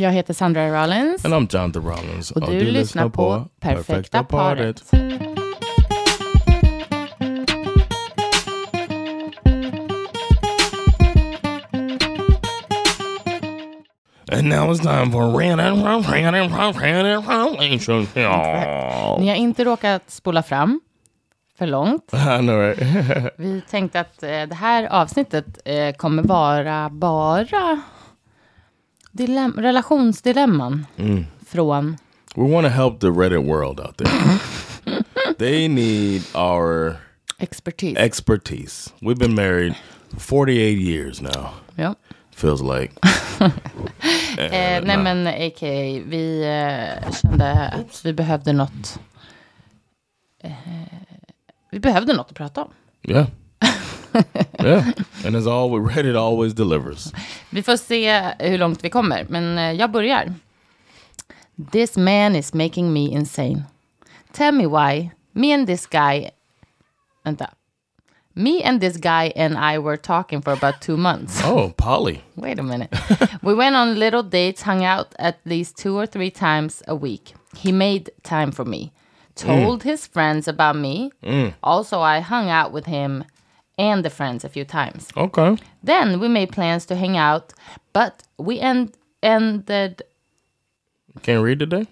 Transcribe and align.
Jag 0.00 0.12
heter 0.12 0.34
Sandra 0.34 0.82
Rollins. 0.82 1.24
And 1.24 1.34
I'm 1.34 1.56
Jonathan 1.56 1.82
Rollins. 1.82 2.30
Och 2.30 2.50
du, 2.50 2.60
lyssnar 2.60 3.08
på 3.08 3.48
Perfekta 3.60 4.24
paret. 4.24 4.82
And 14.32 14.48
now 14.48 14.72
it's 14.72 14.80
time 14.80 15.12
for 15.12 15.40
Ni 19.20 19.28
har 19.28 19.36
inte 19.36 19.64
råkat 19.64 20.10
spola 20.10 20.42
fram 20.42 20.80
för 21.58 21.66
långt. 21.66 22.10
Vi 23.36 23.62
tänkte 23.70 24.00
att 24.00 24.22
eh, 24.22 24.28
det 24.28 24.54
här 24.54 24.84
avsnittet 24.86 25.58
eh, 25.64 25.94
kommer 25.94 26.22
vara 26.22 26.90
bara 26.90 27.82
dilem- 29.12 29.60
relationsdilemman 29.60 30.86
från... 31.46 31.96
we 32.36 32.42
want 32.54 32.64
to 32.66 32.70
help 32.70 33.00
the 33.00 33.06
Reddit 33.10 33.44
world 33.44 33.80
out 33.80 33.96
there. 33.96 34.38
they 35.38 35.68
need 35.68 36.22
our 36.34 36.96
Expertis. 37.38 37.96
expertise. 37.96 38.92
We've 39.00 39.18
been 39.18 39.34
married 39.34 39.74
for 40.10 40.20
48 40.20 40.78
years 40.78 41.22
now, 41.22 41.50
ja. 41.76 41.94
feels 42.30 42.62
like. 42.62 42.92
eh, 44.38 44.84
nej 44.84 44.96
men 44.98 45.26
a.k.a. 45.26 46.02
vi 46.06 46.42
eh, 46.42 47.12
kände 47.12 47.68
att 47.68 48.04
vi 48.04 48.12
behövde 48.12 48.52
något. 48.52 48.98
Eh, 50.42 50.52
vi 51.70 51.80
behövde 51.80 52.12
något 52.12 52.30
att 52.30 52.36
prata 52.36 52.62
om. 52.62 52.70
Yeah. 53.02 53.26
yeah. 54.58 54.92
And 55.24 55.36
as 55.36 55.46
always, 55.46 55.96
Reddit 55.96 56.16
always 56.16 56.54
delivers. 56.54 57.12
Vi 57.50 57.62
får 57.62 57.76
se 57.76 58.08
eh, 58.08 58.32
hur 58.38 58.58
långt 58.58 58.84
vi 58.84 58.90
kommer, 58.90 59.26
men 59.28 59.58
eh, 59.58 59.72
jag 59.72 59.90
börjar. 59.90 60.34
This 61.72 61.96
man 61.96 62.36
is 62.36 62.54
making 62.54 62.92
me 62.92 63.08
insane. 63.08 63.62
Tell 64.32 64.52
me 64.52 64.66
why. 64.66 65.10
Me 65.32 65.52
and 65.52 65.66
this 65.66 65.86
guy... 65.86 66.30
Vänta. 67.24 67.50
Me 68.34 68.62
and 68.62 68.80
this 68.80 68.96
guy 68.96 69.32
and 69.36 69.58
I 69.58 69.78
were 69.78 69.96
talking 69.96 70.40
for 70.40 70.52
about 70.52 70.80
two 70.80 70.96
months. 70.96 71.42
Oh, 71.44 71.74
Polly. 71.76 72.22
Wait 72.36 72.58
a 72.58 72.62
minute. 72.62 72.94
we 73.42 73.54
went 73.54 73.76
on 73.76 73.98
little 73.98 74.22
dates, 74.22 74.62
hung 74.62 74.84
out 74.84 75.14
at 75.18 75.38
least 75.44 75.76
two 75.76 75.98
or 75.98 76.06
three 76.06 76.30
times 76.30 76.82
a 76.86 76.94
week. 76.94 77.34
He 77.56 77.72
made 77.72 78.10
time 78.22 78.52
for 78.52 78.64
me, 78.64 78.92
mm. 79.34 79.46
told 79.46 79.82
his 79.82 80.06
friends 80.06 80.48
about 80.48 80.76
me. 80.76 81.10
Mm. 81.22 81.54
Also, 81.62 82.00
I 82.00 82.20
hung 82.20 82.48
out 82.48 82.72
with 82.72 82.86
him 82.86 83.24
and 83.80 84.04
the 84.04 84.10
friends 84.10 84.44
a 84.44 84.48
few 84.48 84.64
times. 84.64 85.08
Okay. 85.16 85.56
Then 85.82 86.20
we 86.20 86.28
made 86.28 86.50
plans 86.52 86.86
to 86.86 86.94
hang 86.94 87.16
out, 87.16 87.52
but 87.92 88.22
we 88.38 88.60
end 88.60 88.92
ended. 89.22 90.02
Can't 91.22 91.42
read 91.44 91.58
today? 91.58 91.86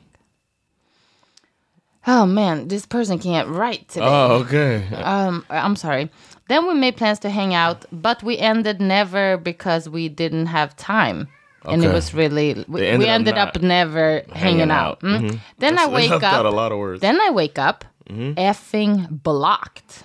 Oh 2.06 2.24
man, 2.26 2.68
this 2.68 2.86
person 2.86 3.18
can't 3.18 3.48
write 3.48 3.88
today. 3.88 4.06
Oh, 4.06 4.42
okay. 4.44 4.86
Um, 4.94 5.44
I'm 5.50 5.76
sorry. 5.76 6.08
Then 6.48 6.66
we 6.66 6.74
made 6.74 6.96
plans 6.96 7.18
to 7.20 7.28
hang 7.30 7.52
out, 7.54 7.84
but 7.92 8.22
we 8.22 8.38
ended 8.38 8.80
never 8.80 9.36
because 9.36 9.88
we 9.88 10.08
didn't 10.08 10.46
have 10.46 10.74
time. 10.76 11.28
And 11.64 11.84
it 11.84 11.92
was 11.92 12.14
really 12.14 12.64
we, 12.68 12.80
They 12.80 12.88
ended 12.88 13.00
we 13.00 13.10
up 13.10 13.14
ended 13.18 13.38
up 13.38 13.60
never 13.62 14.22
hanging, 14.32 14.70
out. 14.70 14.80
out. 14.80 15.00
Mm. 15.02 15.20
Mhm. 15.20 15.40
Then 15.58 15.78
I 15.78 15.86
wake 15.86 16.08
that's 16.20 16.20
got 16.22 16.46
up. 16.46 16.52
a 16.52 16.56
lot 16.56 16.72
of 16.72 16.78
words. 16.78 17.00
Then 17.02 17.20
I 17.20 17.30
wake 17.30 17.58
up, 17.58 17.84
effing 18.08 19.22
blocked. 19.22 20.04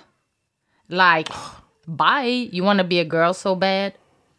Like, 0.90 1.28
bye. 1.86 2.48
You 2.52 2.62
want 2.64 2.78
to 2.78 2.84
be 2.84 2.98
a 3.00 3.04
girl 3.04 3.34
so 3.34 3.54
bad? 3.54 3.94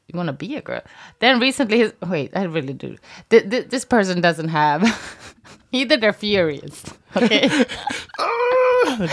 You 0.08 0.18
want 0.18 0.28
to 0.28 0.34
be 0.34 0.56
a 0.56 0.62
girl? 0.62 0.82
Then 1.20 1.40
recently, 1.40 1.80
his 1.80 1.94
wait, 2.08 2.32
I 2.36 2.44
really 2.44 2.74
do. 2.74 2.98
Th- 3.30 3.50
th- 3.50 3.70
this 3.70 3.86
person 3.86 4.22
doesn't 4.22 4.50
have. 4.50 4.84
Either 5.72 5.98
they're 5.98 6.14
furious, 6.14 6.86
okay, 7.18 7.50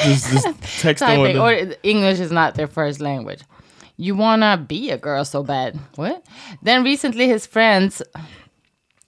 just, 0.04 0.30
just 0.32 0.62
text 0.80 1.00
typing, 1.02 1.38
or 1.38 1.74
English 1.82 2.20
is 2.20 2.30
not 2.30 2.54
their 2.54 2.68
first 2.68 3.00
language. 3.00 3.40
You 3.96 4.14
wanna 4.14 4.56
be 4.56 4.90
a 4.90 4.98
girl 4.98 5.24
so 5.24 5.42
bad? 5.42 5.78
What? 5.96 6.24
Then 6.62 6.84
recently, 6.84 7.26
his 7.26 7.46
friends, 7.46 8.00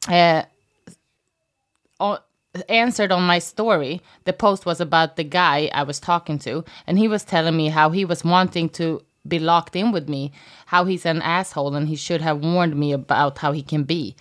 uh, 0.08 0.42
o- 2.00 2.18
answered 2.68 3.12
on 3.12 3.22
my 3.22 3.38
story. 3.38 4.00
The 4.24 4.32
post 4.32 4.66
was 4.66 4.80
about 4.80 5.16
the 5.16 5.24
guy 5.24 5.70
I 5.72 5.82
was 5.84 6.00
talking 6.00 6.38
to, 6.40 6.64
and 6.86 6.98
he 6.98 7.08
was 7.08 7.24
telling 7.24 7.56
me 7.56 7.68
how 7.68 7.90
he 7.90 8.04
was 8.04 8.24
wanting 8.24 8.68
to 8.70 9.02
be 9.26 9.38
locked 9.38 9.74
in 9.76 9.92
with 9.92 10.08
me, 10.08 10.32
how 10.66 10.84
he's 10.84 11.06
an 11.06 11.22
asshole, 11.22 11.74
and 11.74 11.88
he 11.88 11.96
should 11.96 12.20
have 12.20 12.44
warned 12.44 12.76
me 12.76 12.92
about 12.92 13.38
how 13.38 13.52
he 13.52 13.62
can 13.62 13.84
be. 13.84 14.16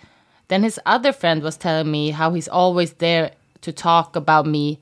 Then 0.48 0.62
his 0.62 0.80
other 0.86 1.12
friend 1.12 1.42
was 1.42 1.56
telling 1.56 1.90
me 1.90 2.10
how 2.10 2.32
he's 2.32 2.48
always 2.48 2.94
there 2.94 3.32
to 3.62 3.72
talk 3.72 4.16
about 4.16 4.46
me, 4.46 4.78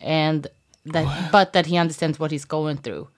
and 0.00 0.46
that, 0.86 1.30
but 1.32 1.52
that 1.52 1.66
he 1.66 1.76
understands 1.76 2.18
what 2.18 2.30
he's 2.30 2.44
going 2.44 2.78
through. 2.78 3.08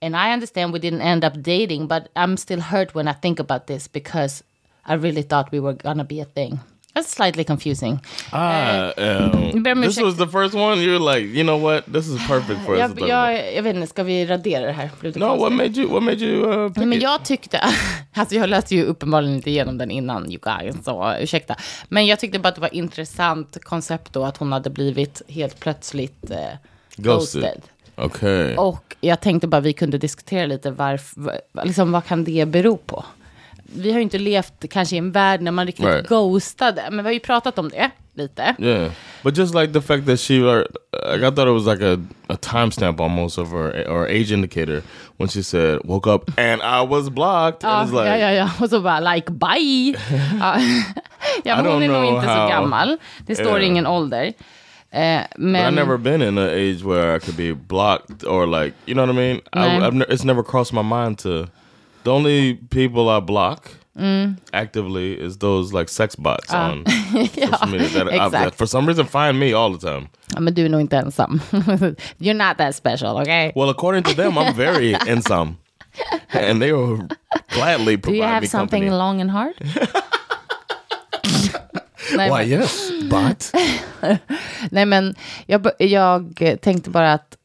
And 0.00 0.16
I 0.16 0.32
understand 0.32 0.72
we 0.72 0.80
didn't 0.80 1.02
end 1.02 1.24
up 1.24 1.40
dating, 1.42 1.86
but 1.86 2.08
I'm 2.16 2.36
still 2.36 2.60
hurt 2.60 2.94
when 2.94 3.06
I 3.06 3.12
think 3.12 3.38
about 3.38 3.68
this 3.68 3.86
because 3.86 4.42
I 4.84 4.94
really 4.94 5.22
thought 5.22 5.52
we 5.52 5.60
were 5.60 5.74
gonna 5.74 6.04
be 6.04 6.20
a 6.20 6.24
thing. 6.24 6.60
That's 6.94 7.08
slightly 7.08 7.44
confusing. 7.44 8.00
Ah, 8.32 8.92
um, 8.96 9.62
ber 9.62 9.72
om 9.72 9.82
this 9.82 10.00
was 10.00 10.16
the 10.16 10.26
first 10.26 10.54
one. 10.54 10.82
You're 10.82 11.14
like, 11.14 11.26
you 11.26 11.42
know 11.42 11.56
what? 11.56 11.92
This 11.92 12.06
is 12.08 12.26
perfect 12.28 12.60
for 12.66 12.74
us. 12.74 12.80
Jag, 12.80 13.08
jag, 13.08 13.54
jag 13.54 13.62
vet 13.62 13.76
inte, 13.76 13.86
ska 13.86 14.02
vi 14.02 14.26
radera 14.26 14.66
det 14.66 14.72
här? 14.72 14.84
Det 14.84 15.00
blir 15.00 15.10
lite 15.10 15.18
No, 15.18 15.36
what 15.36 15.52
made 15.52 15.80
you? 15.80 15.88
What 15.88 16.02
made 16.02 16.24
you? 16.24 16.66
Uh, 16.66 16.72
men 16.76 16.92
it? 16.92 17.02
jag 17.02 17.24
tyckte, 17.24 17.60
alltså 18.14 18.36
jag 18.36 18.48
läste 18.48 18.74
ju 18.74 18.84
uppenbarligen 18.84 19.36
inte 19.36 19.50
igenom 19.50 19.78
den 19.78 19.90
innan 19.90 20.32
you 20.32 20.40
guys, 20.42 20.84
så 20.84 21.14
ursäkta. 21.20 21.56
Men 21.88 22.06
jag 22.06 22.20
tyckte 22.20 22.38
bara 22.38 22.48
att 22.48 22.54
det 22.54 22.60
var 22.60 22.74
intressant 22.74 23.64
koncept 23.64 24.12
då 24.12 24.24
att 24.24 24.36
hon 24.36 24.52
hade 24.52 24.70
blivit 24.70 25.22
helt 25.28 25.60
plötsligt 25.60 26.30
eh, 26.30 26.36
Ghosted. 26.96 27.42
ghosted. 27.42 27.62
Okay. 27.96 28.56
Och 28.56 28.96
jag 29.00 29.20
tänkte 29.20 29.46
bara 29.46 29.60
vi 29.60 29.72
kunde 29.72 29.98
diskutera 29.98 30.46
lite 30.46 30.70
varför, 30.70 31.40
liksom 31.64 31.92
vad 31.92 32.04
kan 32.04 32.24
det 32.24 32.48
bero 32.48 32.76
på? 32.76 33.04
Vi 33.76 33.90
har 33.90 33.96
ju 33.98 34.02
inte 34.02 34.18
levt 34.18 34.64
kanske 34.70 34.94
i 34.96 34.98
en 34.98 35.12
värld 35.12 35.40
när 35.40 35.52
man 35.52 35.66
riktigt 35.66 35.86
Right. 35.86 36.08
ghostade, 36.08 36.82
men 36.90 36.98
vi 37.04 37.08
har 37.08 37.12
ju 37.14 37.20
pratat 37.20 37.58
om 37.58 37.68
det 37.68 37.90
lite. 38.14 38.54
Yeah, 38.58 38.90
but 39.22 39.36
just 39.38 39.54
like 39.54 39.72
the 39.72 39.80
fact 39.80 40.06
that 40.06 40.20
she, 40.20 40.34
uh, 40.40 40.56
like, 41.12 41.26
I 41.26 41.30
thought 41.30 41.48
it 41.48 41.64
was 41.64 41.66
like 41.66 41.82
a, 41.84 41.98
a 42.28 42.36
timestamp 42.36 43.00
almost 43.00 43.38
of 43.38 43.50
her 43.50 43.86
or 43.88 44.06
age 44.06 44.30
indicator 44.32 44.82
when 45.16 45.28
she 45.28 45.42
said 45.42 45.78
woke 45.84 46.10
up 46.10 46.30
and 46.38 46.60
I 46.62 46.86
was 46.88 47.08
blocked. 47.10 47.62
It's 47.64 47.92
like, 47.92 48.06
ja, 48.08 48.16
ja, 48.16 48.30
ja, 48.32 48.50
och 48.60 48.70
så 48.70 48.80
bara 48.80 49.00
like 49.14 49.32
bye. 49.32 49.94
ja, 50.40 50.56
ja, 51.44 51.56
men 51.62 51.66
hon 51.72 51.82
är 51.82 51.88
nog 51.88 52.04
inte 52.04 52.26
så 52.26 52.32
how- 52.32 52.48
gammal. 52.48 52.96
Det 53.26 53.34
står 53.34 53.58
Yeah. 53.58 53.66
ingen 53.66 53.86
ålder. 53.86 54.32
But 54.94 55.38
men 55.38 55.56
I've 55.56 55.74
never 55.74 55.96
been 55.96 56.22
in 56.22 56.38
an 56.38 56.48
age 56.48 56.82
where 56.84 57.16
I 57.16 57.20
could 57.20 57.36
be 57.36 57.54
blocked 57.54 58.24
or 58.24 58.46
like, 58.46 58.74
you 58.86 58.94
know 58.94 59.06
what 59.06 59.14
I 59.14 59.18
mean? 59.18 59.40
I. 59.52 59.86
I've 59.86 59.94
ne- 59.94 60.04
it's 60.04 60.24
never 60.24 60.42
crossed 60.42 60.72
my 60.74 60.82
mind 60.82 61.18
to. 61.18 61.46
The 62.04 62.10
only 62.10 62.54
people 62.70 63.08
I 63.08 63.20
block 63.20 63.70
Mm. 63.98 64.36
actively 64.52 65.12
is 65.20 65.36
those 65.38 65.74
like 65.78 65.90
sex 65.90 66.16
bots 66.16 66.50
on 66.54 66.84
social 66.86 67.66
media 67.68 67.88
that, 68.04 68.08
I've, 68.20 68.30
that 68.32 68.54
for 68.54 68.66
some 68.66 68.86
reason 68.88 69.04
find 69.06 69.38
me 69.38 69.52
all 69.52 69.70
the 69.78 69.86
time. 69.86 70.08
Ja, 70.34 70.40
men 70.40 70.54
du 70.54 70.64
är 70.64 70.68
nog 70.68 70.80
inte 70.80 70.96
ensam. 70.96 71.40
You're 72.18 72.34
not 72.48 72.56
that 72.58 72.74
special, 72.74 73.18
okay? 73.20 73.52
Well, 73.54 73.68
according 73.68 74.02
to 74.04 74.14
them, 74.14 74.38
I'm 74.38 74.54
very 74.54 74.96
insome, 75.06 75.56
and 76.30 76.62
they 76.62 76.72
will 76.72 77.06
gladly 77.54 77.96
Do 77.96 78.12
you 78.12 78.22
have 78.22 78.46
something 78.48 78.80
company. 78.82 78.90
long 78.98 79.20
and 79.20 79.30
hard? 79.30 79.52
Nej, 82.16 82.30
Why 82.30 82.46
men- 82.46 82.48
yes, 82.60 82.90
but 83.10 83.52
Nej 84.70 84.86
men 84.86 85.14
jag, 85.46 85.66
jag 85.78 86.34
tänkte 86.60 86.90
bara 86.90 87.12
att 87.12 87.36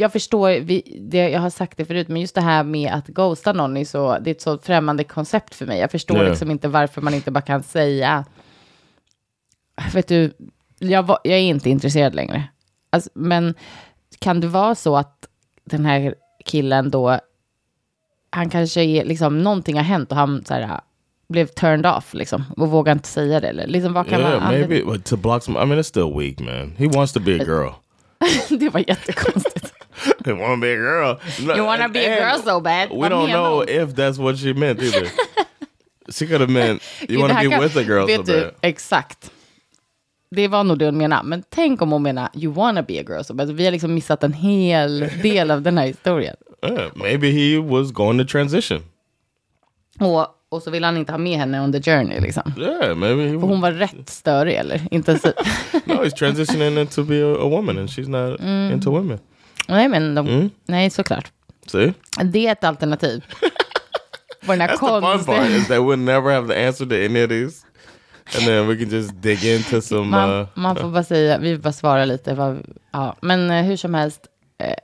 jag 0.00 0.12
förstår, 0.12 0.50
vi, 0.60 0.98
det, 1.10 1.28
jag 1.28 1.40
har 1.40 1.50
sagt 1.50 1.76
det 1.76 1.84
förut, 1.84 2.08
men 2.08 2.20
just 2.20 2.34
det 2.34 2.40
här 2.40 2.64
med 2.64 2.92
att 2.92 3.06
ghosta 3.06 3.52
någon 3.52 3.76
är 3.76 3.84
så, 3.84 4.18
det 4.18 4.30
är 4.30 4.34
ett 4.34 4.40
så 4.42 4.58
främmande 4.58 5.04
koncept 5.04 5.54
för 5.54 5.66
mig. 5.66 5.78
Jag 5.80 5.90
förstår 5.90 6.16
Ja. 6.16 6.28
liksom 6.30 6.50
inte 6.50 6.68
varför 6.68 7.00
man 7.02 7.14
inte 7.14 7.30
bara 7.30 7.40
kan 7.40 7.62
säga, 7.62 8.24
vet 9.92 10.08
du, 10.08 10.32
jag, 10.78 11.02
var, 11.02 11.18
jag 11.24 11.34
är 11.38 11.42
inte 11.42 11.70
intresserad 11.70 12.14
längre. 12.14 12.44
Alltså, 12.90 13.10
men 13.14 13.54
kan 14.18 14.40
det 14.40 14.46
vara 14.46 14.74
så 14.74 14.96
att 14.96 15.28
den 15.64 15.84
här 15.84 16.14
killen 16.44 16.90
då 16.90 17.18
han 18.30 18.50
kanske 18.50 18.82
är, 18.84 19.04
liksom, 19.04 19.42
någonting 19.42 19.76
har 19.76 19.82
hänt 19.84 20.10
och 20.12 20.16
han 20.18 20.44
så 20.44 20.54
här, 20.54 20.80
blev 21.28 21.46
turned 21.46 21.86
off 21.86 22.14
liksom. 22.14 22.44
Och 22.56 22.70
vågar 22.70 22.92
inte 22.92 23.08
säga 23.08 23.40
det. 23.40 23.48
Eller, 23.48 23.66
liksom, 23.66 23.92
vad 23.92 24.08
kan 24.08 24.20
Yeah, 24.20 24.32
vara 24.40 24.50
maybe 24.50 24.98
to 24.98 25.16
block 25.16 25.42
some. 25.42 25.62
I 25.62 25.66
mean, 25.66 25.80
it's 25.80 25.82
still 25.82 26.12
weak, 26.18 26.40
man. 26.40 26.72
He 26.76 26.86
wants 26.98 27.12
to 27.12 27.20
be 27.20 27.32
a 27.32 27.44
girl. 27.46 27.70
det 28.58 28.68
var 28.68 28.80
jättekonstigt. 28.88 29.72
He 30.24 30.32
want 30.32 30.54
to 30.54 30.60
be 30.60 30.72
a 30.72 30.76
girl. 30.76 31.18
You 31.56 31.64
wanna 31.64 31.84
and- 31.84 31.92
be 31.92 32.04
a 32.06 32.16
girl 32.20 32.42
so 32.44 32.60
bad? 32.60 32.88
We 32.90 33.08
don't 33.08 33.28
know 33.30 33.56
hon? 33.58 33.68
if 33.68 33.94
that's 33.94 34.18
what 34.18 34.38
she 34.38 34.52
meant 34.54 34.82
either. 34.82 35.06
she 36.10 36.26
could 36.26 36.40
have 36.40 36.50
meant 36.52 36.82
you 37.08 37.20
want 37.20 37.32
to 37.32 37.38
be 37.38 37.48
kan- 37.50 37.60
with 37.62 37.76
a 37.76 37.84
girl 37.84 38.06
vet 38.06 38.16
so 38.26 38.32
du, 38.32 38.40
bad. 38.40 38.54
Exakt. 38.62 39.30
Det 40.30 40.48
var 40.48 40.64
nog 40.64 40.78
det 40.78 40.84
hon 40.84 40.96
menade. 40.96 41.22
Men 41.28 41.42
tänk 41.50 41.82
om 41.82 41.92
hon 41.92 42.02
menar 42.02 42.28
you 42.34 42.52
wanna 42.52 42.82
be 42.82 42.98
a 43.00 43.04
girl 43.08 43.22
so 43.22 43.34
bad. 43.34 43.50
Vi 43.50 43.64
har 43.64 43.72
liksom 43.72 43.94
missat 43.94 44.24
en 44.24 44.32
hel 44.32 45.00
del 45.22 45.50
av 45.50 45.62
den 45.62 45.78
här 45.78 45.86
historien. 45.86 46.36
Yeah, 46.66 46.90
maybe 46.94 47.30
he 47.30 47.58
was 47.58 47.90
going 47.92 48.18
to 48.18 48.24
transition. 48.32 48.82
Och, 50.00 50.26
och 50.48 50.62
så 50.62 50.70
vill 50.70 50.84
han 50.84 50.96
inte 50.96 51.12
ha 51.12 51.18
med 51.18 51.38
henne 51.38 51.60
on 51.60 51.72
the 51.72 51.82
journey 51.82 52.20
liksom. 52.20 52.52
Yeah, 52.58 52.94
maybe. 52.96 53.40
För 53.40 53.46
hon 53.46 53.60
var 53.60 53.72
rätt 53.72 54.08
störig 54.10 54.54
eller? 54.54 54.80
Inte 54.90 55.18
så... 55.18 55.28
no, 55.84 55.94
he's 56.04 56.10
transitioning 56.16 56.78
into 56.78 57.02
be 57.04 57.14
a, 57.24 57.36
a 57.40 57.48
woman, 57.48 57.78
and 57.78 57.88
she's 57.88 58.08
not 58.08 58.40
Mm. 58.40 58.72
into 58.72 58.90
women. 58.90 59.18
Nej 59.68 59.88
men 59.88 60.14
de... 60.14 60.28
Mm. 60.28 60.50
Nej 60.66 60.90
såklart. 60.90 61.32
See, 61.66 61.94
Det 62.24 62.46
är 62.46 62.52
ett 62.52 62.64
alternativ. 62.64 63.24
På 64.46 64.52
den 64.52 64.60
här 64.60 64.68
that's 64.68 64.72
the 64.72 64.86
fun 64.86 65.00
konstiga... 65.02 65.38
part 65.38 65.50
is 65.50 65.66
that 65.68 65.78
we'll 65.78 65.96
never 65.96 66.34
have 66.34 66.48
the 66.54 66.66
answer 66.66 66.86
to 66.86 66.94
any 66.94 67.24
of 67.24 67.28
these, 67.28 67.66
and 68.36 68.44
then 68.46 68.66
we 68.68 68.76
can 68.76 68.88
just 68.88 69.22
dig 69.22 69.56
into 69.56 69.80
some. 69.82 70.04
Man, 70.04 70.30
uh, 70.30 70.46
man 70.54 70.76
får 70.76 70.88
bara 70.88 71.04
säga, 71.04 71.38
vi 71.38 71.58
bara 71.58 71.72
svara 71.72 72.04
lite. 72.04 72.34
Vad, 72.34 72.62
ja. 72.90 73.16
Men 73.20 73.50
eh, 73.50 73.64
hur 73.64 73.76
som 73.76 73.94
helst, 73.94 74.20
eh, 74.58 74.74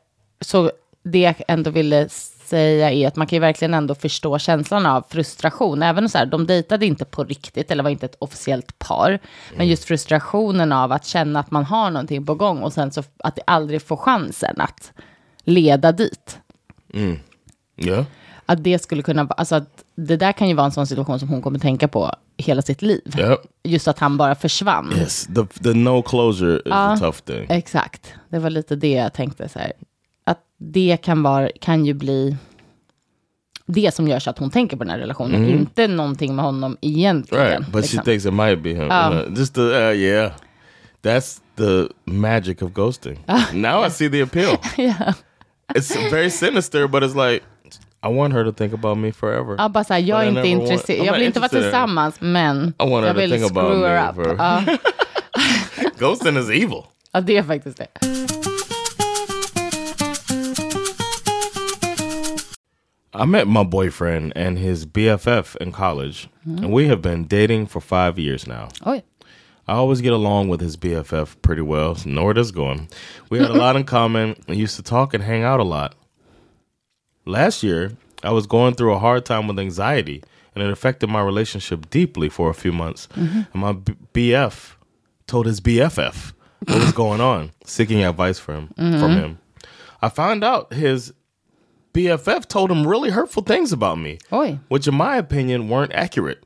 så 0.41 0.71
det 1.03 1.19
jag 1.19 1.35
ändå 1.49 1.71
ville 1.71 2.09
säga 2.47 2.91
är 2.91 3.09
att 3.09 3.17
man 3.17 3.27
kan 3.27 3.37
ju 3.37 3.41
verkligen 3.41 3.75
ändå 3.75 3.95
förstå 3.95 4.39
känslan 4.39 4.87
av 4.87 5.05
frustration. 5.09 5.83
Även 5.83 6.09
så 6.09 6.19
här, 6.19 6.27
de 6.27 6.47
dejtade 6.47 6.87
inte 6.87 7.05
på 7.05 7.25
riktigt 7.25 7.71
eller 7.71 7.83
var 7.83 7.91
inte 7.91 8.07
ett 8.07 8.17
officiellt 8.19 8.79
par. 8.79 9.19
Men 9.57 9.69
just 9.69 9.85
frustrationen 9.85 10.73
av 10.73 10.93
att 10.93 11.07
känna 11.07 11.41
att 11.41 11.51
man 11.51 11.65
har 11.65 11.91
någonting 11.91 12.27
på 12.27 12.35
gång 12.35 12.63
och 12.63 12.73
sen 12.73 12.93
så 12.93 13.03
att 13.19 13.37
det 13.37 13.43
aldrig 13.47 13.83
får 13.83 13.97
chansen 13.97 14.61
att 14.61 14.93
leda 15.45 15.93
dit. 15.93 16.39
yeah. 17.77 18.05
Att 18.47 18.65
det 18.65 18.79
skulle 18.83 19.03
kunna 19.03 19.25
vara, 19.25 19.35
alltså 19.35 19.55
att 19.55 19.85
det 19.95 20.17
där 20.17 20.33
kan 20.33 20.49
ju 20.49 20.55
vara 20.55 20.67
en 20.67 20.73
sån 20.73 20.87
situation 20.87 21.19
som 21.19 21.29
hon 21.29 21.43
kommer 21.43 21.59
tänka 21.59 21.89
på 21.89 22.15
hela 22.37 22.63
sitt 22.63 22.83
liv. 22.83 23.15
Yep. 23.19 23.39
Just 23.63 23.89
att 23.89 23.99
han 23.99 24.17
bara 24.17 24.35
försvann. 24.35 24.93
Yes. 24.99 25.27
The 25.27 25.63
the 25.63 25.75
no 25.75 26.03
closure 26.03 26.57
is 26.57 26.63
Ah. 26.73 26.93
a 26.93 26.97
tough 27.01 27.19
thing. 27.19 27.47
Exakt, 27.49 28.15
det 28.29 28.39
var 28.39 28.51
lite 28.51 28.77
det 28.77 28.91
jag 28.93 29.13
tänkte 29.13 29.49
så 29.49 29.59
här. 29.59 29.73
Att 30.25 30.41
det 30.59 30.97
kan, 31.03 31.23
vara, 31.23 31.49
kan 31.61 31.87
ju 31.87 31.95
bli 31.95 32.37
det 33.67 33.95
som 33.95 34.09
gör 34.09 34.19
så 34.19 34.31
att 34.31 34.39
hon 34.39 34.51
tänker 34.51 34.77
på 34.77 34.85
den 34.85 34.91
här 34.91 34.99
relationen. 34.99 35.49
Inte 35.49 35.89
någonting 35.89 36.37
med 36.37 36.45
honom 36.45 36.77
egentligen. 36.81 37.47
Right, 37.47 37.67
but 37.67 37.83
liksom. 37.83 37.99
she 37.99 38.05
thinks 38.05 38.27
it 38.27 38.33
might 38.33 38.63
be 38.63 38.71
him. 38.71 38.91
Oh. 38.91 39.15
You 39.15 39.25
know, 39.25 39.39
just 39.39 39.55
the 39.55 39.61
uh, 39.61 39.97
yeah, 39.97 40.33
that's 41.03 41.41
the 41.57 41.89
magic 42.05 42.63
of 42.63 42.73
ghosting. 42.73 43.19
now 43.53 43.87
I 43.87 43.91
see 43.91 44.09
the 44.09 44.21
appeal. 44.23 44.59
yeah. 44.77 45.15
It's 45.75 46.11
very 46.11 46.31
sinister, 46.31 46.89
but 46.89 47.03
it's 47.03 47.15
like 47.15 47.43
I 48.03 48.09
want 48.09 48.35
her 48.35 48.45
to 48.45 48.53
think 48.53 48.75
about 48.75 48.99
me 48.99 49.13
forever. 49.13 49.57
Ja, 49.59 49.69
bara 49.69 49.85
så 49.85 49.93
här, 49.93 50.01
jag 50.01 50.25
är 50.25 50.29
inte 50.29 50.49
intresserad. 50.49 51.07
Jag 51.07 51.13
vill 51.13 51.23
inte 51.23 51.41
vara 51.41 51.49
tillsammans, 51.49 52.21
men 52.21 52.75
I 52.79 52.91
want 52.91 53.07
her 53.07 53.07
jag 53.07 53.15
to 53.15 53.21
vill 53.21 53.31
think 53.31 53.51
about 53.51 53.73
screw 53.73 53.89
her 53.89 54.13
me 54.13 54.23
up. 54.23 54.39
Ja. 54.39 54.63
Ghosting 55.99 56.37
is 56.37 56.49
evil. 56.49 56.83
ja, 57.13 57.21
det 57.21 57.37
är 57.37 57.43
faktiskt 57.43 57.77
det. 57.77 57.89
I 63.15 63.25
met 63.27 63.47
my 63.47 63.63
boyfriend 63.63 64.33
and 64.35 64.59
his 64.59 64.87
BFF 64.87 65.57
in 65.57 65.71
college, 65.71 66.29
and 66.45 66.73
we 66.73 66.89
have 66.89 67.01
been 67.01 67.25
dating 67.25 67.67
for 67.67 67.81
five 67.81 68.19
years 68.19 68.47
now. 68.47 68.69
Oh, 68.85 68.93
Oj. 68.93 69.03
I 69.67 69.75
always 69.75 70.03
get 70.03 70.13
along 70.13 70.49
with 70.49 70.61
his 70.61 70.77
BFF 70.77 71.41
pretty 71.41 71.63
well. 71.63 71.95
So 71.95 72.11
know 72.11 72.25
where 72.25 72.35
this 72.35 72.51
going. 72.51 72.89
We 73.31 73.39
had 73.39 73.49
a 73.51 73.55
lot 73.55 73.77
in 73.77 73.85
common 73.85 74.37
and 74.47 74.59
used 74.59 74.77
to 74.77 74.83
talk 74.83 75.15
and 75.15 75.25
hang 75.25 75.43
out 75.43 75.59
a 75.59 75.65
lot. 75.65 75.95
Last 77.25 77.63
year, 77.63 77.97
I 78.23 78.31
was 78.33 78.47
going 78.47 78.75
through 78.75 78.93
a 78.93 78.99
hard 78.99 79.25
time 79.25 79.47
with 79.47 79.59
anxiety, 79.59 80.23
and 80.55 80.63
it 80.63 80.71
affected 80.71 81.09
my 81.09 81.23
relationship 81.23 81.89
deeply 81.89 82.29
for 82.29 82.51
a 82.51 82.55
few 82.55 82.73
months. 82.73 83.09
And 83.53 83.55
my 83.55 83.73
B- 83.73 83.95
BF 84.13 84.73
told 85.27 85.47
his 85.47 85.61
BFF 85.61 86.33
what 86.67 86.81
was 86.81 86.93
going 86.93 87.21
on, 87.21 87.53
seeking 87.65 88.05
advice 88.05 88.39
from 88.39 88.69
from 88.69 88.85
mm-hmm. 88.85 89.19
him. 89.19 89.39
I 90.03 90.11
found 90.11 90.45
out 90.45 90.75
his 90.75 91.15
BFF 91.95 92.47
told 92.49 92.71
him 92.71 92.87
really 92.87 93.11
hurtful 93.11 93.43
things 93.43 93.73
about 93.73 93.99
me, 93.99 94.19
Oj. 94.31 94.59
which, 94.69 94.89
in 94.89 94.95
my 94.95 95.17
opinion, 95.17 95.69
weren't 95.69 95.93
accurate. 95.95 96.39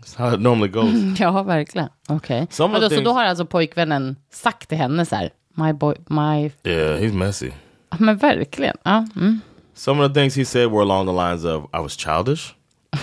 That's 0.00 0.14
how 0.14 0.34
it 0.34 0.40
normally 0.40 0.68
goes. 0.68 0.92
Ja, 1.20 1.42
verkligen. 1.42 1.88
Okej. 2.08 2.46
Some 2.50 2.74
of 2.74 2.80
Vadå, 2.82 2.88
the 2.88 2.94
Så 2.94 3.00
things- 3.00 3.04
då 3.04 3.12
har 3.12 3.24
alltså 3.24 3.44
pojkvännen 3.46 4.16
sagt 4.30 4.68
till 4.68 4.78
henne 4.78 5.04
så 5.06 5.16
här, 5.16 5.30
my 5.54 5.72
boy, 5.72 5.94
my... 6.10 6.50
Yeah, 6.64 6.98
he's 7.00 7.12
messy. 7.12 7.50
Ja, 7.90 7.96
Men 8.00 8.16
verkligen. 8.18 8.76
Ja. 8.84 9.04
Mm. 9.16 9.40
Some 9.74 10.00
of 10.04 10.12
the 10.12 10.20
things 10.20 10.34
he 10.36 10.44
said 10.44 10.70
were 10.70 10.82
along 10.82 11.06
the 11.06 11.12
lines 11.12 11.44
of 11.44 11.64
I 11.74 11.80
was 11.80 11.96
childish, 11.96 12.54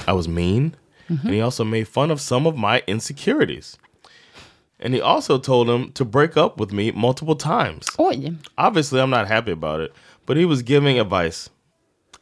I 0.07 0.11
was 0.13 0.27
mean, 0.27 0.75
and 1.07 1.29
he 1.29 1.41
also 1.41 1.63
made 1.63 1.85
fun 1.87 2.11
of 2.11 2.19
some 2.19 2.47
of 2.49 2.55
my 2.57 2.81
insecurities. 2.87 3.77
And 4.79 4.93
he 4.95 5.01
also 5.01 5.37
told 5.37 5.69
him 5.69 5.91
to 5.93 6.03
break 6.05 6.35
up 6.35 6.59
with 6.59 6.73
me 6.73 6.91
multiple 6.91 7.35
times. 7.35 7.85
Oj. 7.99 8.35
Obviously, 8.57 8.99
I'm 8.99 9.09
not 9.11 9.27
happy 9.27 9.51
about 9.51 9.81
it, 9.81 9.93
but 10.25 10.37
he 10.37 10.45
was 10.45 10.61
giving 10.61 10.99
advice. 10.99 11.49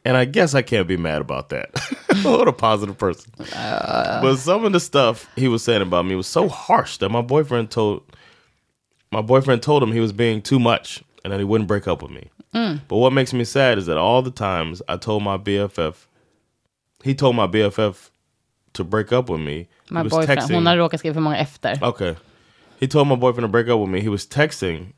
And 0.04 0.18
I 0.18 0.26
guess 0.26 0.56
I 0.56 0.64
can't 0.64 0.88
be 0.88 0.98
mad 0.98 1.22
about 1.22 1.50
that. 1.50 1.70
what 2.24 2.48
a 2.48 2.54
positive 2.54 2.98
person. 2.98 3.32
but 3.38 4.38
some 4.38 4.66
of 4.66 4.72
the 4.74 4.80
stuff 4.80 5.30
he 5.36 5.48
was 5.48 5.64
saying 5.64 5.82
about 5.82 6.06
me 6.06 6.16
was 6.16 6.28
so 6.28 6.50
harsh 6.50 6.98
that 6.98 7.10
my 7.10 7.22
boyfriend 7.22 7.70
told 7.70 8.04
my 9.12 9.22
boyfriend 9.22 9.62
told 9.62 9.84
him 9.84 9.92
he 9.92 10.00
was 10.00 10.14
being 10.14 10.42
too 10.42 10.60
much 10.60 11.04
and 11.24 11.32
that 11.32 11.40
he 11.40 11.44
wouldn't 11.44 11.68
break 11.68 11.88
up 11.88 12.02
with 12.02 12.12
me. 12.12 12.30
Mm. 12.54 12.82
But 12.88 12.98
what 12.98 13.14
makes 13.14 13.34
me 13.34 13.44
sad 13.44 13.78
is 13.78 13.86
that 13.86 13.98
all 13.98 14.22
the 14.22 14.32
times 14.32 14.82
I 14.88 14.98
told 14.98 15.24
my 15.24 15.38
BFF, 15.38 16.08
he 17.04 17.14
told 17.14 17.36
my 17.36 17.48
BFF 17.48 18.10
to 18.74 18.84
break 18.84 19.12
up 19.12 19.30
with 19.30 19.42
me. 19.42 19.68
My 19.90 20.00
he 20.00 20.04
was 20.06 20.12
boyfriend. 20.12 20.52
Hon 20.52 20.66
har 20.66 20.78
råkat 20.78 21.00
skriva 21.00 21.14
för 21.14 21.22
många 21.22 21.38
efter. 21.38 21.84
Okay. 21.84 22.16
He 22.80 22.88
told 22.88 23.08
my 23.08 23.16
boyfriend 23.16 23.44
to 23.44 23.48
break 23.48 23.68
up 23.68 23.80
with 23.80 23.90
me. 23.90 24.02
He 24.02 24.10
was 24.10 24.28
texting. 24.28 24.94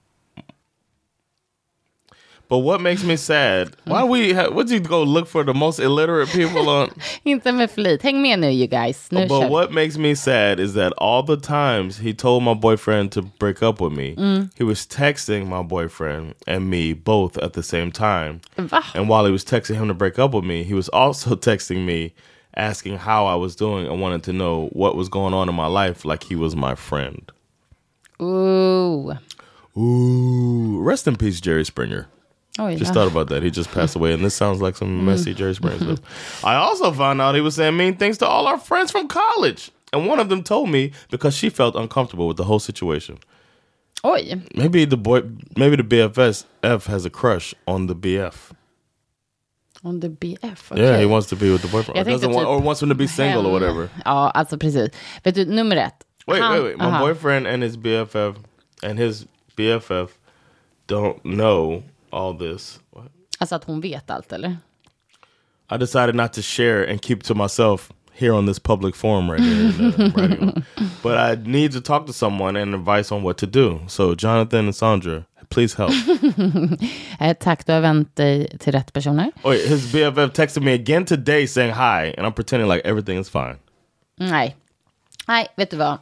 But 2.49 2.59
what 2.59 2.81
makes 2.81 3.03
me 3.03 3.15
sad? 3.15 3.75
Why 3.85 4.03
we? 4.03 4.33
Ha- 4.33 4.49
would 4.49 4.69
you 4.69 4.79
go 4.79 5.01
look 5.03 5.27
for 5.27 5.43
the 5.43 5.53
most 5.53 5.79
illiterate 5.79 6.29
people 6.29 6.69
on? 6.69 6.89
Inte 7.25 7.51
med 7.51 7.71
flit. 7.71 8.01
Häng 8.01 8.21
med 8.21 8.39
nu 8.39 8.49
you 8.49 8.67
guys. 8.67 9.11
Nu 9.11 9.27
but 9.27 9.49
what 9.49 9.71
makes 9.71 9.97
me 9.97 10.13
sad 10.13 10.59
is 10.59 10.73
that 10.73 10.93
all 10.97 11.23
the 11.23 11.37
times 11.37 11.97
he 11.97 12.13
told 12.13 12.43
my 12.43 12.53
boyfriend 12.53 13.11
to 13.11 13.21
break 13.21 13.63
up 13.63 13.81
with 13.81 13.93
me, 13.93 14.15
mm. 14.15 14.49
he 14.55 14.63
was 14.63 14.85
texting 14.85 15.47
my 15.47 15.63
boyfriend 15.63 16.33
and 16.45 16.69
me 16.69 16.93
both 16.93 17.37
at 17.37 17.53
the 17.53 17.63
same 17.63 17.91
time. 17.91 18.41
Va? 18.57 18.83
And 18.93 19.09
while 19.09 19.25
he 19.25 19.31
was 19.31 19.45
texting 19.45 19.75
him 19.75 19.87
to 19.87 19.93
break 19.93 20.19
up 20.19 20.33
with 20.33 20.43
me, 20.43 20.63
he 20.63 20.73
was 20.73 20.89
also 20.89 21.35
texting 21.49 21.85
me 21.85 22.13
asking 22.55 22.97
how 22.97 23.25
I 23.25 23.35
was 23.35 23.55
doing 23.55 23.87
and 23.87 24.01
wanted 24.01 24.23
to 24.23 24.33
know 24.33 24.69
what 24.73 24.95
was 24.95 25.09
going 25.09 25.33
on 25.33 25.49
in 25.49 25.55
my 25.55 25.67
life 25.67 26.05
like 26.05 26.23
he 26.23 26.35
was 26.35 26.55
my 26.55 26.75
friend. 26.75 27.31
Ooh. 28.21 29.13
Ooh, 29.75 30.79
rest 30.81 31.07
in 31.07 31.15
peace, 31.15 31.41
Jerry 31.41 31.65
Springer. 31.65 32.07
Oh, 32.59 32.63
Oj. 32.63 32.77
Just 32.77 32.93
thought 32.93 33.07
about 33.07 33.29
that. 33.29 33.41
He 33.41 33.49
just 33.49 33.71
passed 33.71 33.95
away, 33.95 34.13
and 34.13 34.23
this 34.23 34.35
sounds 34.35 34.61
like 34.61 34.75
some 34.75 34.89
mm-hmm. 34.89 35.05
messy 35.07 35.33
Jerry 35.33 35.55
Springer 35.55 35.77
mm-hmm. 35.77 35.95
stuff. 35.95 36.45
I 36.45 36.55
also 36.55 36.91
found 36.91 37.19
out 37.19 37.33
he 37.33 37.41
was 37.41 37.55
saying 37.55 37.75
mean 37.75 37.97
things 37.97 38.19
to 38.19 38.27
all 38.27 38.45
our 38.45 38.59
friends 38.59 38.91
from 38.91 39.07
college, 39.07 39.71
and 39.91 40.05
one 40.05 40.19
of 40.19 40.29
them 40.29 40.43
told 40.43 40.69
me 40.69 40.91
because 41.09 41.35
she 41.35 41.49
felt 41.49 41.75
uncomfortable 41.75 42.27
with 42.27 42.37
the 42.37 42.43
whole 42.43 42.59
situation. 42.59 43.17
Oh, 44.03 44.11
Oj. 44.11 44.55
Maybe 44.55 44.85
the 44.85 44.97
boy, 44.97 45.23
maybe 45.57 45.77
the 45.77 45.83
BFS 45.83 46.45
F 46.61 46.85
has 46.85 47.05
a 47.05 47.09
crush 47.09 47.55
on 47.67 47.87
the 47.87 47.95
BF. 47.95 48.51
On 49.83 49.99
the 49.99 50.09
BF. 50.09 50.77
Yeah, 50.77 50.99
he 50.99 51.05
wants 51.05 51.27
to 51.29 51.35
be 51.35 51.51
with 51.51 51.61
the 51.61 51.67
boyfriend, 51.67 51.97
or 51.97 52.03
Jag 52.03 52.05
tänkte 52.05 52.21
doesn't 52.21 52.31
want, 52.31 52.47
typ 52.47 52.51
or 52.51 52.59
wants 52.59 52.81
him 52.83 52.89
to 52.89 52.95
be 52.95 53.07
single 53.07 53.47
or 53.47 53.51
whatever. 53.51 53.89
Ja, 54.05 54.11
ah, 54.11 54.31
alltså 54.31 54.57
precis. 54.57 54.89
Vet 55.23 55.35
du, 55.35 55.45
nummer 55.45 55.75
ett. 55.75 56.05
Wait, 56.27 56.41
Han- 56.41 56.53
wait, 56.53 56.63
wait. 56.63 56.77
My 56.77 56.85
aha. 56.85 56.99
boyfriend 56.99 57.47
and 57.47 57.63
his 57.63 57.77
BFF 57.77 58.37
and 58.83 58.99
his 58.99 59.25
BFF 59.57 60.09
don't 60.87 61.23
know 61.25 61.83
all 62.13 62.37
this. 62.37 62.79
What? 62.91 63.05
Alltså 63.39 63.55
att 63.55 63.63
hon 63.63 63.81
vet 63.81 64.09
allt, 64.09 64.31
eller? 64.33 64.57
I 65.71 65.77
decided 65.77 66.15
not 66.15 66.33
to 66.33 66.41
share 66.41 66.91
and 66.91 67.01
keep 67.01 67.23
to 67.23 67.33
myself 67.35 67.91
here 68.13 68.31
on 68.33 68.45
this 68.45 68.59
public 68.59 68.95
forum 68.95 69.31
right 69.31 69.41
here. 69.43 69.91
radio. 70.15 70.51
But 71.03 71.17
I 71.17 71.35
need 71.49 71.71
to 71.73 71.81
talk 71.81 72.05
to 72.07 72.13
someone 72.13 72.55
and 72.61 72.75
advice 72.75 73.11
on 73.15 73.23
what 73.23 73.37
to 73.37 73.45
do. 73.45 73.79
So, 73.87 74.15
Jonathan 74.15 74.65
and 74.65 74.75
Sandra, 74.75 75.25
please 75.49 75.73
help. 75.77 75.91
Eh, 77.19 77.33
tack, 77.39 77.65
du 77.65 77.71
har 77.73 77.81
vänt 77.81 78.15
dig 78.15 78.57
till 78.59 78.71
rätt 78.73 78.93
personer. 78.93 79.31
Wait, 79.43 79.67
his 79.69 79.91
BFF 79.93 80.33
texted 80.33 80.63
me 80.63 80.73
again 80.73 81.05
today 81.05 81.47
saying 81.47 81.71
hi, 81.73 82.13
and 82.17 82.27
I'm 82.27 82.33
pretending 82.33 82.69
like 82.69 82.81
everything 82.85 83.19
is 83.19 83.29
fine. 83.29 83.57
Nej. 84.19 84.55
Nej, 85.27 85.47
vet 85.57 85.71
du 85.71 85.77
vad? 85.77 85.97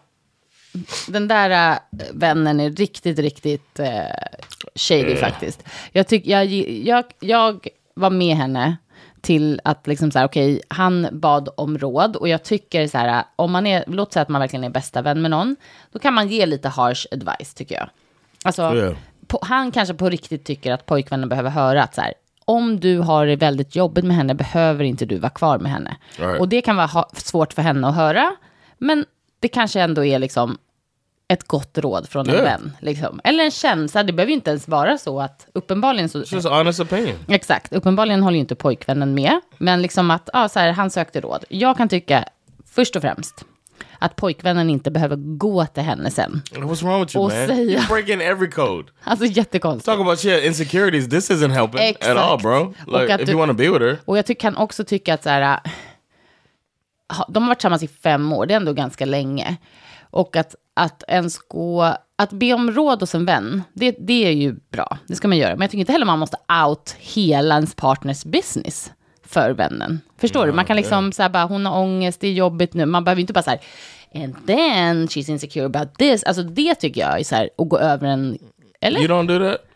Den 1.08 1.28
där 1.28 1.72
äh, 1.72 1.78
vännen 2.14 2.60
är 2.60 2.70
riktigt, 2.70 3.20
riktigt 3.20 3.80
äh, 3.80 3.88
shady 4.76 5.16
faktiskt. 5.16 5.64
Jag, 5.92 6.08
tyck, 6.08 6.28
jag, 6.28 6.46
jag, 6.46 7.06
jag 7.20 7.68
var 7.94 8.10
med 8.10 8.36
henne 8.36 8.78
till 9.22 9.62
att 9.64 9.88
liksom 9.88 10.12
så 10.12 10.20
här, 10.20 10.26
okej, 10.26 10.62
han 10.68 11.08
bad 11.12 11.50
om 11.58 11.78
råd 11.78 12.16
och 12.16 12.28
jag 12.28 12.44
tycker 12.44 12.88
så 12.88 12.98
här, 12.98 13.24
om 13.36 13.52
man 13.52 13.68
är, 13.68 13.84
låt 13.88 14.14
säga 14.14 14.22
att 14.22 14.30
man 14.30 14.42
verkligen 14.42 14.64
är 14.64 14.70
bästa 14.70 15.02
vän 15.02 15.22
med 15.22 15.32
någon, 15.32 15.56
då 15.92 16.00
kan 16.00 16.14
man 16.14 16.28
ge 16.28 16.46
lite 16.46 16.70
harsh 16.70 17.06
advice 17.12 17.54
tycker 17.54 17.76
jag. 17.76 17.90
Alltså, 18.44 18.76
Yeah. 18.76 18.96
på, 19.28 19.40
han 19.42 19.72
kanske 19.72 19.94
på 19.94 20.10
riktigt 20.10 20.46
tycker 20.46 20.72
att 20.72 20.86
pojkvännen 20.86 21.30
behöver 21.30 21.50
höra 21.50 21.84
att 21.84 21.96
så 21.96 22.02
här, 22.02 22.14
om 22.46 22.80
du 22.80 22.98
har 22.98 23.26
det 23.26 23.36
väldigt 23.36 23.76
jobbigt 23.76 24.06
med 24.06 24.16
henne 24.16 24.36
behöver 24.36 24.84
inte 24.84 25.06
du 25.06 25.18
vara 25.18 25.30
kvar 25.30 25.60
med 25.60 25.72
henne. 25.72 25.98
Right. 26.18 26.40
Och 26.40 26.50
det 26.50 26.62
kan 26.62 26.76
vara 26.76 26.88
ha, 26.88 27.10
svårt 27.14 27.54
för 27.54 27.62
henne 27.62 27.88
att 27.88 27.96
höra, 27.96 28.36
men 28.78 29.06
det 29.42 29.48
kanske 29.48 29.82
ändå 29.82 30.06
är 30.06 30.20
liksom 30.20 30.58
ett 31.28 31.44
gott 31.48 31.78
råd 31.78 32.10
från 32.10 32.30
en 32.30 32.36
Yeah. 32.36 32.44
vän. 32.46 32.72
Liksom. 32.80 33.22
Eller 33.24 33.44
en 33.44 33.52
känsla, 33.52 34.04
det 34.04 34.14
behöver 34.14 34.30
ju 34.30 34.36
inte 34.36 34.50
ens 34.50 34.68
vara 34.68 34.98
så 34.98 35.22
att 35.22 35.48
uppenbarligen 35.54 36.10
så... 36.10 36.18
Just 36.28 36.48
honest 36.48 36.80
opinion. 36.80 37.16
Exakt, 37.28 37.74
uppenbarligen 37.74 38.24
håller 38.24 38.36
ju 38.36 38.40
inte 38.42 38.56
pojkvännen 38.56 39.14
med. 39.14 39.40
Men 39.58 39.82
liksom 39.82 40.12
att, 40.12 40.30
ja, 40.34 40.50
så 40.50 40.60
här, 40.60 40.72
han 40.72 40.90
sökte 40.90 41.22
råd. 41.22 41.46
Jag 41.50 41.78
kan 41.78 41.90
tycka, 41.90 42.26
först 42.76 42.96
och 42.96 43.02
främst, 43.02 43.46
att 44.00 44.16
pojkvännen 44.16 44.70
inte 44.70 44.92
behöver 44.92 45.16
gå 45.16 45.66
till 45.66 45.84
henne 45.84 46.12
sen. 46.12 46.42
What's 46.52 46.84
wrong 46.84 47.00
with 47.02 47.16
you, 47.16 47.26
Och 47.26 47.32
man? 47.32 47.48
säga- 47.48 47.80
You're 47.80 47.88
breaking 47.90 48.22
every 48.22 48.50
code. 48.50 48.88
Alltså 49.04 49.26
jättekonstigt. 49.26 49.86
Talk 49.86 50.00
about 50.00 50.20
shit, 50.20 50.44
insecurities. 50.44 51.10
This 51.10 51.32
isn't 51.32 51.52
helping 51.54 51.82
Exakt. 51.82 52.08
at 52.12 52.18
all, 52.18 52.40
bro. 52.42 52.74
Like, 53.00 53.14
if 53.16 53.26
du- 53.26 53.32
you 53.32 53.40
want 53.40 53.50
to 53.52 53.58
be 53.58 53.70
with 53.70 53.82
her, 53.82 53.98
Och 54.06 54.18
jag 54.18 54.26
ty- 54.26 54.36
kan 54.36 54.58
också 54.58 54.84
tycka 54.84 55.14
att 55.14 55.24
så 55.24 55.30
här, 55.30 55.60
de 57.28 57.44
har 57.44 57.50
varit 57.50 57.60
tillsammans 57.60 57.84
i 57.84 57.88
fem 57.88 58.34
år, 58.34 58.46
det 58.46 58.54
är 58.54 58.58
ändå 58.58 58.74
ganska 58.74 59.06
länge. 59.06 59.58
Och 60.02 60.36
att, 60.36 60.56
att 60.74 61.04
ens 61.08 61.38
gå, 61.38 61.96
att 62.16 62.30
be 62.32 62.54
om 62.54 62.72
råd 62.72 63.00
hos 63.00 63.16
en 63.16 63.26
vän, 63.26 63.64
det, 63.74 63.96
det 64.00 64.28
är 64.28 64.32
ju 64.32 64.56
bra, 64.72 64.98
det 65.08 65.16
ska 65.16 65.28
man 65.28 65.38
göra. 65.38 65.56
Men 65.56 65.62
jag 65.62 65.72
tycker 65.72 65.80
inte 65.80 65.92
heller 65.92 66.06
man 66.06 66.20
måste 66.20 66.38
out 66.68 66.96
hela 67.00 67.56
ens 67.56 67.76
partners 67.76 68.24
business 68.24 68.92
för 69.26 69.52
vännen. 69.52 70.02
Förstår 70.18 70.48
du? 70.48 70.54
Man 70.54 70.66
kan 70.66 70.76
liksom 70.76 71.12
så 71.12 71.22
här 71.22 71.30
bara, 71.30 71.44
hon 71.44 71.66
har 71.66 71.82
ångest, 71.82 72.22
det 72.22 72.28
är 72.28 72.32
jobbigt 72.32 72.74
nu. 72.74 72.86
Man 72.86 73.04
behöver 73.04 73.22
inte 73.22 73.34
bara 73.34 73.44
så 73.44 73.50
här, 73.50 73.60
and 74.16 74.48
then 74.48 75.08
she's 75.08 75.30
insecure 75.32 75.66
about 75.66 75.96
this. 75.98 76.24
Alltså 76.24 76.44
det 76.44 76.76
tycker 76.76 77.02
jag 77.02 77.20
är 77.20 77.24
så 77.24 77.36
här, 77.36 77.50
att 77.58 77.70
gå 77.70 77.78
över 77.78 78.08
en, 78.08 78.38
eller? 78.82 79.00
you 79.00 79.08
don't 79.08 79.28
do 79.28 79.52
that. 79.52 79.71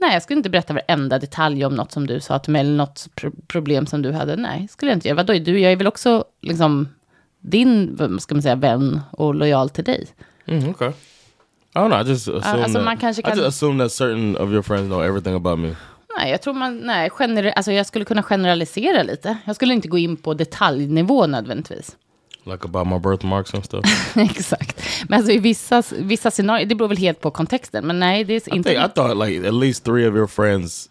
Nej, 0.00 0.12
jag 0.12 0.22
skulle 0.22 0.36
inte 0.38 0.50
berätta 0.50 0.74
varenda 0.74 1.18
detalj 1.18 1.64
om 1.64 1.74
något 1.74 1.92
som 1.92 2.06
du 2.06 2.20
sa 2.20 2.38
till 2.38 2.52
mig, 2.52 2.60
eller 2.60 2.76
något 2.76 3.08
pro- 3.14 3.32
problem 3.46 3.86
som 3.86 4.02
du 4.02 4.12
hade. 4.12 4.36
Nej, 4.36 4.68
skulle 4.70 4.90
jag 4.90 4.96
inte 4.96 5.08
göra. 5.08 5.16
Vadå, 5.16 5.32
du, 5.32 5.58
jag 5.60 5.72
är 5.72 5.76
väl 5.76 5.86
också 5.86 6.24
liksom 6.42 6.88
din, 7.40 7.96
vad 7.96 8.22
ska 8.22 8.34
man 8.34 8.42
säga, 8.42 8.56
vän 8.56 9.00
och 9.10 9.34
lojal 9.34 9.70
till 9.70 9.84
dig. 9.84 10.06
Mm, 10.46 10.68
okay. 10.68 10.88
I 10.88 11.78
don't 11.78 11.88
know. 11.88 12.06
I 12.06 12.10
just 12.10 12.28
assume 12.28 12.62
alltså, 12.62 12.78
that. 12.84 13.18
I 13.18 13.22
kan- 13.22 13.36
just 13.38 13.48
assume 13.48 13.84
that 13.84 13.92
certain 13.92 14.36
of 14.36 14.50
your 14.50 14.62
friends 14.62 14.86
know 14.88 15.04
everything 15.04 15.34
about 15.34 15.58
me. 15.58 15.74
Nej, 16.18 16.30
jag 16.30 16.42
tror 16.42 16.54
man, 16.54 16.78
nej, 16.78 17.10
gener, 17.10 17.44
alltså 17.46 17.72
jag 17.72 17.86
skulle 17.86 18.04
kunna 18.04 18.22
generalisera 18.22 19.02
lite. 19.02 19.36
Jag 19.44 19.56
skulle 19.56 19.74
inte 19.74 19.88
gå 19.88 19.98
in 19.98 20.16
på 20.16 20.34
detaljnivå 20.34 21.26
nödvändigtvis. 21.26 21.96
Like 22.48 22.64
about 22.64 22.86
my 22.86 22.98
birthmarks 22.98 23.54
and 23.54 23.64
stuff. 23.64 24.16
Exakt. 24.16 24.82
Men 25.08 25.18
alltså 25.18 25.32
i 25.32 25.38
vissa, 25.38 25.82
vissa 25.92 26.30
scenarier, 26.30 26.66
det 26.66 26.74
beror 26.74 26.88
väl 26.88 26.96
helt 26.98 27.20
på 27.20 27.30
kontexten. 27.30 27.86
Men 27.86 28.00
nej, 28.00 28.24
det 28.24 28.34
är 28.34 28.48
I 28.54 28.56
inte... 28.56 28.70
think 28.70 28.90
I 28.90 28.94
thought 28.94 29.28
like 29.28 29.48
at 29.48 29.54
least 29.54 29.84
three 29.84 30.08
of 30.08 30.14
your 30.14 30.26
friends 30.26 30.88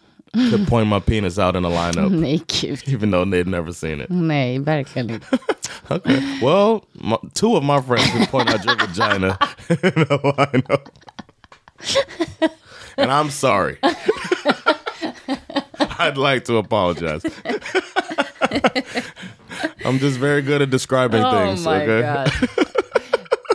could 0.50 0.68
point 0.70 0.88
my 0.88 1.00
penis 1.00 1.38
out 1.38 1.56
in 1.56 1.64
a 1.64 1.68
lineup, 1.68 2.12
Nej, 2.12 2.40
gud. 2.60 2.78
even 2.86 3.10
though 3.10 3.24
they'd 3.30 3.46
never 3.46 3.72
seen 3.72 4.00
it. 4.00 4.10
Nej, 4.10 4.58
verkligen 4.58 5.10
inte. 5.10 5.26
Okay. 5.90 6.20
Well, 6.42 6.80
my, 6.92 7.16
two 7.34 7.56
of 7.56 7.64
my 7.64 7.80
friends 7.80 8.10
could 8.12 8.28
point 8.28 8.50
out 8.50 8.62
your 8.64 8.76
vagina 8.76 9.38
in 9.70 10.02
a 10.02 10.18
lineup, 10.18 10.86
and 12.98 13.10
I'm 13.10 13.30
sorry. 13.30 13.78
I'd 15.98 16.18
like 16.18 16.44
to 16.44 16.58
apologize. 16.58 17.22
I'm 19.84 19.98
just 19.98 20.18
very 20.18 20.42
good 20.42 20.62
at 20.62 20.70
describing 20.70 21.24
Oh 21.24 21.44
things. 21.44 21.64
my 21.64 21.76
okay. 21.76 22.02
god. 22.02 22.48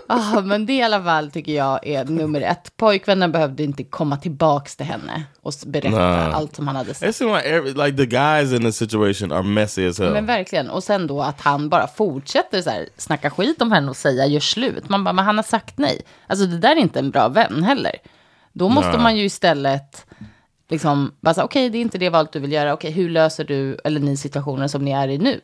Ah, 0.07 0.41
men 0.41 0.65
det 0.65 0.73
i 0.73 0.81
alla 0.83 1.03
fall 1.03 1.31
tycker 1.31 1.51
jag 1.51 1.87
är 1.87 2.05
nummer 2.05 2.41
ett. 2.41 2.77
Pojkvännen 2.77 3.31
behövde 3.31 3.63
inte 3.63 3.83
komma 3.83 4.17
tillbaks 4.17 4.75
till 4.75 4.85
henne 4.85 5.23
och 5.41 5.53
berätta 5.65 5.89
Nej. 5.89 6.33
allt 6.33 6.55
som 6.55 6.67
han 6.67 6.75
hade 6.75 6.93
sett. 6.93 7.09
It 7.09 7.15
seems 7.15 7.35
like 7.37 7.49
every, 7.55 7.73
like 7.73 7.97
the 7.97 8.05
guys 8.05 8.53
in 8.53 8.61
this 8.61 8.77
situation 8.77 9.31
are 9.31 9.43
messy 9.43 9.87
as 9.87 9.99
hell. 9.99 10.13
Men 10.13 10.25
verkligen. 10.25 10.69
Och 10.69 10.83
sen 10.83 11.07
då 11.07 11.21
att 11.21 11.41
han 11.41 11.69
bara 11.69 11.87
fortsätter 11.87 12.61
så 12.61 12.69
här, 12.69 12.89
snacka 12.97 13.29
skit 13.29 13.61
om 13.61 13.71
henne 13.71 13.89
och 13.89 13.95
säga 13.95 14.25
gör 14.25 14.39
slut. 14.39 14.89
Man 14.89 15.03
bara, 15.03 15.13
men 15.13 15.25
han 15.25 15.35
har 15.35 15.43
sagt 15.43 15.77
nej. 15.77 16.01
Alltså 16.27 16.45
det 16.45 16.57
där 16.57 16.71
är 16.71 16.79
inte 16.79 16.99
en 16.99 17.11
bra 17.11 17.27
vän 17.27 17.63
heller. 17.63 17.95
Då 18.53 18.69
måste 18.69 18.91
Nej. 18.91 18.99
man 18.99 19.17
ju 19.17 19.25
istället 19.25 20.05
liksom 20.69 21.11
bara 21.21 21.33
säga, 21.33 21.45
okej 21.45 21.69
det 21.69 21.77
är 21.77 21.81
inte 21.81 21.97
det 21.97 22.09
valet 22.09 22.31
du 22.31 22.39
vill 22.39 22.51
göra. 22.51 22.73
Okej, 22.73 22.91
hur 22.91 23.09
löser 23.09 23.43
du 23.43 23.77
eller 23.83 23.99
ni 23.99 24.17
situationen 24.17 24.69
som 24.69 24.85
ni 24.85 24.91
är 24.91 25.07
i 25.07 25.17
nu? 25.17 25.41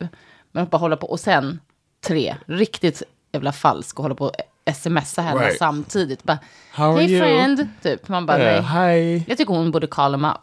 Men 0.52 0.68
bara 0.68 0.78
hålla 0.78 0.98
på. 0.98 1.08
Och 1.08 1.20
sen 1.20 1.60
tre, 2.08 2.36
riktigt 2.46 3.04
jävla 3.32 3.52
falsk 3.52 4.00
och 4.00 4.04
hålla 4.04 4.16
på 4.16 4.26
och 4.26 4.36
smsa 4.76 5.22
henne 5.22 5.42
Right. 5.46 5.58
samtidigt. 5.58 6.24
Bara, 6.24 6.40
How 6.72 6.96
hey 6.98 7.10
you?" 7.12 7.20
friend, 7.20 7.68
typ. 7.82 8.08
Man 8.08 8.26
bara, 8.26 8.40
Yeah, 8.40 8.74
nej. 8.76 9.18
hi. 9.18 9.24
Jag 9.28 9.38
tycker 9.38 9.54
hon 9.54 9.72
borde 9.72 9.88
call 9.88 10.14
him 10.14 10.26
out. 10.26 10.38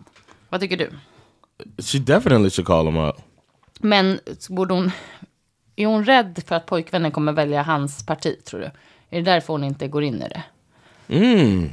Vad 0.48 0.60
tycker 0.60 0.76
du? 0.76 0.90
She 1.82 1.98
definitely 1.98 2.50
should 2.50 2.66
call 2.66 2.86
him 2.86 2.96
out. 2.96 3.16
Men 3.80 4.20
så 4.38 4.52
borde 4.52 4.74
hon... 4.74 4.90
Är 5.76 5.86
hon 5.86 6.04
rädd 6.04 6.42
för 6.46 6.54
att 6.54 6.66
pojkvännen 6.66 7.10
kommer 7.12 7.32
välja 7.32 7.62
hans 7.62 8.06
parti, 8.06 8.44
tror 8.44 8.60
du? 8.60 8.66
Är 9.10 9.22
det 9.22 9.22
därför 9.22 9.52
hon 9.52 9.64
inte 9.64 9.88
går 9.88 10.02
in 10.02 10.22
i 10.22 10.28
det? 10.28 10.42
Mm. 11.08 11.70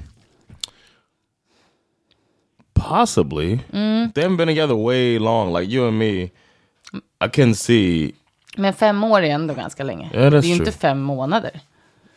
Possibly. 2.74 3.60
Mm. 3.74 4.12
They 4.12 4.24
haven't 4.24 4.38
been 4.38 4.48
together 4.48 4.76
way 4.76 5.20
long. 5.20 5.54
Like 5.60 5.72
you 5.72 5.88
and 5.88 5.98
me, 5.98 6.24
I 7.26 7.30
can 7.34 7.56
see. 7.56 8.12
Men 8.58 8.74
fem 8.74 9.04
år 9.04 9.22
är 9.22 9.30
ändå 9.30 9.54
ganska 9.54 9.84
länge. 9.84 10.10
Ja, 10.14 10.20
that's 10.20 10.30
det 10.30 10.38
är 10.38 10.42
ju 10.42 10.54
inte 10.56 10.72
fem 10.72 11.02
månader. 11.02 11.60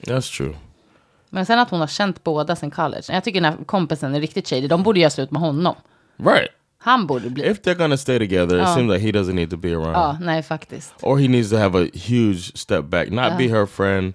That's 0.03 0.37
true. 0.37 0.55
Men 1.31 1.47
sen 1.47 1.59
att 1.59 1.71
hon 1.71 1.81
har 1.81 1.87
känt 1.87 2.25
båda 2.25 2.57
sen 2.57 2.71
college. 2.71 3.03
Jag 3.09 3.25
tycker 3.25 3.41
den 3.41 3.53
här 3.53 3.65
kompisen 3.65 4.15
är 4.15 4.21
riktigt 4.21 4.49
shady. 4.49 4.69
De 4.69 4.83
borde 4.83 5.01
göra 5.01 5.11
slut 5.11 5.31
med 5.31 5.41
honom. 5.41 5.75
Right. 6.17 6.49
Han 6.79 7.07
borde 7.07 7.31
bli... 7.31 7.47
If 7.51 7.61
they're 7.61 7.75
gonna 7.75 7.97
stay 7.97 8.19
together, 8.19 8.63
it 8.63 8.69
seems 8.69 8.93
like 8.93 9.07
he 9.07 9.13
doesn't 9.13 9.35
need 9.35 9.51
to 9.51 9.57
be 9.57 9.69
around. 9.69 9.95
Ja, 9.95 10.19
nej 10.21 10.43
faktiskt. 10.43 10.95
Or 11.03 11.19
he 11.19 11.29
needs 11.29 11.51
to 11.51 11.57
have 11.57 11.83
a 11.83 11.87
huge 11.95 12.59
step 12.59 12.85
back, 12.85 13.11
not 13.11 13.39
be 13.39 13.49
her 13.49 13.67
friend, 13.67 14.15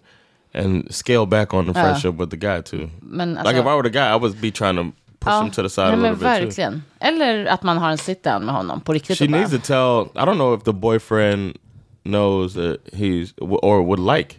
and 0.54 0.96
scale 0.96 1.25
back 1.25 1.54
on 1.54 1.66
the 1.66 1.74
friendship 1.74 2.13
with 2.20 2.30
the 2.30 2.38
guy 2.38 2.62
too. 2.62 2.90
Men 3.01 3.38
alltså... 3.38 3.54
Like 3.54 3.62
if 3.62 3.66
I 3.66 3.75
were 3.75 3.90
the 3.90 4.00
guy, 4.00 4.16
I 4.16 4.20
would 4.20 4.42
be 4.42 4.51
trying 4.51 4.75
to 4.75 4.84
push 5.20 5.44
him 5.44 5.51
to 5.51 5.63
the 5.63 5.70
side 5.70 5.86
nej, 5.86 5.94
a 5.94 5.96
little 5.96 6.12
bit 6.12 6.20
too. 6.20 6.28
verkligen. 6.28 6.84
Eller 7.00 7.46
att 7.46 7.63
man 7.63 7.78
har 7.78 7.90
en 7.90 7.98
sit 7.98 8.24
down 8.24 8.46
med 8.46 8.56
honom 8.56 8.82
på 8.82 8.94
riktigt. 8.94 9.18
She 9.18 9.28
needs 9.28 9.51
to 9.51 9.58
tell. 9.58 10.24
I 10.24 10.25
don't 10.25 10.36
know 10.36 10.58
if 10.58 10.63
the 10.63 10.74
boyfriend 10.74 11.58
knows 12.03 12.53
that 12.53 12.77
he's 12.93 13.34
or 13.39 13.81
would 13.86 14.17
like 14.17 14.36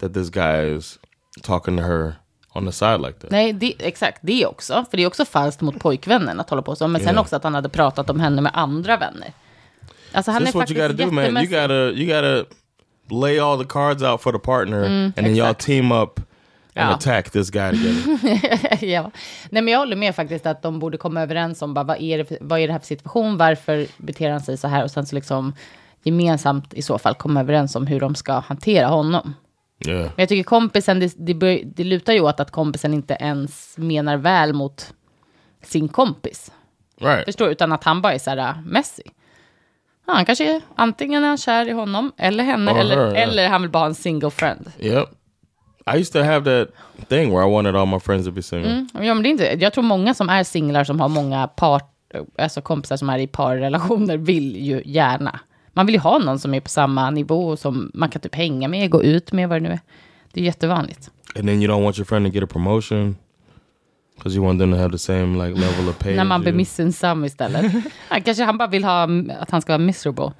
that 0.00 0.14
this 0.14 0.30
guy 0.30 0.76
is 0.76 0.98
talking 1.42 1.76
to 1.76 1.82
her 1.82 2.14
on 2.54 2.66
the 2.66 2.72
side 2.72 3.00
like 3.00 3.18
that. 3.20 3.30
Nej, 3.30 3.52
det, 3.52 3.74
exakt 3.78 4.18
det 4.22 4.46
också. 4.46 4.84
För 4.90 4.96
det 4.96 5.02
är 5.02 5.06
också 5.06 5.24
falskt 5.24 5.60
mot 5.60 5.78
pojkvännen 5.80 6.40
att 6.40 6.50
hålla 6.50 6.62
på 6.62 6.76
så. 6.76 6.88
Men 6.88 7.00
sen 7.00 7.18
också 7.18 7.36
att 7.36 7.44
han 7.44 7.54
hade 7.54 7.68
pratat 7.68 8.10
om 8.10 8.20
henne 8.20 8.42
med 8.42 8.52
andra 8.54 8.96
vänner. 8.96 9.32
Alltså 10.12 10.30
han 10.30 10.40
This 10.44 10.46
är 10.46 10.50
is 10.50 10.54
what 10.54 10.70
you 10.70 10.88
gotta 10.88 11.04
do, 11.04 11.10
man. 11.10 11.36
You 11.36 11.46
gotta 11.46 11.74
you 11.74 12.06
gotta 12.06 12.54
lay 13.10 13.38
all 13.38 13.58
the 13.58 13.68
cards 13.68 14.02
out 14.02 14.22
for 14.22 14.32
the 14.32 14.38
partner, 14.38 14.84
and 14.84 15.14
then 15.14 15.34
y'all 15.34 15.42
Mm, 15.44 15.54
team 15.54 15.92
up 15.92 16.18
and 16.18 16.90
Ja. 16.90 16.94
attack 16.94 17.30
this 17.30 17.50
guy 17.50 17.70
together. 17.70 18.78
ja. 18.86 19.10
Nej, 19.50 19.62
men 19.62 19.68
jag 19.68 19.78
håller 19.78 19.96
med 19.96 20.14
faktiskt 20.14 20.46
att 20.46 20.62
de 20.62 20.78
borde 20.78 20.98
komma 20.98 21.22
överens 21.22 21.62
om 21.62 21.74
bara, 21.74 21.84
vad, 21.84 22.00
är 22.00 22.18
det 22.18 22.38
vad 22.40 22.60
är 22.60 22.66
det 22.66 22.72
här 22.72 22.80
för 22.80 22.86
situation, 22.86 23.36
varför 23.36 23.86
beter 23.96 24.30
han 24.30 24.40
sig 24.40 24.56
så 24.56 24.68
här 24.68 24.84
och 24.84 24.90
sen 24.90 25.06
så 25.06 25.14
liksom 25.14 25.52
gemensamt 26.02 26.74
i 26.74 26.82
så 26.82 26.98
fall 26.98 27.14
komma 27.14 27.40
överens 27.40 27.76
om 27.76 27.86
hur 27.86 28.00
de 28.00 28.14
ska 28.14 28.32
hantera 28.32 28.86
honom. 28.86 29.34
yeah. 29.86 30.00
Men 30.00 30.12
jag 30.16 30.28
tycker 30.28 30.42
kompisen, 30.44 31.00
det, 31.00 31.14
det, 31.16 31.34
bör, 31.34 31.60
det 31.64 31.84
lutar 31.84 32.12
ju 32.12 32.20
åt 32.20 32.40
att 32.40 32.50
kompisen 32.50 32.94
inte 32.94 33.16
ens 33.20 33.74
menar 33.78 34.16
väl 34.16 34.52
mot 34.52 34.94
sin 35.62 35.88
kompis. 35.88 36.52
Right. 37.00 37.24
Förstår? 37.24 37.48
Utan 37.48 37.72
att 37.72 37.84
han 37.84 38.02
bara 38.02 38.14
är 38.14 38.18
så 38.18 38.30
här 38.30 38.38
äh, 38.38 38.62
Messi. 38.64 39.02
Ja, 40.06 40.12
han 40.12 40.24
kanske 40.24 40.56
är, 40.56 40.60
antingen 40.76 41.24
är 41.24 41.28
han 41.28 41.38
kär 41.38 41.68
i 41.68 41.72
honom 41.72 42.12
eller 42.16 42.44
henne, 42.44 42.72
Or 42.72 42.78
eller, 42.78 42.96
her, 42.96 43.12
yeah. 43.14 43.22
eller 43.22 43.48
han 43.48 43.62
vill 43.62 43.70
bara 43.70 43.78
ha 43.78 43.86
en 43.86 43.94
single 43.94 44.30
friend. 44.30 44.72
Yep. 44.80 45.08
I 45.94 45.98
used 45.98 46.12
to 46.12 46.22
have 46.22 46.44
that 46.44 46.74
thing 47.08 47.30
where 47.30 47.48
I 47.48 47.50
wanted 47.52 47.76
all 47.76 47.86
my 47.86 48.00
friends 48.00 48.26
to 48.26 48.32
be 48.32 48.42
single. 48.42 48.86
Ja, 48.94 49.14
men 49.14 49.22
det 49.22 49.28
är 49.28 49.30
inte, 49.30 49.56
jag 49.60 49.72
tror 49.72 49.84
många 49.84 50.14
som 50.14 50.28
är 50.28 50.44
singlar 50.44 50.84
som 50.84 51.00
har 51.00 51.08
många 51.08 51.48
par, 51.48 51.80
alltså 52.38 52.60
kompisar 52.62 52.96
som 52.96 53.10
är 53.10 53.18
i 53.18 53.26
parrelationer 53.26 54.16
vill 54.16 54.56
ju 54.56 54.82
gärna. 54.84 55.40
Man 55.72 55.86
vill 55.86 55.94
ju 55.94 55.98
ha 56.00 56.18
någon 56.18 56.38
som 56.38 56.54
är 56.54 56.60
på 56.60 56.68
samma 56.68 57.10
nivå 57.10 57.56
som 57.56 57.90
man 57.94 58.08
kan 58.08 58.22
typ 58.22 58.34
hänga 58.34 58.68
med, 58.68 58.90
gå 58.90 59.02
ut 59.02 59.32
med, 59.32 59.48
vad 59.48 59.56
det 59.62 59.68
nu 59.68 59.72
är. 59.72 59.80
Det 60.32 60.40
är 60.40 60.44
jättevanligt. 60.44 61.10
And 61.36 61.46
then 61.48 61.62
you 61.62 61.72
don't 61.72 61.82
want 61.84 61.98
your 61.98 62.04
friend 62.06 62.26
to 62.26 62.32
get 62.32 62.44
a 62.44 62.46
promotion 62.52 63.16
because 64.16 64.36
you 64.36 64.46
want 64.46 64.60
them 64.60 64.72
to 64.72 64.78
have 64.78 64.92
the 64.92 64.98
same 64.98 65.46
like 65.48 65.60
level 65.60 65.88
of 65.88 65.98
pay. 65.98 66.16
När 66.16 66.24
man 66.24 66.40
blir 66.40 66.52
missunnsam 66.52 67.24
istället. 67.24 67.72
Han 68.08 68.22
kanske 68.22 68.44
han 68.44 68.58
bara 68.58 68.68
vill 68.68 68.84
ha 68.84 69.08
att 69.40 69.50
han 69.50 69.62
ska 69.62 69.72
vara 69.72 69.78
miserable. 69.78 70.32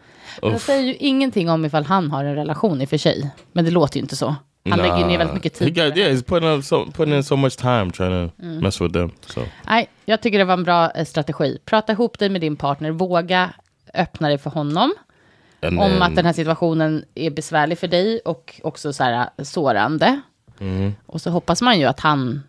Men 0.42 0.52
det 0.52 0.58
säger 0.58 0.82
ju 0.82 0.94
ingenting 0.96 1.50
om 1.50 1.64
ifall 1.64 1.84
han 1.84 2.10
har 2.10 2.24
en 2.24 2.34
relation 2.34 2.82
i 2.82 2.84
och 2.84 2.88
för 2.88 2.96
sig. 2.98 3.30
Men 3.52 3.64
det 3.64 3.70
låter 3.70 3.96
ju 3.96 4.02
inte 4.02 4.16
så. 4.16 4.34
Han 4.70 4.78
lägger 4.78 4.98
ju 4.98 5.04
ner 5.06 5.18
väldigt 5.18 5.34
mycket 5.34 5.58
He 5.58 5.64
tid. 5.64 5.74
got, 5.74 5.96
yeah, 5.96 6.12
he's 6.12 6.22
putting 6.24 6.48
up 6.48 6.64
so 6.64 6.84
putting 6.90 7.14
in 7.14 7.24
so 7.24 7.36
much 7.36 7.56
time 7.56 7.90
trying 7.90 8.28
to 8.28 8.42
Mm. 8.42 8.58
mess 8.58 8.80
with 8.80 8.92
them. 8.94 9.10
So 9.26 9.40
Nej, 9.66 9.88
jag 10.04 10.20
tycker 10.22 10.38
det 10.38 10.44
var 10.44 10.54
en 10.54 10.64
bra 10.64 10.90
eh, 10.90 11.04
strategi. 11.04 11.58
Prata 11.64 11.92
ihop 11.92 12.18
dig 12.18 12.28
med 12.28 12.40
din 12.40 12.56
partner, 12.56 12.90
våga 12.90 13.52
öppna 13.94 14.28
dig 14.28 14.38
för 14.38 14.50
honom. 14.50 14.92
And 15.62 15.80
Om 15.80 16.02
att 16.02 16.16
den 16.16 16.26
här 16.26 16.32
situationen 16.32 17.04
är 17.14 17.30
besvärlig 17.30 17.78
för 17.78 17.88
dig 17.88 18.20
och 18.24 18.60
också 18.62 18.92
så 18.92 19.04
här 19.04 19.28
sårande. 19.38 20.20
Mm-hmm. 20.58 20.92
Och 21.06 21.20
så 21.20 21.30
hoppas 21.30 21.62
man 21.62 21.78
ju 21.78 21.84
att 21.84 22.00
han 22.00 22.42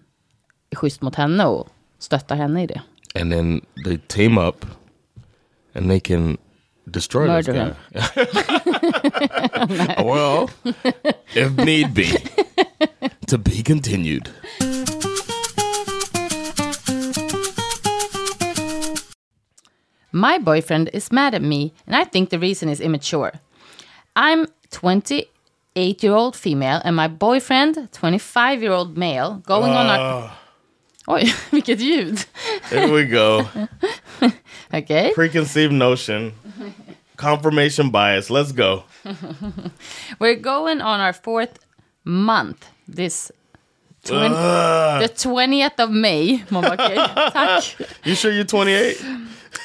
är 0.69 0.75
schysst 0.75 1.01
mot 1.01 1.15
henne 1.15 1.45
och 1.45 1.67
stöttar 1.99 2.35
henne 2.35 2.63
i 2.63 2.67
det. 2.67 2.81
and 3.15 3.31
then 3.31 3.61
they 3.83 3.97
team 4.07 4.37
up 4.37 4.65
and 5.75 5.89
they 5.89 5.99
can 5.99 6.37
destroy 6.89 7.27
this 7.27 7.47
Murder 7.47 7.53
guy. 7.53 7.73
well, 10.03 10.49
if 11.35 11.51
need 11.57 11.93
be, 11.93 12.07
to 13.27 13.37
be 13.37 13.63
continued. 13.63 14.29
My 20.15 20.37
boyfriend 20.37 20.91
is 20.93 21.11
mad 21.11 21.33
at 21.33 21.41
me, 21.41 21.73
and 21.87 21.95
I 21.95 22.03
think 22.03 22.29
the 22.29 22.37
reason 22.37 22.69
is 22.69 22.79
immature. 22.79 23.31
I'm 24.15 24.45
28 24.69 26.03
year 26.03 26.13
old 26.13 26.35
female, 26.35 26.81
and 26.85 26.95
my 26.95 27.07
boyfriend, 27.07 27.89
25 27.91 28.61
year 28.61 28.71
old 28.71 28.95
male, 28.95 29.41
going 29.45 29.71
on 29.71 29.87
our. 29.87 29.99
Ah. 29.99 30.39
Oj, 31.07 31.33
vilket 31.51 31.79
ljud. 31.89 32.25
Here 32.69 32.87
we 32.93 33.05
go. 33.05 33.47
Okej. 34.71 35.13
Preconceived 35.15 35.73
notion, 35.73 36.31
confirmation 37.17 37.89
bias. 37.89 38.29
Let's 38.29 38.51
go. 38.53 38.83
We're 40.19 40.35
going 40.39 40.79
on 40.79 40.99
our 41.01 41.11
fourth 41.13 41.57
month 42.05 42.69
this. 42.87 43.31
20, 44.05 44.29
the 44.29 45.09
20th 45.13 45.79
of 45.79 45.91
May. 45.91 46.43
Man 46.51 46.61
bara, 46.61 46.77
okej, 46.77 46.95
tack. 47.33 47.87
You 48.05 48.15
sure 48.15 48.31
you're 48.31 48.43
28? 48.43 49.03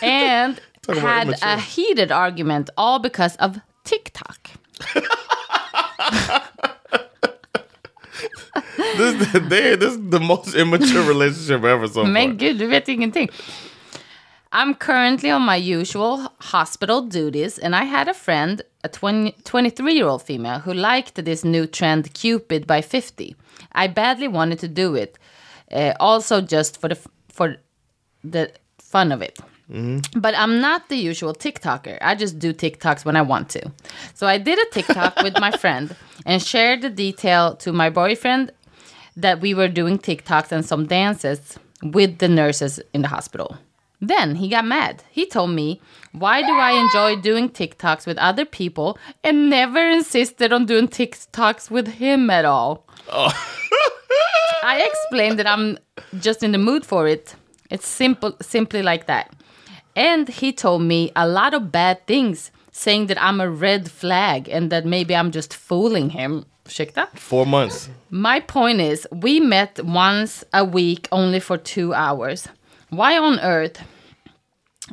And 0.02 0.61
had 0.88 1.35
a 1.42 1.59
heated 1.61 2.12
argument 2.12 2.71
all 2.76 2.99
because 2.99 3.37
of 3.37 3.61
TikTok. 3.85 4.50
This, 8.97 9.33
they, 9.33 9.76
this 9.76 9.95
is 9.95 10.11
the 10.11 10.18
most 10.21 10.54
immature 10.54 11.02
relationship 11.02 11.62
ever 11.64 11.87
so 11.87 12.02
far. 12.02 12.04
Men 12.04 12.37
gud, 12.37 12.59
du 12.59 12.66
vet 12.68 12.88
ingenting. 12.88 13.28
I'm 14.50 14.75
currently 14.75 15.31
on 15.31 15.43
my 15.43 15.57
usual 15.57 16.33
hospital 16.40 17.02
duties, 17.02 17.59
and 17.59 17.76
I 17.76 17.85
had 17.85 18.09
a 18.09 18.14
friend, 18.14 18.62
a 18.83 18.88
20, 18.88 19.33
23 19.45 19.93
year 19.95 20.07
old 20.07 20.23
female, 20.23 20.61
who 20.61 20.73
liked 20.73 21.17
this 21.17 21.45
new 21.45 21.67
trend, 21.67 22.14
Cupid 22.14 22.67
by 22.67 22.81
50. 22.81 23.37
I 23.73 23.88
badly 23.88 24.26
wanted 24.28 24.59
to 24.61 24.69
do 24.69 24.95
it, 24.95 25.19
uh, 25.71 25.93
also 26.00 26.40
just 26.40 26.81
for 26.81 26.88
the 26.88 26.97
f- 26.97 27.09
for 27.28 27.57
the 28.25 28.50
fun 28.78 29.12
of 29.12 29.21
it. 29.21 29.38
But 30.17 30.35
I'm 30.35 30.62
not 30.62 30.88
the 30.88 30.97
usual 30.97 31.35
TikToker. 31.35 31.99
I 32.00 32.14
just 32.14 32.38
do 32.38 32.55
TikToks 32.55 33.05
when 33.05 33.17
I 33.17 33.23
want 33.23 33.50
to. 33.50 33.71
So 34.14 34.26
I 34.26 34.38
did 34.38 34.59
a 34.59 34.71
TikTok 34.73 35.23
with 35.23 35.38
my 35.38 35.50
friend 35.62 35.95
and 36.25 36.43
shared 36.43 36.81
the 36.81 36.88
detail 36.88 37.55
to 37.57 37.71
my 37.73 37.90
boyfriend 37.90 38.50
that 39.14 39.40
we 39.40 39.52
were 39.52 39.69
doing 39.69 39.99
TikToks 39.99 40.52
and 40.52 40.64
some 40.64 40.87
dances 40.87 41.59
with 41.83 42.17
the 42.17 42.28
nurses 42.28 42.81
in 42.95 43.02
the 43.02 43.09
hospital. 43.09 43.59
Then 44.00 44.37
he 44.37 44.49
got 44.49 44.64
mad. 44.64 45.02
He 45.11 45.26
told 45.26 45.50
me, 45.50 45.81
Why 46.12 46.43
do 46.43 46.52
I 46.52 46.73
enjoy 46.73 47.21
doing 47.21 47.49
TikToks 47.49 48.07
with 48.07 48.19
other 48.19 48.45
people 48.45 48.97
and 49.25 49.50
never 49.50 49.88
insisted 49.88 50.52
on 50.52 50.67
doing 50.67 50.88
TikToks 50.88 51.71
with 51.71 51.88
him 51.88 52.31
at 52.31 52.45
all? 52.45 52.87
Oh. 53.12 53.33
I 54.62 54.83
explained 54.83 55.38
that 55.38 55.47
I'm 55.47 55.78
just 56.19 56.43
in 56.43 56.52
the 56.52 56.59
mood 56.59 56.85
for 56.87 57.09
it. 57.09 57.35
It's 57.71 57.87
simple, 57.88 58.37
simply 58.40 58.83
like 58.83 59.07
that. 59.07 59.35
And 59.97 60.28
he 60.28 60.52
told 60.52 60.83
me 60.83 61.11
a 61.17 61.26
lot 61.26 61.55
of 61.55 61.73
bad 61.73 62.07
things, 62.07 62.52
saying 62.71 63.07
that 63.07 63.21
I'm 63.21 63.40
a 63.40 63.50
red 63.50 63.90
flag 63.90 64.49
and 64.49 64.71
that 64.71 64.87
maybe 64.87 65.14
I'm 65.17 65.33
just 65.33 65.52
fooling 65.55 66.11
him. 66.11 66.47
Ursäkta? 66.64 67.09
Four 67.17 67.47
months. 67.47 67.88
My 68.11 68.40
point 68.40 68.81
is, 68.81 69.09
we 69.11 69.40
met 69.40 69.82
once 69.84 70.45
a 70.52 70.65
week 70.65 71.08
only 71.11 71.41
for 71.41 71.56
two 71.56 71.95
hours. 71.95 72.49
Why 72.91 73.19
on 73.19 73.39
earth 73.41 73.83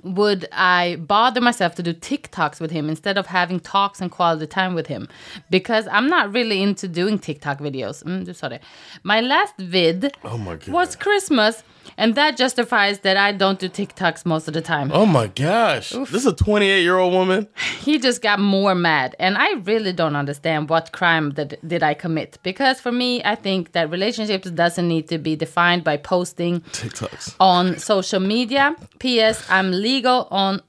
would 0.03 0.47
I 0.51 0.97
bother 0.97 1.39
myself 1.39 1.75
to 1.75 1.83
do 1.83 1.93
TikToks 1.93 2.59
with 2.59 2.71
him 2.71 2.89
instead 2.89 3.17
of 3.17 3.27
having 3.27 3.59
talks 3.61 4.01
and 4.01 4.11
quality 4.11 4.47
time 4.47 4.75
with 4.75 4.87
him? 4.87 5.07
Because 5.49 5.87
I'm 5.87 6.09
not 6.09 6.33
really 6.33 6.61
into 6.61 6.87
doing 6.87 7.17
TikTok 7.17 7.59
videos. 7.59 8.03
Mm, 8.03 8.25
du 8.25 8.33
sa 8.33 8.49
det. 8.49 8.61
My 9.03 9.21
last 9.21 9.53
vid 9.57 10.11
Oh 10.23 10.37
my 10.37 10.57
was 10.67 10.95
Christmas, 10.97 11.63
and 11.97 12.15
that 12.15 12.37
justifies 12.37 12.99
that 12.99 13.17
I 13.17 13.31
don't 13.31 13.59
do 13.59 13.69
TikToks 13.69 14.25
most 14.25 14.47
of 14.47 14.53
the 14.53 14.61
time. 14.61 14.91
Oh 14.93 15.05
my 15.05 15.27
gosh. 15.27 15.89
This 15.91 16.13
is 16.13 16.25
a 16.25 16.33
28 16.33 16.81
year 16.81 16.97
old 16.97 17.13
woman. 17.13 17.47
he 17.81 17.99
just 17.99 18.21
got 18.21 18.39
more 18.39 18.75
mad 18.75 19.15
and 19.19 19.37
i 19.37 19.53
really 19.65 19.93
don't 19.93 20.15
understand 20.15 20.69
what 20.69 20.91
crime 20.91 21.31
that 21.31 21.49
did 21.67 21.83
i 21.83 21.93
commit 21.93 22.37
because 22.43 22.79
for 22.81 22.91
me 22.91 23.21
i 23.23 23.35
think 23.35 23.71
that 23.73 23.89
relationships 23.91 24.49
doesn't 24.51 24.87
need 24.87 25.07
to 25.07 25.17
be 25.17 25.35
defined 25.35 25.83
by 25.83 25.97
posting 25.97 26.61
TikToks. 26.71 27.35
on 27.39 27.77
social 27.77 28.19
media 28.19 28.75
ps 28.99 29.37
i'm 29.49 29.71
legal 29.71 30.27
on 30.31 30.61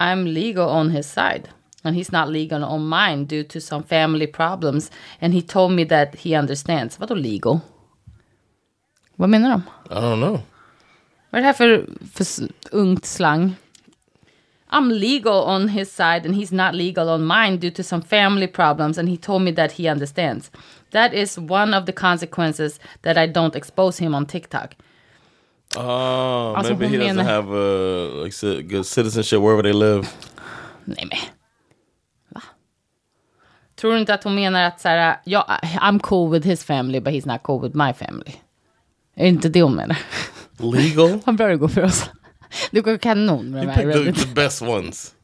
i'm 0.00 0.24
legal 0.24 0.68
on 0.68 0.90
his 0.90 1.06
side 1.06 1.48
and 1.84 1.94
he's 1.96 2.12
not 2.12 2.28
legal 2.28 2.62
on 2.64 2.86
mine 2.86 3.24
due 3.24 3.44
to 3.44 3.60
some 3.60 3.82
family 3.82 4.26
problems 4.26 4.90
and 5.20 5.32
he 5.34 5.42
told 5.42 5.72
me 5.72 5.84
that 5.84 6.14
he 6.16 6.34
understands 6.34 6.96
vadå 6.98 7.14
legal 7.14 7.60
vad 9.16 9.28
menar 9.28 9.50
de 9.50 9.62
I 9.90 9.98
don't 9.98 10.16
know. 10.16 10.40
vad 11.30 11.38
är 11.38 11.40
det 11.42 11.46
här 11.46 11.52
för, 11.52 11.86
för 12.14 12.22
s- 12.22 12.40
ungt 12.70 13.04
slang? 13.06 13.56
I'm 14.70 14.92
legal 14.92 15.48
on 15.56 15.68
his 15.68 15.92
side 15.96 16.26
and 16.26 16.34
he's 16.34 16.54
not 16.66 16.74
legal 16.74 17.08
on 17.08 17.26
mine 17.26 17.56
due 17.56 17.70
to 17.70 17.82
some 17.82 18.02
family 18.02 18.46
problems 18.46 18.98
and 18.98 19.08
he 19.08 19.16
told 19.16 19.42
me 19.42 19.52
that 19.52 19.72
he 19.72 19.90
understands. 19.92 20.50
That 20.90 21.12
is 21.12 21.38
one 21.38 21.78
of 21.78 21.86
the 21.86 21.92
consequences 21.92 22.80
that 23.02 23.16
I 23.16 23.26
don't 23.32 23.54
expose 23.56 24.04
him 24.04 24.14
on 24.14 24.26
TikTok. 24.26 24.74
Oh, 25.76 26.54
Alltså, 26.58 26.72
maybe 26.72 26.86
he 26.86 26.96
doesn't 26.98 27.16
menar- 27.16 27.24
have 27.24 27.48
uh, 27.50 28.24
like 28.24 28.62
good 28.68 28.86
citizenship 28.86 29.40
wherever 29.40 29.62
they 29.62 29.72
live. 29.72 30.06
Nej 30.84 31.06
men. 31.10 31.18
Va? 32.28 32.42
Tror 33.76 33.92
du 33.92 33.98
inte 33.98 34.14
att 34.14 34.24
hon 34.24 34.34
menar 34.34 34.62
att 34.64 34.80
så 34.80 34.88
här, 34.88 35.20
ja, 35.24 35.58
I'm 35.62 35.98
cool 35.98 36.30
with 36.32 36.46
his 36.46 36.64
family 36.64 37.00
but 37.00 37.12
he's 37.14 37.26
not 37.32 37.42
cool 37.42 37.62
with 37.62 37.76
my 37.76 37.92
family? 37.92 38.34
Är 39.14 39.22
det 39.22 39.28
inte 39.28 39.48
det 39.48 39.62
hon 39.62 39.74
menar? 39.74 39.98
Legal? 40.58 41.20
Vad 41.24 41.36
bra 41.36 41.46
det 41.48 41.56
går 41.56 41.68
för 41.68 41.82
oss. 41.84 42.10
Det 42.70 42.80
går 42.80 42.96
kanon 42.96 43.50
med 43.50 43.62
de 43.62 43.64
You 43.64 43.72
här 43.72 43.82
picked 43.82 43.92
the, 43.92 43.98
Reddit. 44.10 44.28
the 44.28 44.34
best 44.34 44.62
ones. 44.62 45.14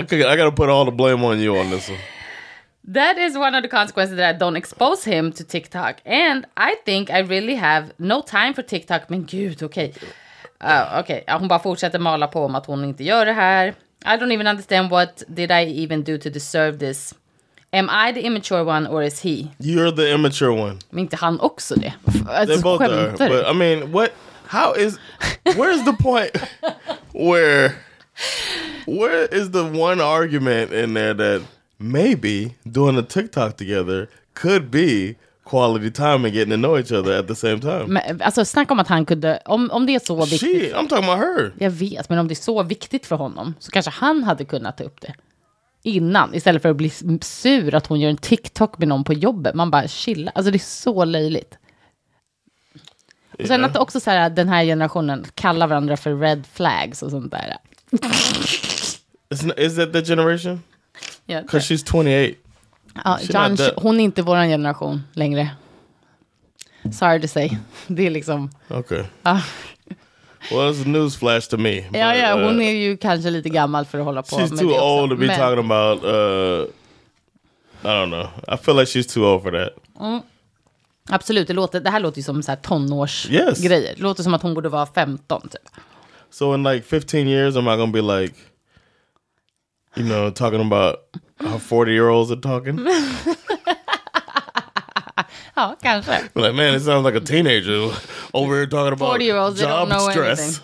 I, 0.00 0.02
could, 0.06 0.20
I 0.20 0.36
gotta 0.36 0.50
put 0.50 0.68
all 0.68 0.84
the 0.86 0.92
blame 0.92 1.26
on 1.26 1.40
you 1.40 1.60
on 1.60 1.70
this 1.70 1.88
one. 1.88 1.98
That 2.94 3.18
is 3.18 3.36
one 3.36 3.58
of 3.58 3.62
the 3.62 3.68
consequences 3.68 4.16
that 4.16 4.36
I 4.36 4.38
don't 4.38 4.56
expose 4.56 5.10
him 5.10 5.32
to 5.32 5.44
TikTok. 5.44 5.96
And 6.04 6.44
I 6.56 6.74
think 6.84 7.10
I 7.10 7.22
really 7.22 7.54
have 7.56 7.86
no 7.96 8.22
time 8.22 8.54
for 8.54 8.62
TikTok. 8.62 9.08
Men 9.08 9.24
gud, 9.26 9.62
okej. 9.62 9.94
Uh, 10.64 11.00
okej, 11.00 11.24
ja, 11.26 11.38
hon 11.38 11.48
bara 11.48 11.58
fortsätter 11.58 11.98
mala 11.98 12.26
på 12.26 12.44
om 12.44 12.54
att 12.54 12.66
hon 12.66 12.84
inte 12.84 13.04
gör 13.04 13.26
det 13.26 13.32
här. 13.32 13.74
I 14.04 14.08
don't 14.08 14.32
even 14.32 14.46
understand 14.46 14.90
what 14.90 15.22
did 15.28 15.50
I 15.50 15.84
even 15.84 16.04
do 16.04 16.18
to 16.18 16.28
deserve 16.30 16.78
this. 16.78 17.14
Am 17.72 17.90
I 18.08 18.12
the 18.12 18.20
immature 18.26 18.64
one 18.64 18.86
or 18.86 19.02
is 19.02 19.20
he? 19.24 19.46
You're 19.58 19.90
the 19.96 20.14
immature 20.14 20.50
one. 20.50 20.78
Men 20.90 20.98
inte 21.00 21.16
han 21.16 21.40
också 21.40 21.74
det? 21.74 21.92
They 22.12 22.22
Alltså, 22.34 22.60
both 22.60 22.82
are. 22.84 22.88
skämtar 22.88 23.28
du? 23.28 23.34
But 23.34 23.46
I 23.50 23.54
mean, 23.54 23.92
what? 23.92 24.10
How 24.46 24.74
is? 24.76 24.98
Where's 25.44 25.84
the 25.84 26.02
point 26.02 26.30
where? 27.12 27.72
Where 28.86 29.26
is 29.32 29.50
the 29.52 29.62
one 29.64 30.00
argument 30.00 30.72
in 30.72 30.94
there 30.94 31.14
that 31.14 31.42
maybe 31.78 32.54
doing 32.64 32.98
a 32.98 33.02
TikTok 33.02 33.56
together 33.56 34.08
could 34.34 34.70
be 34.70 35.16
quality 35.44 35.90
time 35.90 36.24
and 36.24 36.32
getting 36.34 36.50
to 36.50 36.56
know 36.56 36.78
each 36.78 36.92
other 36.92 37.12
at 37.18 37.26
the 37.28 37.34
same 37.34 37.60
time? 37.60 37.84
Men, 37.86 38.22
alltså 38.22 38.44
snacka 38.44 38.72
om 38.74 38.80
att 38.80 38.88
han 38.88 39.06
kunde, 39.06 39.40
om, 39.44 39.70
om 39.70 39.86
det 39.86 39.94
är 39.94 39.98
så 39.98 40.24
viktigt. 40.24 40.40
She, 40.40 40.72
I'm 40.74 40.88
talking 40.88 41.04
about 41.10 41.18
her. 41.18 41.52
Jag 41.58 41.70
vet, 41.70 42.08
men 42.08 42.18
om 42.18 42.28
det 42.28 42.32
är 42.34 42.42
så 42.42 42.62
viktigt 42.62 43.06
för 43.06 43.16
honom 43.16 43.54
så 43.58 43.70
kanske 43.70 43.90
han 43.90 44.22
hade 44.24 44.44
kunnat 44.44 44.76
ta 44.78 44.84
upp 44.84 45.00
det 45.00 45.14
innan 45.86 46.34
istället 46.34 46.62
för 46.62 46.68
att 46.68 46.76
bli 46.76 46.90
sur 47.22 47.74
att 47.74 47.86
hon 47.86 48.00
gör 48.00 48.10
en 48.10 48.16
TikTok 48.16 48.78
med 48.78 48.88
någon 48.88 49.04
på 49.04 49.12
jobbet. 49.12 49.54
Man 49.54 49.70
bara 49.70 49.88
chilla. 49.88 50.32
Alltså 50.34 50.50
det 50.50 50.56
är 50.56 50.58
så 50.58 51.04
löjligt. 51.04 51.58
Och 53.38 53.46
sen 53.46 53.60
Yeah. 53.60 53.70
att 53.70 53.76
också 53.76 54.00
så 54.00 54.10
här, 54.10 54.30
den 54.30 54.48
här 54.48 54.64
generationen 54.64 55.24
kallar 55.34 55.66
varandra 55.66 55.96
för 55.96 56.16
red 56.16 56.46
flags 56.52 57.02
och 57.02 57.10
sånt 57.10 57.30
där. 57.32 57.56
Is 59.56 59.76
that 59.76 59.92
the 59.92 60.04
generation? 60.04 60.62
Ja, 61.26 61.42
Because 61.42 61.74
she's 61.74 61.84
28. 61.92 62.36
ja, 63.04 63.18
John, 63.22 63.56
hon 63.76 64.00
är 64.00 64.04
inte 64.04 64.22
vår 64.22 64.36
generation 64.36 65.02
längre. 65.12 65.50
Sorry 66.92 67.20
to 67.20 67.28
say. 67.28 67.50
Det 67.86 68.06
är 68.06 68.10
liksom... 68.10 68.50
Okay. 68.68 69.04
Ah. 69.22 69.40
Well, 70.50 70.70
it's 70.70 70.82
a 70.82 70.88
news 70.88 71.16
flash 71.16 71.48
to 71.48 71.56
me. 71.56 71.84
Ja, 71.92 72.14
ja, 72.16 72.32
hon 72.34 72.60
uh, 72.60 72.66
är 72.66 72.72
ju 72.72 72.96
kanske 72.96 73.30
lite 73.30 73.48
gammal 73.48 73.84
för 73.84 73.98
att 73.98 74.04
hålla 74.04 74.22
på 74.22 74.36
She's 74.36 74.50
med 74.50 74.58
too 74.58 74.68
det 74.68 74.74
också. 74.74 74.84
old 74.84 75.10
to 75.10 75.16
be 75.16 75.26
Men- 75.26 75.38
talking 75.38 75.64
about. 75.64 76.04
Uh, 76.04 76.66
I 77.82 77.88
don't 77.88 78.06
know. 78.06 78.54
I 78.54 78.56
feel 78.56 78.76
like 78.76 78.86
she's 78.98 79.14
too 79.14 79.24
old 79.24 79.42
for 79.42 79.52
that. 79.52 79.72
Absolut, 81.08 81.46
det, 81.48 81.54
låter, 81.54 81.80
det 81.80 81.90
här 81.90 82.00
låter 82.00 82.18
ju 82.18 82.22
som 82.22 82.42
så 82.42 82.50
här 82.50 82.56
tonårsgrejer. 82.56 83.48
Yes. 83.48 83.58
Det 83.62 83.98
låter 84.02 84.22
som 84.22 84.34
att 84.34 84.42
hon 84.42 84.54
borde 84.54 84.68
vara 84.68 84.86
15 84.86 85.48
typ. 85.48 85.60
So 86.30 86.54
in 86.54 86.62
like 86.62 86.86
15 86.86 87.20
years, 87.28 87.56
am 87.56 87.68
I 87.68 87.76
gonna 87.76 87.92
be 87.92 88.02
like, 88.02 88.34
You 89.96 90.06
know, 90.06 90.30
talking 90.30 90.60
about 90.60 90.96
how 91.40 91.58
40 91.58 91.92
year 91.92 92.08
olds 92.08 92.30
are 92.30 92.40
talking. 92.40 92.78
Ja, 95.56 95.76
kanske. 95.82 96.20
like, 96.34 96.52
man, 96.52 96.74
it 96.74 96.82
sounds 96.82 97.06
like 97.06 97.16
a 97.18 97.26
teenager 97.26 97.92
over 98.32 98.54
here 98.56 98.66
talking 98.66 98.92
about 98.92 99.14
40-year-olds, 99.20 99.58
they 99.60 99.66
don't 99.68 99.88
job 99.90 100.10
stress. 100.10 100.60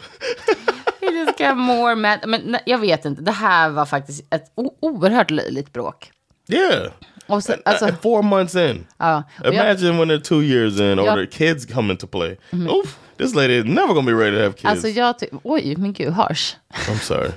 You 1.02 1.11
just 1.26 1.38
get 1.38 1.57
more 1.57 1.94
mad. 1.96 2.18
Men 2.26 2.57
jag 2.66 2.78
vet 2.78 3.05
inte, 3.05 3.22
det 3.22 3.33
här 3.33 3.68
var 3.70 3.87
faktiskt 3.87 4.35
ett 4.35 4.44
oerhört 4.81 5.31
löjligt 5.31 5.72
bråk. 5.72 6.11
Yeah. 6.48 6.92
Och 7.26 7.44
så, 7.44 7.55
alltså, 7.64 7.88
four 8.02 8.22
months 8.22 8.55
in. 8.55 8.87
ja. 8.98 9.22
Och 9.40 9.46
jag, 9.46 9.55
Imagine 9.55 9.98
when 9.98 10.11
they're 10.11 10.20
two 10.24 10.42
years 10.42 10.81
in 10.81 10.98
or 10.98 11.07
Ja. 11.07 11.14
their 11.14 11.26
kids 11.26 11.66
come 11.66 11.92
into 11.92 12.07
play. 12.07 12.37
Oof, 12.52 12.98
this 13.23 13.35
lady 13.35 13.59
is 13.59 13.65
never 13.65 13.95
gonna 13.95 14.03
be 14.03 14.13
ready 14.25 14.37
to 14.37 14.43
have 14.43 14.53
kids. 14.53 14.65
alltså 14.65 14.89
jag 14.89 15.15
oj, 15.43 15.77
men 15.77 15.93
gud, 15.93 16.13
harsh. 16.13 16.55
I'm 16.73 16.99
sorry. 17.03 17.31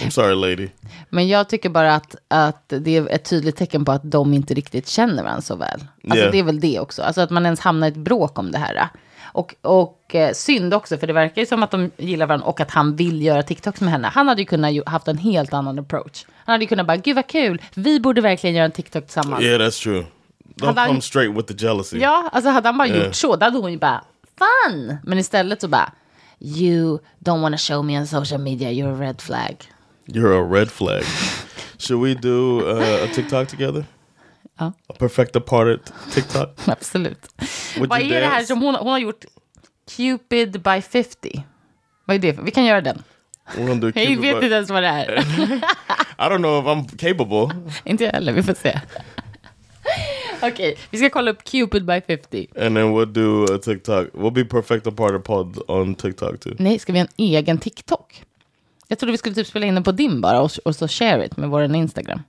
I'm 0.00 0.10
sorry, 0.10 0.34
lady. 0.34 0.68
Men 1.10 1.28
jag 1.28 1.48
tycker 1.48 1.68
bara 1.68 1.94
att, 1.94 2.16
att 2.28 2.64
det 2.68 2.96
är 2.96 3.08
ett 3.10 3.24
tydligt 3.24 3.56
tecken 3.56 3.84
på 3.84 3.92
att 3.92 4.02
de 4.10 4.34
inte 4.34 4.54
riktigt 4.54 4.88
känner 4.88 5.22
varandra 5.22 5.42
så 5.42 5.56
väl. 5.56 5.68
Alltså 6.04 6.16
Yeah. 6.18 6.32
det 6.32 6.38
är 6.38 6.42
väl 6.42 6.60
det 6.60 6.80
också. 6.80 7.02
Alltså 7.02 7.20
att 7.20 7.30
man 7.30 7.44
ens 7.44 7.60
hamnar 7.60 7.86
i 7.86 7.90
ett 7.90 7.96
bråk 7.96 8.38
om 8.38 8.52
det 8.52 8.58
här. 8.58 8.88
Och, 9.34 9.54
och 9.62 10.14
eh, 10.14 10.32
synd 10.32 10.74
också, 10.74 10.98
för 10.98 11.06
det 11.06 11.12
verkar 11.12 11.42
ju 11.42 11.46
som 11.46 11.62
att 11.62 11.70
de 11.70 11.90
gillar 11.96 12.26
varandra 12.26 12.46
och 12.46 12.60
att 12.60 12.70
han 12.70 12.96
vill 12.96 13.22
göra 13.22 13.42
TikToks 13.42 13.80
med 13.80 13.90
henne. 13.90 14.08
Han 14.08 14.28
hade 14.28 14.40
ju 14.42 14.46
kunnat 14.46 14.72
ju 14.72 14.82
haft 14.86 15.08
en 15.08 15.18
helt 15.18 15.52
annan 15.52 15.78
approach. 15.78 16.24
Han 16.44 16.52
hade 16.52 16.64
ju 16.64 16.68
kunnat 16.68 16.86
bara, 16.86 16.96
gud 16.96 17.16
vad 17.16 17.26
kul, 17.26 17.62
vi 17.74 18.00
borde 18.00 18.20
verkligen 18.20 18.56
göra 18.56 18.64
en 18.64 18.70
TikTok 18.72 19.04
tillsammans. 19.04 19.42
Yeah, 19.42 19.60
that's 19.60 19.82
true. 19.82 20.04
Don't 20.56 20.66
Hade 20.66 20.80
han- 20.80 20.88
come 20.88 21.00
straight 21.00 21.36
with 21.36 21.52
the 21.54 21.64
jealousy. 21.66 21.98
Ja, 21.98 22.28
alltså 22.32 22.50
hade 22.50 22.68
han 22.68 22.78
bara 22.78 22.88
Yeah. 22.88 23.06
gjort 23.06 23.14
så, 23.14 23.36
då 23.36 23.44
hade 23.44 23.58
hon 23.58 23.72
ju 23.72 23.78
bara, 23.78 24.04
fun! 24.42 24.96
Men 25.04 25.18
istället 25.18 25.60
så 25.60 25.68
bara, 25.68 25.92
you 26.40 26.98
don't 27.18 27.42
wanna 27.42 27.56
show 27.58 27.84
me 27.84 27.98
on 27.98 28.06
social 28.06 28.40
media, 28.40 28.70
you're 28.70 28.94
a 28.94 29.00
red 29.00 29.20
flag. 29.22 29.56
You're 30.06 30.32
a 30.32 30.60
red 30.60 30.70
flag. 30.70 31.04
Should 31.78 32.02
we 32.02 32.14
do 32.14 32.60
uh, 32.60 33.04
a 33.04 33.08
TikTok 33.14 33.48
together? 33.48 33.84
Ja. 34.58 34.72
A 34.88 34.94
perfect 34.98 35.32
departed 35.32 35.80
TikTok? 36.14 36.48
Absolut. 36.68 37.18
Would 37.76 37.90
Vad 37.90 38.00
är 38.00 38.08
det 38.08 38.26
här 38.26 38.30
dance? 38.30 38.46
som 38.46 38.62
hon, 38.62 38.74
hon 38.74 38.88
har 38.88 38.98
gjort? 38.98 39.24
Cupid 39.96 40.62
by 40.62 40.82
50. 40.82 41.44
Vad 42.04 42.14
är 42.14 42.18
det? 42.18 42.38
Vi 42.42 42.50
kan 42.50 42.64
göra 42.64 42.80
den. 42.80 43.02
Jag 43.56 44.20
vet 44.20 44.42
inte 44.42 44.46
ens 44.46 44.70
vad 44.70 44.82
det 44.82 44.88
är. 44.88 45.18
I 46.18 46.28
don't 46.28 46.38
know 46.38 46.62
if 46.62 46.66
I'm 46.66 46.96
capable. 46.96 47.62
inte 47.84 48.04
jag 48.04 48.12
heller, 48.12 48.32
vi 48.32 48.42
får 48.42 48.54
se. 48.54 48.80
Okej, 50.52 50.76
vi 50.90 50.98
ska 50.98 51.10
kolla 51.10 51.30
upp 51.30 51.44
Cupid 51.44 51.84
by 51.84 52.00
50. 52.06 52.46
And 52.56 52.76
then 52.76 52.94
we'll 52.94 53.12
do 53.12 53.54
a 53.54 53.58
TikTok. 53.58 54.06
We'll 54.12 54.30
be 54.30 54.44
perfect 54.44 54.84
departed 54.84 55.24
pod 55.24 55.58
on 55.68 55.94
TikTok 55.94 56.40
too. 56.40 56.54
Nej, 56.58 56.78
ska 56.78 56.92
vi 56.92 56.98
ha 56.98 57.06
en 57.06 57.12
egen 57.16 57.58
TikTok? 57.58 58.22
Jag 58.88 58.98
trodde 58.98 59.12
vi 59.12 59.18
skulle 59.18 59.34
typ 59.34 59.46
spela 59.46 59.66
in 59.66 59.74
den 59.74 59.84
på 59.84 59.92
din 59.92 60.20
bara 60.20 60.40
och, 60.40 60.50
och 60.64 60.76
så 60.76 60.88
share 60.88 61.26
it 61.26 61.36
med 61.36 61.48
vår 61.48 61.62
Instagram. 61.74 62.22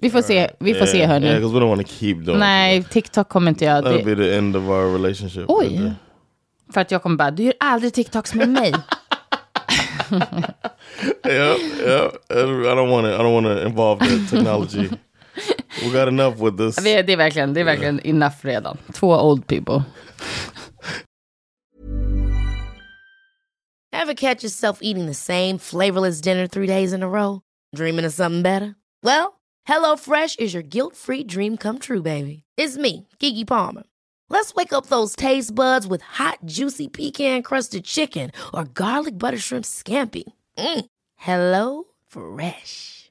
Vi 0.00 0.10
får 0.10 0.22
se, 0.22 0.50
vi 0.58 0.74
får 0.74 0.86
se 0.86 0.96
Yeah, 0.96 1.10
hörni. 1.10 1.26
Yeah, 1.26 1.40
we 1.52 1.60
don't 1.60 1.68
want 1.68 1.86
to 1.86 1.92
keep 1.98 2.14
doing 2.14 2.38
Nej, 2.38 2.84
TikTok 2.84 3.28
kommer 3.28 3.48
inte 3.50 3.64
jag. 3.64 3.84
That'll 3.84 4.04
Det, 4.04 4.16
be 4.16 4.24
the 4.24 4.34
end 4.34 4.56
of 4.56 4.62
our 4.62 4.92
relationship. 4.92 5.44
Oj. 5.48 5.66
right 5.68 5.92
för 6.72 6.80
att 6.80 6.90
jag 6.90 7.02
kommer 7.02 7.16
bara, 7.16 7.30
du 7.30 7.42
gör 7.42 7.54
aldrig 7.60 7.94
TikToks 7.94 8.34
med 8.34 8.48
mig. 8.48 8.72
yeah, 11.28 11.56
yeah. 11.86 12.10
I 12.30 12.74
don't 12.74 12.90
want 12.90 13.06
to. 13.06 13.10
I 13.12 13.18
don't 13.18 13.32
want 13.34 13.46
to 13.46 13.66
involve 13.66 14.00
that 14.00 14.30
technology. 14.30 14.88
we 15.82 15.90
got 15.92 16.08
enough 16.08 16.38
with 16.40 16.56
this. 16.56 16.78
Vi- 16.84 17.02
det 17.02 17.12
är 17.12 17.16
verkligen, 17.16 17.54
det 17.54 17.60
är 17.60 17.64
verkligen 17.64 18.00
enough 18.06 18.34
redan. 18.44 18.78
Två 18.92 19.14
old 19.14 19.46
people. 19.46 19.82
Ever 23.92 24.14
catch 24.14 24.42
yourself 24.42 24.78
eating 24.82 25.06
the 25.06 25.14
same 25.14 25.58
flavorless 25.58 26.20
dinner 26.20 26.46
three 26.46 26.66
days 26.66 26.92
in 26.92 27.02
a 27.02 27.08
row? 27.08 27.42
Dreaming 27.74 28.04
of 28.06 28.12
something 28.14 28.42
better? 28.42 28.76
Well, 29.02 29.40
hello 29.64 29.96
fresh 29.96 30.36
is 30.38 30.54
your 30.54 30.62
guilt 30.62 30.96
free 30.96 31.24
dream 31.24 31.56
come 31.56 31.78
true, 31.78 32.02
baby. 32.02 32.44
It's 32.56 32.76
me, 32.78 33.06
Gigi 33.18 33.44
Palmer. 33.44 33.82
Let's 34.28 34.54
wake 34.54 34.72
up 34.72 34.86
those 34.86 35.16
taste 35.16 35.54
buds 35.54 35.86
with 35.88 36.02
hot, 36.02 36.38
juicy 36.44 36.88
pecan 36.88 37.42
crusted 37.42 37.84
chicken 37.84 38.30
or 38.54 38.64
garlic 38.64 39.18
butter 39.18 39.38
shrimp 39.38 39.64
scampi. 39.64 40.22
Mm. 40.56 40.84
Hello 41.16 41.84
Fresh. 42.06 43.10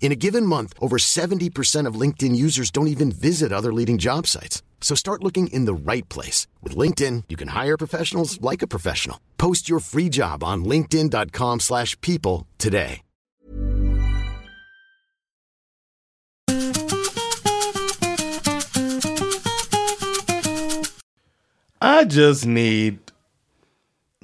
In 0.00 0.12
a 0.12 0.16
given 0.16 0.44
month, 0.46 0.74
over 0.80 0.98
70% 0.98 1.88
of 1.88 2.00
LinkedIn 2.00 2.36
users 2.36 2.70
don't 2.70 2.88
even 2.88 3.10
visit 3.10 3.52
other 3.52 3.72
leading 3.72 3.96
job 3.96 4.26
sites. 4.26 4.62
So 4.82 4.94
start 4.94 5.24
looking 5.24 5.46
in 5.46 5.64
the 5.64 5.74
right 5.74 6.06
place. 6.10 6.46
With 6.62 6.76
LinkedIn, 6.76 7.24
you 7.30 7.36
can 7.36 7.48
hire 7.48 7.78
professionals 7.78 8.38
like 8.42 8.60
a 8.62 8.66
professional. 8.68 9.18
Post 9.38 9.68
your 9.68 9.80
free 9.80 10.10
job 10.10 10.44
on 10.44 10.64
linkedin.com/people 10.64 11.58
slash 11.60 11.98
people 12.02 12.46
today. 12.58 13.00
I 21.80 22.04
just 22.04 22.46
need 22.46 22.98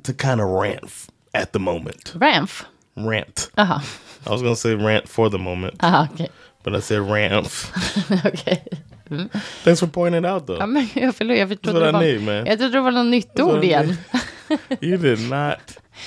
to 0.02 0.14
kind 0.14 0.40
of 0.40 0.48
rant 0.48 1.06
at 1.34 1.52
the 1.52 1.60
moment. 1.60 2.14
Ramf. 2.16 2.64
Rant. 2.96 3.50
Jaha, 3.56 3.70
uh-huh. 3.70 4.09
I 4.26 4.30
was 4.30 4.42
gonna 4.42 4.56
say 4.56 4.74
rant 4.74 5.08
for 5.08 5.30
the 5.30 5.38
moment, 5.38 5.74
Aha, 5.84 6.08
okej. 6.14 6.28
but 6.64 6.74
I 6.74 6.80
said 6.82 7.00
rant. 7.10 7.72
Okej. 8.24 8.64
Thanks 9.64 9.80
for 9.80 9.86
pointing 9.86 10.24
it 10.24 10.30
out, 10.30 10.46
though. 10.46 10.58
Ja, 10.60 10.66
men 10.66 10.88
jag, 10.94 11.14
förlåt, 11.14 11.36
jag, 11.38 11.62
trodde 11.62 11.80
det 11.80 11.88
I 11.88 11.92
var, 11.92 12.00
need, 12.00 12.22
man. 12.22 12.46
jag 12.46 12.58
trodde 12.58 12.76
det 12.76 12.80
var 12.80 12.90
något 12.90 13.06
nytt 13.06 13.40
ord 13.40 13.64
igen. 13.64 13.96
you 14.80 14.96
did 14.96 15.30
not 15.30 15.58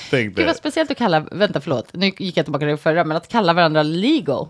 think 0.10 0.36
Det 0.36 0.41
var 0.41 0.47
that. 0.47 0.58
speciellt 0.58 0.91
att 0.91 0.97
kalla, 0.97 1.19
vänta 1.32 1.62
förlåt, 1.62 1.89
nu 1.93 2.06
gick 2.17 2.38
jag 2.38 2.45
tillbaka 2.45 2.62
till 2.65 2.67
det 2.71 2.78
förra, 2.78 3.04
men 3.04 3.17
att 3.17 3.28
kalla 3.28 3.54
varandra 3.54 3.84
legal. 3.84 4.47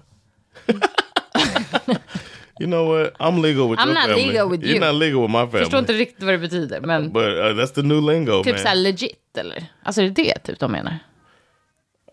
You 2.60 2.68
know 2.70 2.88
what? 2.88 3.14
I'm 3.20 3.42
legal 3.42 3.70
with 3.70 3.82
I'm 3.82 3.88
your 3.88 3.94
not 3.96 4.04
family. 4.04 4.28
legal 4.28 4.50
with 4.50 4.62
You're 4.64 4.76
you. 4.76 4.80
not 4.80 4.96
legal 5.00 5.22
with 5.22 5.32
my 5.32 5.38
family. 5.48 5.60
Förstår 5.60 5.80
inte 5.80 5.94
riktigt 5.94 6.24
vad 6.24 6.34
det 6.34 6.38
betyder, 6.38 6.82
men 6.82 7.12
But 7.12 7.24
uh, 7.24 7.30
that's 7.62 7.74
the 7.76 7.82
new 7.82 8.02
lingo, 8.12 8.44
typ 8.44 8.54
man. 8.54 8.62
såhär 8.62 8.76
legit 8.76 9.38
eller? 9.38 9.66
Alltså 9.84 10.02
är 10.02 10.06
det 10.06 10.24
det 10.24 10.40
typ 10.44 10.60
de 10.60 10.72
menar? 10.72 11.00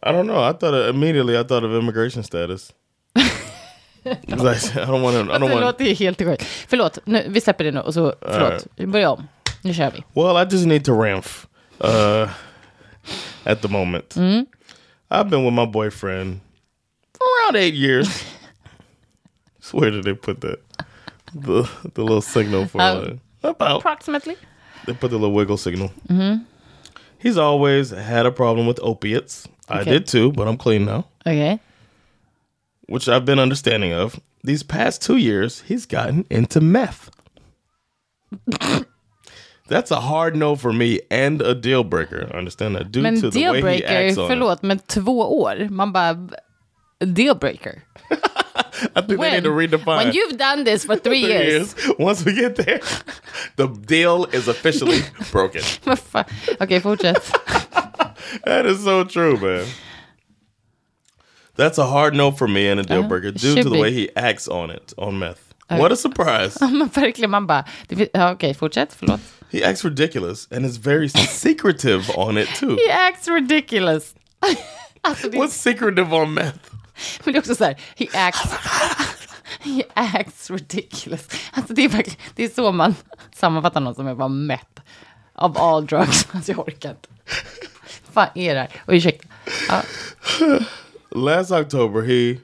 I 0.02 0.12
don't 0.12 0.26
know. 0.26 0.40
I 0.50 0.52
thought 0.52 0.74
uh, 0.74 0.88
immediately. 0.90 1.36
I 1.38 1.42
thought 1.44 1.64
of 1.64 1.72
immigration 1.74 2.22
status. 2.22 2.72
I 3.16 4.14
don't 4.86 5.02
want 5.02 5.14
to. 5.28 5.34
I 5.34 5.38
don't 5.38 5.40
Det 5.40 5.54
want. 5.54 5.60
låter 5.60 5.84
ju 5.84 5.94
helt 5.94 6.18
sjukt. 6.18 6.42
Förlåt, 6.68 6.98
nu, 7.04 7.24
vi 7.28 7.40
släpper 7.40 7.64
det 7.64 7.70
nu 7.72 7.80
och 7.80 7.94
så, 7.94 8.14
förlåt, 8.22 8.66
vi 8.76 8.86
börjar 8.86 9.08
om. 9.08 9.28
Nu 9.62 9.74
kör 9.74 9.90
vi. 9.90 10.04
Well, 10.20 10.36
I 10.36 10.46
just 10.54 10.66
need 10.66 10.84
to 10.84 10.92
ramp 10.92 11.26
uh, 11.84 12.28
at 13.44 13.62
the 13.62 13.68
moment. 13.68 14.16
Mm. 14.16 14.46
I've 15.10 15.28
been 15.30 15.44
with 15.44 15.54
my 15.54 15.66
boyfriend 15.66 16.40
for 17.18 17.24
around 17.44 17.56
eight 17.56 17.74
years. 17.74 18.24
so 19.60 19.78
where 19.78 19.90
did 19.90 20.04
they 20.04 20.14
put 20.14 20.40
that? 20.40 20.58
The 21.34 21.68
the 21.94 22.02
little 22.02 22.22
signal 22.22 22.66
for 22.68 22.80
uh, 22.80 23.16
about. 23.42 23.80
Approximately. 23.80 24.36
They 24.86 24.94
put 24.94 25.10
the 25.10 25.18
little 25.18 25.34
wiggle 25.34 25.56
signal. 25.58 25.90
He's 27.18 27.36
always 27.36 27.90
had 27.90 28.24
a 28.26 28.30
problem 28.32 28.66
with 28.66 28.80
opiates. 28.82 29.46
I 29.70 29.80
Okay. 29.80 29.90
did 29.90 30.06
too, 30.06 30.32
but 30.32 30.48
I'm 30.48 30.56
clean 30.56 30.84
now, 30.84 31.04
Okay. 31.26 31.58
which 32.88 33.08
I've 33.08 33.24
been 33.24 33.38
understanding 33.38 33.92
of. 33.92 34.20
These 34.44 34.62
past 34.64 35.02
two 35.02 35.16
years, 35.16 35.62
he's 35.68 35.86
gotten 35.86 36.24
into 36.30 36.60
meth. 36.60 37.10
That's 39.68 39.90
a 39.92 40.00
hard 40.00 40.34
no 40.34 40.56
for 40.56 40.72
me 40.72 41.00
and 41.10 41.40
a 41.42 41.54
deal 41.54 41.84
breaker. 41.84 42.28
I 42.32 42.36
Understand 42.38 42.74
that 42.74 42.90
due 42.90 43.02
Men 43.02 43.20
to 43.20 43.30
the 43.30 43.40
way 43.48 43.60
he 43.60 43.62
dealbreaker, 43.82 44.08
acts 44.08 44.18
on 44.18 44.24
it. 44.24 44.28
förlåt, 44.28 44.62
men 44.62 44.78
två 44.78 45.40
år, 45.42 45.68
man 45.70 45.92
bara, 45.92 46.16
dealbreaker. 47.00 47.82
I 48.96 49.00
think 49.02 49.20
they 49.20 49.30
need 49.30 49.44
to 49.44 49.50
redefine. 49.50 49.96
when 50.04 50.12
you've 50.12 50.36
done 50.38 50.64
this 50.64 50.84
for 50.84 50.96
three 50.96 51.22
Three 51.24 51.32
years. 51.32 51.74
Once 51.98 52.24
we 52.24 52.32
get 52.32 52.56
there, 52.56 52.80
the 53.56 53.66
deal 53.86 54.26
is 54.32 54.48
officially 54.48 55.02
broken. 55.32 55.62
Vad 55.84 55.98
fan? 55.98 56.24
Okej, 56.60 56.80
fortsätt. 56.80 57.32
That 58.44 58.66
is 58.66 58.84
so 58.84 59.04
true, 59.04 59.36
man. 59.36 59.66
That's 61.56 61.78
a 61.78 61.84
hard 61.84 62.14
no 62.14 62.32
for 62.32 62.48
me 62.48 62.68
and 62.70 62.80
a 62.80 62.82
deal 62.82 63.02
breaker 63.02 63.32
due 63.32 63.54
to 63.56 63.64
the 63.64 63.70
be. 63.70 63.80
way 63.80 63.92
he 63.92 64.08
acts 64.16 64.48
on 64.48 64.70
it, 64.70 64.94
on 64.96 65.18
meth. 65.18 65.54
What 65.68 65.92
a 65.92 65.96
surprise. 65.96 66.58
Men 66.60 66.88
verkligen, 66.88 67.30
man 67.30 67.46
bara, 67.46 67.64
ja, 68.12 68.32
okej, 68.32 68.54
fortsätt, 68.54 68.92
förlåt. 68.92 69.20
he 69.52 69.64
acts 69.64 69.84
ridiculous 69.84 70.48
and 70.50 70.66
is 70.66 70.76
very 70.78 71.08
secretive 71.08 72.10
on 72.16 72.38
it 72.38 72.48
too. 72.54 72.76
He 72.76 72.92
acts 72.92 73.28
ridiculous. 73.28 74.14
alltså, 75.02 75.28
det, 75.28 75.38
What's 75.38 75.50
secretive 75.50 76.16
on 76.16 76.34
meth? 76.34 76.58
men 77.24 77.32
det 77.32 77.38
är 77.38 77.38
också 77.38 77.54
så 77.54 77.64
här, 77.64 77.76
he 77.96 78.06
acts, 78.14 78.54
He 79.60 79.82
acts 79.94 80.50
ridiculous. 80.50 81.28
Alltså 81.52 81.74
det 81.74 81.84
är 81.84 81.88
verkligen, 81.88 82.20
det 82.34 82.44
är 82.44 82.48
så 82.48 82.72
man 82.72 82.94
sammanfattar 83.34 83.80
någon 83.80 83.94
som 83.94 84.06
är 84.06 84.14
bara 84.14 84.28
mätt 84.28 84.80
av 85.34 85.58
all 85.58 85.86
drugs. 85.86 86.26
Alltså 86.32 86.52
jag 86.52 86.68
orkar 86.68 86.90
inte. 86.90 87.08
Fan 88.10 88.28
är 88.34 88.54
det 88.54 88.60
här? 88.60 88.70
Och 88.86 88.92
ursäkta. 88.92 89.28
Ja. 89.68 89.82
Last 91.10 91.50
October, 91.50 92.02
he 92.02 92.40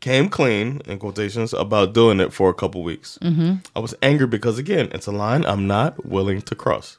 came 0.00 0.28
clean 0.28 0.82
in 0.86 0.98
quotations 0.98 1.54
about 1.54 1.94
doing 1.94 2.20
it 2.20 2.34
for 2.34 2.50
a 2.50 2.54
couple 2.58 2.82
weeks. 2.82 3.18
I 3.22 3.80
was 3.80 3.94
angry 4.02 4.26
because 4.26 4.60
again, 4.60 4.88
it's 4.88 5.08
a 5.08 5.12
line 5.12 5.44
I'm 5.44 5.66
not 5.66 5.94
willing 6.04 6.42
to 6.42 6.54
cross. 6.54 6.98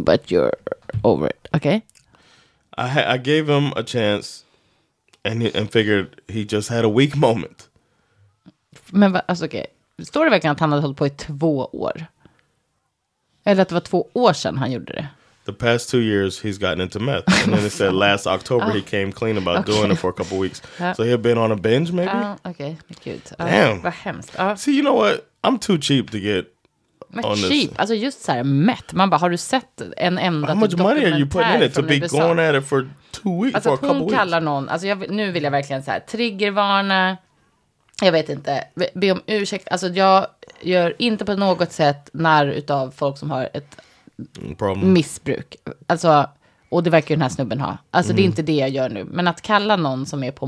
But 0.00 0.30
you're 0.30 0.54
over 1.02 1.26
it. 1.26 1.48
Okej. 1.52 1.82
I 2.76 3.14
I 3.14 3.18
gave 3.18 3.48
him 3.48 3.72
a 3.76 3.82
chance, 3.82 4.44
and 5.24 5.42
he, 5.42 5.58
and 5.58 5.70
figured 5.70 6.20
he 6.28 6.44
just 6.44 6.70
had 6.70 6.84
a 6.84 6.88
weak 6.88 7.16
moment. 7.16 7.68
Men 8.90 9.12
va, 9.12 9.22
alltså 9.26 9.44
okej. 9.44 9.66
Står 10.02 10.24
det 10.24 10.30
verkligen 10.30 10.52
att 10.52 10.60
han 10.60 10.72
hade 10.72 10.82
hållit 10.82 10.98
på 10.98 11.06
i 11.06 11.10
två 11.10 11.68
år? 11.72 12.06
Eller 13.44 13.62
att 13.62 13.68
det 13.68 13.74
var 13.74 13.80
två 13.80 14.08
år 14.12 14.32
sedan 14.32 14.58
han 14.58 14.72
gjorde 14.72 14.92
det? 14.92 15.08
The 15.44 15.52
past 15.52 15.90
two 15.90 16.00
years, 16.00 16.40
he's 16.40 16.58
gotten 16.58 16.80
into 16.80 16.98
meth, 17.00 17.24
and 17.44 17.52
then 17.54 17.66
it 17.66 17.72
said 17.72 17.92
last 18.06 18.26
October 18.26 18.70
he 18.72 18.80
came 18.80 19.12
clean 19.12 19.36
about 19.38 19.66
doing 19.66 19.92
it 19.92 19.98
for 19.98 20.10
a 20.10 20.12
couple 20.12 20.38
weeks. 20.38 20.62
Yeah. 20.80 20.94
So 20.94 21.02
he 21.04 21.10
had 21.10 21.20
been 21.22 21.38
on 21.38 21.52
a 21.52 21.56
binge, 21.56 21.92
maybe. 21.92 22.10
Ja, 22.10 22.36
okej. 22.44 22.76
Men 22.88 22.96
Gud. 23.04 23.20
Ja, 23.38 23.44
Damn. 23.44 23.82
Vad 23.82 23.92
hemskt. 23.92 24.32
Ja. 24.38 24.56
See, 24.56 24.72
you 24.72 24.82
know 24.82 24.94
what? 24.96 25.26
I'm 25.42 25.58
too 25.58 25.78
cheap 25.78 26.10
to 26.10 26.18
get. 26.18 26.46
Men 27.08 27.36
cheap, 27.36 27.70
alltså 27.80 27.94
just 27.94 28.22
så 28.24 28.32
här 28.32 28.44
mätt. 28.44 28.92
Man 28.92 29.10
bara, 29.10 29.16
har 29.16 29.30
du 29.30 29.36
sett 29.36 29.82
en 29.96 30.18
enda 30.18 30.48
How 30.48 30.54
much 30.54 30.76
money 30.78 31.04
are 31.04 31.18
you 31.18 31.26
putting 31.28 31.54
in 31.56 31.62
it 31.62 31.74
to 31.74 31.82
be 31.82 31.94
USA? 31.96 32.18
going 32.18 32.38
at 32.38 32.54
it 32.62 32.68
for 32.68 32.88
two 33.10 33.42
weeks, 33.42 33.54
Alltså 33.54 33.68
for 33.68 33.72
a 33.72 33.74
att 33.74 33.80
couple 33.80 33.98
hon 33.98 34.06
weeks? 34.06 34.18
kallar 34.18 34.40
någon, 34.40 34.68
alltså 34.68 34.86
jag, 34.86 35.10
nu 35.10 35.30
vill 35.32 35.44
jag 35.44 35.50
verkligen 35.50 35.82
så 35.82 35.90
här 35.90 36.00
triggervarna. 36.00 37.16
Jag 38.02 38.12
vet 38.12 38.28
inte, 38.28 38.64
be, 38.94 39.12
om 39.12 39.20
ursäkt. 39.26 39.68
Alltså 39.70 39.88
jag 39.88 40.26
gör 40.60 40.94
inte 40.98 41.24
på 41.24 41.34
något 41.36 41.72
sätt 41.72 42.10
narr 42.12 42.46
utav 42.46 42.90
folk 42.96 43.18
som 43.18 43.30
har 43.30 43.48
ett 43.54 43.76
Problem. 44.58 44.92
missbruk. 44.92 45.56
Alltså, 45.86 46.30
och 46.68 46.82
det 46.82 46.90
verkar 46.90 47.10
ju 47.10 47.16
den 47.16 47.22
här 47.22 47.28
snubben 47.28 47.60
ha. 47.60 47.78
Alltså 47.90 48.12
Mm. 48.12 48.16
det 48.16 48.22
är 48.22 48.26
inte 48.26 48.42
det 48.42 48.52
jag 48.52 48.68
gör 48.70 48.88
nu. 48.88 49.04
Men 49.04 49.28
att 49.28 49.42
kalla 49.42 49.76
någon 49.76 50.06
som 50.06 50.22
är 50.24 50.30
på 50.32 50.46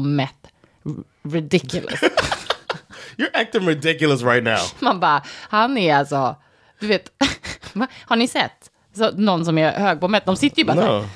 r- 0.84 0.92
ridiculous. 1.22 2.00
You're 3.16 3.30
acting 3.32 3.66
ridiculous 3.68 4.22
right 4.22 4.44
now. 4.44 4.58
Man 4.80 5.00
bara, 5.00 5.22
han 5.48 5.78
är 5.78 5.94
alltså, 5.96 6.36
du 6.80 6.86
vet, 6.86 7.10
har 8.06 8.16
ni 8.16 8.28
sett? 8.28 8.70
Så, 8.96 9.10
någon 9.10 9.44
som 9.44 9.58
är 9.58 9.72
hög 9.72 10.00
på 10.00 10.08
mätt, 10.08 10.24
de 10.26 10.36
sitter 10.36 10.58
ju 10.58 10.64
bara 10.64 10.76
så 10.76 11.08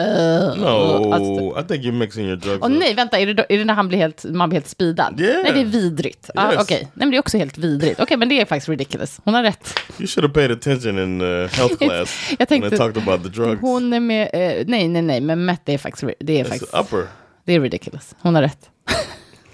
här. 0.00 0.56
No. 0.56 1.12
alltså- 1.14 1.60
I 1.60 1.64
think 1.68 1.84
you're 1.84 1.98
mixing 1.98 2.26
your 2.26 2.36
drugs. 2.36 2.62
Up. 2.66 2.70
nej, 2.78 2.94
vänta, 2.94 3.18
är 3.18 3.26
det, 3.26 3.34
då, 3.34 3.44
är 3.48 3.58
det 3.58 3.64
när 3.64 3.74
han 3.74 3.88
blir 3.88 3.98
helt, 3.98 4.24
man 4.24 4.48
blir 4.48 4.56
helt 4.56 4.68
speedad? 4.68 5.20
Yeah. 5.20 5.42
Nej, 5.42 5.52
det 5.52 5.60
är 5.60 5.64
vidrigt. 5.64 6.30
Ah, 6.34 6.52
Yes. 6.52 6.62
Okej, 6.62 6.78
nej 6.80 6.90
men 6.94 7.10
det 7.10 7.16
är 7.16 7.20
också 7.20 7.38
helt 7.38 7.58
vidrigt. 7.58 8.00
Okej, 8.00 8.16
men 8.16 8.28
det 8.28 8.40
är 8.40 8.44
faktiskt 8.44 8.68
ridiculous. 8.68 9.20
Hon 9.24 9.34
har 9.34 9.42
rätt. 9.42 9.78
You 9.98 10.06
should 10.06 10.24
have 10.24 10.34
paid 10.34 10.50
attention 10.50 10.98
in 10.98 11.20
uh, 11.20 11.48
health 11.48 11.76
class 11.78 12.26
Jag 12.30 12.38
when 12.38 12.46
tänkte- 12.46 12.70
they 12.70 12.78
talked 12.78 13.02
about 13.02 13.22
the 13.22 13.28
drugs. 13.28 13.60
Hon 13.60 13.92
är 13.92 14.00
med, 14.00 14.22
eh, 14.32 14.64
nej, 14.66 14.88
nej, 14.88 15.02
nej, 15.02 15.20
men 15.20 15.44
Matt 15.44 15.60
det 15.64 15.74
är 15.74 15.78
faktiskt, 15.78 16.12
det 16.20 16.40
är 16.40 16.44
It's 16.44 16.48
faktiskt, 16.48 16.74
upper. 16.74 17.06
det 17.44 17.52
är 17.54 17.60
ridiculous. 17.60 18.14
Hon 18.20 18.34
har 18.34 18.42
rätt. 18.42 18.68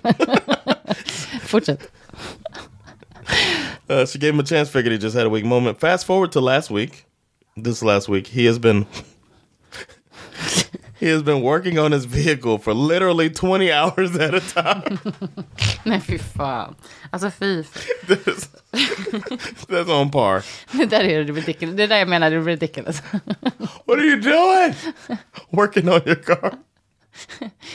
Fortsätt. 1.42 1.80
Uh, 3.90 4.06
she 4.06 4.18
gave 4.18 4.32
him 4.32 4.40
a 4.40 4.44
chance, 4.46 4.72
figured 4.72 4.92
he 4.92 4.98
just 4.98 5.16
had 5.16 5.26
a 5.26 5.30
weak 5.30 5.44
moment. 5.44 5.80
Fast 5.80 6.06
forward 6.06 6.32
to 6.32 6.40
last 6.40 6.70
week. 6.70 7.04
This 7.64 7.82
last 7.82 8.08
week, 8.08 8.28
he 8.28 8.46
has 8.46 8.58
been 8.58 8.86
he 11.00 11.12
has 11.12 11.22
been 11.22 11.42
working 11.42 11.78
on 11.78 11.92
his 11.92 12.04
vehicle 12.06 12.58
for 12.58 12.74
literally 12.74 13.28
20 13.30 13.72
hours 13.72 14.16
at 14.16 14.34
a 14.34 14.40
time. 14.40 14.98
Nej, 15.84 16.00
fy 16.00 16.18
fan. 16.18 16.74
Alltså 17.10 17.30
fy. 17.30 17.62
This- 18.06 18.48
that's 19.68 19.90
on 19.90 20.10
par. 20.10 20.42
Det 20.78 20.86
där 20.86 21.04
är 21.04 21.24
ridiculous. 21.24 21.76
Det 21.76 21.82
är 21.82 21.88
där 21.88 21.98
jag 21.98 22.08
menar 22.08 22.32
är 22.32 22.40
ridiculous. 22.40 23.02
What 23.84 23.98
are 23.98 24.04
you 24.04 24.20
doing? 24.20 24.74
Working 25.50 25.88
on 25.88 26.00
your 26.06 26.14
car. 26.22 26.52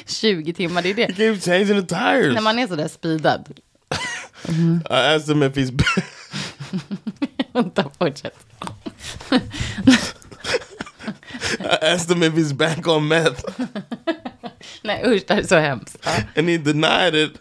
20 0.06 0.54
timmar, 0.54 0.82
det 0.82 0.90
är 0.90 0.96
He 0.96 1.06
det. 1.08 1.14
keeps 1.16 1.46
changing 1.46 1.82
the 1.88 1.96
tires. 1.96 2.34
När 2.34 2.42
man 2.42 2.60
är 2.60 2.68
sådär 2.68 2.88
speedad. 2.88 3.50
I 4.48 4.94
asked 5.16 5.30
him 5.36 5.44
if 5.44 5.54
he's. 5.56 5.84
Vänta, 7.54 7.86
fortsätt. 8.00 8.36
I 11.60 11.78
asked 11.82 12.10
him 12.10 12.24
if 12.24 12.34
he's 12.34 12.54
back 12.54 12.88
on 12.88 13.08
meth, 13.08 13.44
Nej, 14.84 15.04
usch, 15.06 15.26
det 15.28 15.34
här 15.34 15.42
är 15.42 15.48
så 15.48 15.56
hemskt. 15.56 15.98
And 16.36 16.50
he 16.50 16.58
denied 16.58 17.16
it 17.16 17.40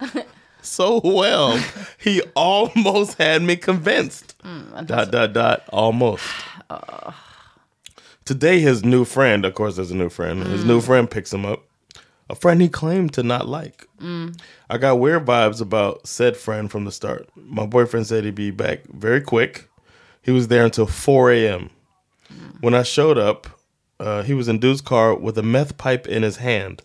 so 0.62 1.00
well. 1.04 1.58
He 1.98 2.20
almost 2.34 3.18
had 3.18 3.42
me 3.42 3.56
convinced. 3.56 4.34
Dot 4.86 5.10
dot 5.12 5.32
dot. 5.32 5.60
Almost. 5.72 6.24
Today, 8.24 8.60
his 8.60 8.84
new 8.84 9.04
friend, 9.04 9.44
of 9.44 9.54
course, 9.54 9.76
there's 9.76 9.90
a 9.90 9.96
new 9.96 10.08
friend. 10.08 10.42
His 10.46 10.64
new 10.64 10.80
friend 10.80 11.10
picks 11.10 11.32
him 11.32 11.44
up. 11.44 11.64
A 12.28 12.34
friend 12.34 12.62
he 12.62 12.68
claimed 12.68 13.12
to 13.14 13.22
not 13.22 13.48
like. 13.48 13.86
I 14.70 14.78
got 14.78 15.00
weird 15.00 15.26
vibes 15.26 15.60
about 15.60 16.06
said 16.06 16.36
friend 16.36 16.70
from 16.70 16.84
the 16.84 16.92
start. 16.92 17.28
My 17.34 17.66
boyfriend 17.66 18.06
said 18.06 18.24
he'd 18.24 18.34
be 18.36 18.50
back 18.52 18.84
very 18.92 19.20
quick. 19.20 19.68
He 20.22 20.30
was 20.30 20.48
there 20.48 20.64
until 20.64 20.86
4 20.86 21.32
a.m. 21.32 21.70
When 22.60 22.74
I 22.74 22.84
showed 22.84 23.18
up, 23.18 23.48
uh, 24.00 24.22
he 24.24 24.34
was 24.34 24.48
in 24.48 24.58
dude's 24.58 24.80
car 24.80 25.14
with 25.14 25.38
a 25.38 25.42
meth 25.42 25.76
pipe 25.76 26.08
in 26.08 26.22
his 26.24 26.36
hand. 26.38 26.82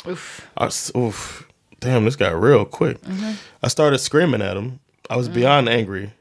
I 0.58 0.66
s- 0.68 0.92
oof. 0.96 1.48
Damn, 1.80 2.06
this 2.06 2.16
got 2.16 2.40
real 2.40 2.66
quick. 2.66 2.98
I 3.64 3.68
started 3.68 3.98
screaming 4.00 4.42
at 4.42 4.58
him. 4.58 4.80
I 5.10 5.16
was 5.18 5.28
beyond 5.30 5.70
angry. 5.70 6.12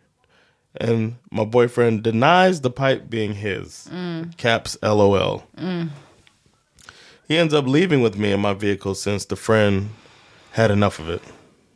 And 0.81 1.17
my 1.31 1.45
boyfriend 1.45 2.03
denies 2.03 2.61
the 2.63 2.71
pipe 2.71 3.09
being 3.09 3.35
his. 3.35 3.89
Caps 4.37 4.77
LOL. 4.83 5.45
He 7.29 7.39
ends 7.39 7.55
up 7.55 7.67
leaving 7.67 8.03
with 8.03 8.17
me 8.19 8.33
in 8.33 8.41
my 8.41 8.53
vehicle 8.53 8.95
since 8.95 9.25
the 9.25 9.37
friend 9.37 9.91
had 10.53 10.71
enough 10.71 10.99
of 10.99 11.09
it. 11.09 11.23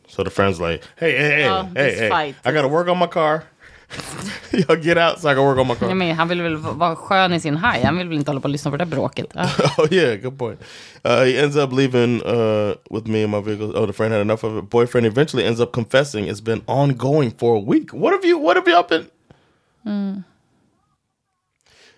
So 0.08 0.22
the 0.22 0.30
friend's 0.30 0.60
like, 0.60 0.82
hey, 0.96 1.12
hey, 1.16 1.28
hey, 1.42 1.48
Oh, 1.48 1.68
hey, 1.74 1.94
hey, 1.96 2.08
fight. 2.08 2.34
I 2.44 2.52
got 2.52 2.62
to 2.62 2.68
work 2.68 2.88
on 2.88 2.98
my 2.98 3.06
car. 3.06 3.44
Y'all 4.52 4.76
get 4.76 4.98
out 4.98 5.18
so 5.20 5.28
I 5.30 5.34
can 5.34 5.44
work 5.44 5.58
on 5.58 5.66
my 5.66 5.74
car. 5.74 5.88
Jag 5.88 5.96
menar, 5.96 6.14
han 6.14 6.28
vill 6.28 6.42
väl 6.42 6.56
vara 6.56 6.96
skön 6.96 7.32
i 7.32 7.40
sin 7.40 7.56
haj. 7.56 7.82
Han 7.82 7.96
vill 7.98 8.08
väl 8.08 8.18
inte 8.18 8.30
hålla 8.30 8.40
på 8.40 8.44
och 8.44 8.50
lyssna 8.50 8.70
på 8.70 8.76
det 8.76 8.84
där 8.84 8.90
bråket. 8.90 9.26
Oh 9.78 9.92
yeah, 9.92 10.16
good 10.16 10.38
point. 10.38 10.60
Uh, 11.04 11.10
he 11.24 11.38
ends 11.38 11.56
up 11.56 11.72
leaving 11.72 12.22
uh, 12.22 12.74
with 12.90 13.06
me 13.08 13.22
and 13.22 13.30
my 13.32 13.40
vehicle. 13.40 13.76
Oh, 13.76 13.86
the 13.86 13.92
friend 13.92 14.12
had 14.12 14.20
enough 14.20 14.44
of 14.44 14.58
it. 14.58 14.70
Boyfriend 14.70 15.06
eventually 15.06 15.44
ends 15.46 15.60
up 15.60 15.72
confessing 15.72 16.28
it's 16.28 16.40
been 16.44 16.62
ongoing 16.66 17.30
for 17.30 17.56
a 17.56 17.60
week. 17.60 17.92
What 17.92 18.12
have 18.12 18.24
you? 18.28 18.38
What 18.38 18.56
have 18.56 18.68
y'all 18.68 18.82
been? 18.88 19.06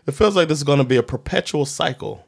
It 0.06 0.12
feels 0.14 0.36
like 0.36 0.48
this 0.48 0.58
is 0.58 0.64
going 0.64 0.78
to 0.78 0.84
be 0.88 0.96
a 0.96 1.02
perpetual 1.02 1.66
cycle. 1.66 2.24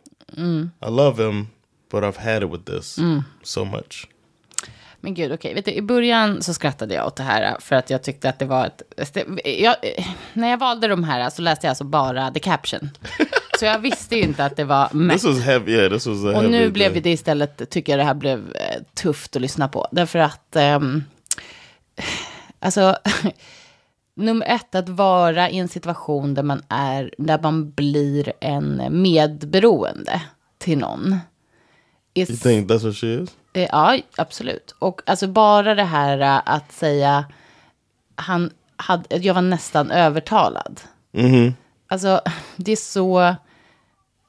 I 0.83 0.88
love 0.88 1.18
him, 1.20 1.48
but 1.88 2.03
I've 2.05 2.16
had 2.16 2.42
it 2.42 2.51
with 2.51 2.64
this 2.64 2.98
so 3.42 3.64
much. 3.64 4.07
Men 5.05 5.15
gud, 5.15 5.33
okej. 5.33 5.55
Vet 5.55 5.65
du, 5.65 5.71
I 5.71 5.83
början 5.83 6.43
så 6.43 6.55
skrattade 6.55 6.95
jag 6.95 7.07
åt 7.07 7.17
det 7.17 7.23
här 7.23 7.57
för 7.61 7.77
att 7.77 7.91
jag 7.91 8.03
tyckte 8.03 8.29
att 8.29 8.38
det 8.38 8.45
var 8.45 8.67
ett... 8.67 8.83
Jag, 9.45 9.77
när 10.33 10.49
jag 10.51 10.59
valde 10.59 10.88
de 10.88 11.05
här 11.05 11.31
så 11.31 11.43
läste 11.43 11.67
jag 11.67 11.71
alltså 11.71 11.85
bara 11.85 12.31
the 12.31 12.41
caption. 12.41 12.91
Så 13.59 13.65
jag 13.65 13.79
visste 13.79 14.17
ju 14.17 14.23
inte 14.23 14.45
att 14.45 14.57
det 14.57 14.65
var 14.65 14.87
This 14.87 14.95
mest. 14.95 15.25
was 15.25 15.41
heavy. 15.41 15.73
Yeah, 15.73 15.93
this 15.93 16.07
was 16.07 16.25
Och 16.25 16.45
nu 16.45 16.71
blev 16.71 17.03
det 17.03 17.11
istället, 17.11 17.71
tycker 17.71 17.93
jag 17.93 17.99
det 17.99 18.05
här 18.05 18.15
blev 18.15 18.38
eh, 18.38 18.83
tufft 18.95 19.37
att 19.37 19.43
lyssna 19.43 19.69
på. 19.69 19.88
Därför 19.93 20.19
att, 20.19 20.57
ehm, 20.57 21.05
alltså, 22.59 22.97
nummer 24.15 24.47
ett, 24.47 24.75
att 24.75 24.88
vara 24.88 25.51
i 25.51 25.59
en 25.59 25.69
situation 25.69 26.35
där 26.35 26.43
man 26.43 26.62
är, 26.69 27.15
där 27.19 27.38
man 27.43 27.71
blir 27.71 28.33
en 28.41 28.83
medberoende 29.03 30.23
till 30.59 30.79
någon. 30.79 31.17
Is, 32.15 32.31
You 32.31 32.38
think 32.38 32.71
that's 32.71 32.87
what 32.87 32.97
she 32.97 33.07
is? 33.07 33.31
Eh, 33.53 33.69
Ja, 33.73 33.99
absolut. 34.17 34.75
Och 34.79 35.01
alltså 35.07 35.27
bara 35.27 35.75
det 35.75 35.85
här 35.85 36.21
eh, 36.21 36.41
att 36.55 36.73
säga, 36.73 37.25
han 38.15 38.51
hade, 38.77 39.17
jag 39.17 39.35
var 39.35 39.43
nästan 39.43 39.91
övertalad. 39.91 40.81
Alltså, 41.88 42.21
det 42.57 42.73
är 42.73 42.77
så, 42.77 43.35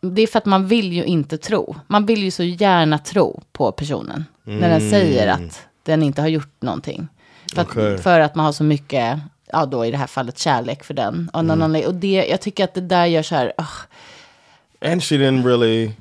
det 0.02 0.22
är 0.22 0.28
för 0.28 0.38
att 0.38 0.46
man 0.46 0.68
vill 0.68 0.94
ju 0.94 1.04
inte 1.04 1.38
tro. 1.38 1.76
Man 1.88 2.06
vill 2.06 2.24
ju 2.24 2.32
så 2.32 2.44
gärna 2.44 2.98
tro 2.98 3.42
på 3.52 3.72
personen. 3.72 4.26
När 4.44 4.70
den 4.70 4.90
säger 4.90 5.28
att 5.28 5.68
den 5.84 6.04
inte 6.04 6.22
har 6.22 6.28
gjort 6.28 6.62
någonting. 6.62 7.08
För 7.56 7.62
att, 7.62 7.68
för 8.04 8.20
att 8.20 8.36
man 8.36 8.46
har 8.46 8.52
så 8.54 8.64
mycket, 8.64 9.20
ja 9.52 9.66
då 9.66 9.86
i 9.86 9.92
det 9.92 9.98
här 9.98 10.08
fallet 10.08 10.38
kärlek 10.40 10.84
för 10.84 10.94
den. 10.94 11.30
Och, 11.34 11.40
annan- 11.40 11.86
och 11.86 11.96
det, 11.96 12.26
jag 12.30 12.42
tycker 12.42 12.64
att 12.64 12.74
det 12.74 12.82
där 12.82 13.06
gör 13.06 13.24
så 13.24 13.36
här, 13.36 13.54
ah, 13.58 13.68
And 14.92 15.04
she 15.04 15.16
didn't 15.16 15.46
really 15.46 15.92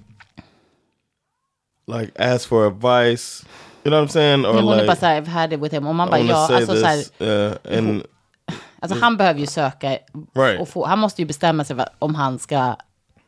like 1.87 2.13
ask 2.35 2.49
for 2.49 2.67
advice. 2.67 3.45
You 3.85 3.91
know 3.91 4.01
what 4.01 4.09
I'm 4.11 4.13
saying? 4.13 4.47
Or 4.47 4.53
hon 4.63 4.73
är 4.73 4.77
like, 4.77 4.87
bara 4.87 4.97
så 4.97 5.07
här, 5.07 5.21
I've 5.21 5.27
had 5.29 5.53
it 5.53 5.61
with 5.61 5.75
him. 5.75 5.87
Och 5.87 5.95
man 5.95 6.09
bara, 6.11 6.21
ja, 6.21 6.49
alltså 6.57 6.73
this, 6.75 7.13
uh, 7.21 7.79
and 7.79 8.03
Alltså 8.81 8.99
han 8.99 9.17
behöver 9.17 9.41
ju 9.41 9.47
söka 9.47 9.99
Right. 10.35 10.61
och 10.61 10.69
få, 10.69 10.87
han 10.87 10.99
måste 10.99 11.23
ju 11.23 11.27
bestämma 11.27 11.65
sig 11.65 11.77
om 11.99 12.15
han 12.15 12.39
ska 12.39 12.77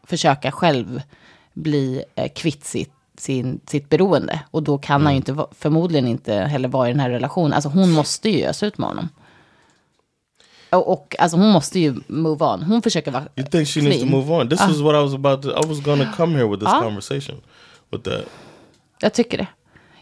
försöka 0.06 0.52
själv 0.52 1.02
bli 1.54 2.04
eh, 2.14 2.28
kvitt 2.34 2.64
sitt, 2.64 2.92
sin, 3.18 3.60
sitt 3.66 3.88
beroende. 3.88 4.40
Och 4.50 4.62
då 4.62 4.78
kan 4.78 5.02
han 5.02 5.12
ju 5.12 5.16
inte, 5.16 5.32
va- 5.32 5.48
förmodligen 5.58 6.08
inte 6.08 6.34
heller 6.34 6.68
vara 6.68 6.88
i 6.88 6.92
den 6.92 7.00
här 7.00 7.10
relationen. 7.10 7.52
Alltså 7.52 7.68
hon 7.68 7.90
måste 7.92 8.28
ju 8.30 8.44
ösa 8.46 8.66
ut 8.66 8.78
med 8.78 8.88
honom. 8.88 9.08
Och, 10.70 10.92
och 10.92 11.16
alltså 11.18 11.36
hon 11.36 11.50
måste 11.50 11.80
ju 11.80 11.94
move 12.06 12.44
on. 12.44 12.62
Hon 12.62 12.82
försöker 12.82 13.10
vara 13.10 13.24
You 13.36 13.46
think 13.46 13.68
she 13.68 13.80
needs 13.80 13.96
to 14.00 14.06
clean. 14.06 14.10
move 14.26 14.32
on? 14.42 14.48
This 14.48 14.60
was 14.60 14.80
what 14.80 14.94
I 14.94 14.98
was 15.02 15.14
about 15.14 15.42
to. 15.42 15.48
I 15.48 15.66
was 15.68 15.78
to 15.84 16.06
come 16.16 16.32
here 16.38 16.48
with 16.48 16.60
this 16.60 16.68
Ah. 16.74 16.80
conversation. 16.80 17.40
With 17.96 18.10
that, 18.10 18.24
Jag 19.00 19.14
tycker 19.14 19.38
det. 19.38 19.46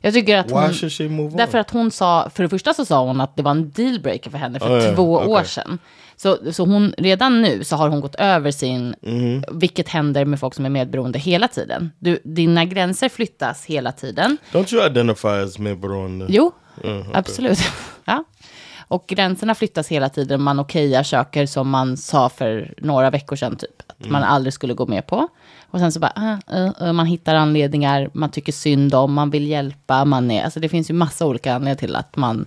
Jag 0.00 0.14
tycker 0.14 0.36
att 0.38 0.50
why 0.50 0.54
hon... 0.54 0.72
should 0.72 0.92
she 0.92 1.08
move 1.08 1.30
on? 1.30 1.36
Därför 1.36 1.58
att 1.58 1.70
hon 1.70 1.90
sa, 1.90 2.30
för 2.34 2.42
det 2.42 2.48
första 2.48 2.74
så 2.74 2.84
sa 2.84 3.04
hon 3.06 3.20
att 3.20 3.36
det 3.36 3.42
var 3.42 3.50
en 3.50 3.70
dealbreaker 3.70 4.30
för 4.30 4.38
henne 4.38 4.60
för 4.60 4.78
Oh, 4.78 4.84
ja, 4.84 4.94
två 4.94 5.12
år 5.12 5.44
sedan. 5.44 5.78
Så, 6.16 6.52
så 6.52 6.64
hon, 6.64 6.94
redan 6.98 7.42
nu 7.42 7.64
så 7.64 7.76
har 7.76 7.88
hon 7.88 8.00
gått 8.00 8.14
över 8.14 8.50
sin, 8.50 8.94
Mm-hmm. 9.02 9.44
vilket 9.52 9.88
händer 9.88 10.24
med 10.24 10.40
folk 10.40 10.54
som 10.54 10.64
är 10.66 10.70
medberoende 10.70 11.18
hela 11.18 11.48
tiden. 11.48 11.90
Du, 11.98 12.20
dina 12.24 12.64
gränser 12.64 13.08
flyttas 13.08 13.64
hela 13.64 13.92
tiden. 13.92 14.36
Don't 14.52 14.74
you 14.74 14.86
identify 14.86 15.28
as 15.28 15.58
medberoende? 15.58 16.26
Jo, 16.28 16.52
Mm, 16.84 17.02
absolut. 17.14 17.58
ja. 18.04 18.24
Och 18.88 19.04
gränserna 19.08 19.54
flyttas 19.54 19.88
hela 19.88 20.08
tiden. 20.08 20.42
Man 20.42 20.60
okejar 20.60 21.02
saker 21.02 21.46
som 21.46 21.68
man 21.70 21.96
sa 21.96 22.28
för 22.28 22.74
några 22.78 23.10
veckor 23.10 23.36
sedan 23.36 23.56
typ. 23.56 23.82
Att 23.86 24.10
man 24.10 24.22
aldrig 24.22 24.52
skulle 24.52 24.74
gå 24.74 24.86
med 24.86 25.06
på. 25.06 25.28
Och 25.72 25.78
sen 25.78 25.92
så 25.92 26.00
bara, 26.00 26.12
ah, 26.14 26.56
uh, 26.56 26.82
uh, 26.82 26.92
man 26.92 27.06
hittar 27.06 27.34
anledningar, 27.34 28.10
man 28.12 28.30
tycker 28.30 28.52
synd 28.52 28.94
om, 28.94 29.12
man 29.12 29.30
vill 29.30 29.46
hjälpa, 29.46 30.04
man 30.04 30.30
är, 30.30 30.44
alltså 30.44 30.60
det 30.60 30.68
finns 30.68 30.90
ju 30.90 30.94
massa 30.94 31.26
olika 31.26 31.54
anledningar 31.54 31.76
till 31.76 31.96
att 31.96 32.16
man 32.16 32.46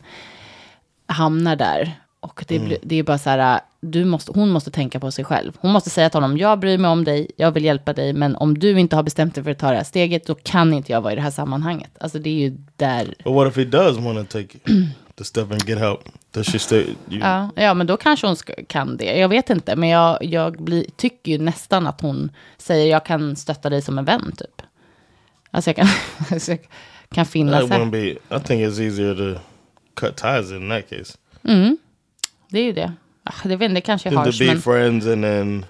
hamnar 1.05 1.55
där. 1.55 1.99
Och 2.19 2.45
det, 2.47 2.59
blir, 2.59 2.77
det 2.83 2.95
är 2.95 3.03
bara 3.03 3.17
så 3.17 3.29
här, 3.29 3.59
du 3.81 4.05
måste, 4.05 4.31
hon 4.35 4.49
måste 4.49 4.71
tänka 4.71 4.99
på 4.99 5.11
sig 5.11 5.25
själv. 5.25 5.57
Hon 5.59 5.71
måste 5.71 5.89
säga 5.89 6.09
till 6.09 6.21
honom, 6.21 6.37
jag 6.37 6.59
bryr 6.59 6.77
mig 6.77 6.91
om 6.91 7.03
dig, 7.03 7.31
jag 7.37 7.51
vill 7.51 7.65
hjälpa 7.65 7.93
dig, 7.93 8.13
men 8.13 8.35
om 8.35 8.59
du 8.59 8.79
inte 8.79 8.95
har 8.95 9.03
bestämt 9.03 9.35
dig 9.35 9.43
för 9.43 9.51
att 9.51 9.59
ta 9.59 9.69
det 9.69 9.77
här 9.77 9.83
steget, 9.83 10.25
då 10.25 10.35
kan 10.35 10.73
inte 10.73 10.91
jag 10.91 11.01
vara 11.01 11.13
i 11.13 11.15
det 11.15 11.21
här 11.21 11.31
sammanhanget. 11.31 11.91
Alltså 11.99 12.19
det 12.19 12.29
är 12.29 12.49
ju 12.49 12.57
där 12.75 13.05
But 13.23 13.33
what 13.33 13.47
if 13.47 13.57
he 13.57 13.65
does 13.65 13.97
want 13.97 14.29
to 14.29 14.37
take 14.37 14.57
the 15.15 15.23
step 15.23 15.51
and 15.51 15.69
get 15.69 15.79
help? 15.79 15.99
Ja, 17.09 17.49
ja, 17.55 17.73
men 17.73 17.87
då 17.87 17.97
kanske 17.97 18.27
hon 18.27 18.35
ska, 18.35 18.53
kan 18.67 18.97
det. 18.97 19.17
Jag 19.17 19.29
vet 19.29 19.49
inte, 19.49 19.75
men 19.75 19.89
jag, 19.89 20.23
jag 20.23 20.63
blir, 20.63 20.85
tycker 20.95 21.31
ju 21.31 21.37
nästan 21.37 21.87
att 21.87 22.01
hon 22.01 22.31
säger 22.57 22.91
jag 22.91 23.05
kan 23.05 23.35
stötta 23.35 23.69
dig 23.69 23.81
som 23.81 23.97
en 23.97 24.05
vän, 24.05 24.31
typ. 24.37 24.61
Alltså 25.51 25.69
jag 25.69 25.75
kan, 25.75 25.87
alltså 26.31 26.51
jag 26.51 26.59
kan 27.11 27.25
finnas 27.25 27.69
här. 27.69 27.85
be. 27.85 27.97
I 27.97 28.17
think 28.43 28.61
it's 28.61 28.81
easier 28.81 29.15
to 29.35 29.39
cut 29.95 30.15
ties 30.17 30.51
in 30.51 30.69
that 30.69 30.89
case 30.89 31.17
Det 32.49 32.59
är 32.59 32.63
ju 32.63 32.73
det. 32.73 32.93
Ah, 33.23 33.33
Det, 33.43 33.55
vet, 33.55 33.75
det 33.75 33.81
kanske 33.81 34.09
är 34.09 34.11
to 34.11 34.17
harsh, 34.17 34.39
be 34.39 34.45
men, 34.45 34.61
friends 34.61 35.07
and 35.07 35.23
then. 35.23 35.65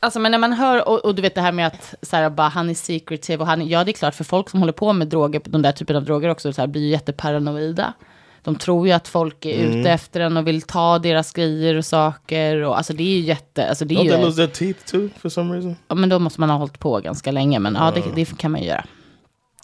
alltså, 0.00 0.20
men 0.20 0.32
när 0.32 0.38
man 0.38 0.52
hör, 0.52 0.88
och, 0.88 1.04
och 1.04 1.14
du 1.14 1.22
vet 1.22 1.34
det 1.34 1.40
här 1.40 1.52
med 1.52 1.66
att 1.66 1.94
så 2.02 2.16
här, 2.16 2.30
bara, 2.30 2.48
han 2.48 2.70
är 2.70 2.74
secretive 2.74 3.40
och 3.40 3.46
han, 3.46 3.68
ja 3.68 3.84
det 3.84 3.90
är 3.90 3.92
klart 3.92 4.14
för 4.14 4.24
folk 4.24 4.50
som 4.50 4.60
håller 4.60 4.72
på 4.72 4.92
med 4.92 5.08
droger, 5.08 5.40
de 5.44 5.62
där 5.62 5.72
typen 5.72 5.96
av 5.96 6.04
droger 6.04 6.28
också, 6.28 6.52
så 6.52 6.62
här, 6.62 6.66
blir 6.68 6.82
ju 6.82 6.88
jätteparanoida. 6.88 7.92
De 8.42 8.56
tror 8.56 8.86
ju 8.86 8.92
att 8.92 9.08
folk 9.08 9.44
är 9.46 9.64
Mm. 9.66 9.80
ute 9.80 9.90
efter 9.90 10.20
en 10.20 10.36
och 10.36 10.46
vill 10.46 10.62
ta 10.62 10.98
deras 10.98 11.32
grejer 11.32 11.74
och 11.74 11.84
saker. 11.84 12.56
Och, 12.62 12.76
alltså 12.76 12.92
det 12.92 13.02
är 13.02 13.16
ju 13.16 13.20
jätte, 13.20 13.68
alltså 13.68 13.84
det 13.84 13.94
är 13.94 13.98
Don't 13.98 14.04
ju... 14.04 14.10
they 14.10 14.22
lose 14.24 14.36
their 14.36 14.46
teeth 14.72 14.84
too 14.92 15.08
for 15.18 15.28
some 15.28 15.54
reason? 15.54 15.76
Ja, 15.88 15.94
men 15.94 16.08
då 16.08 16.18
måste 16.18 16.40
man 16.40 16.50
ha 16.50 16.56
hållit 16.56 16.78
på 16.78 17.00
ganska 17.00 17.30
länge, 17.32 17.58
men 17.58 17.74
ja, 17.74 17.90
det, 17.94 18.02
det 18.14 18.38
kan 18.38 18.50
man 18.50 18.60
ju 18.60 18.66
göra. 18.66 18.84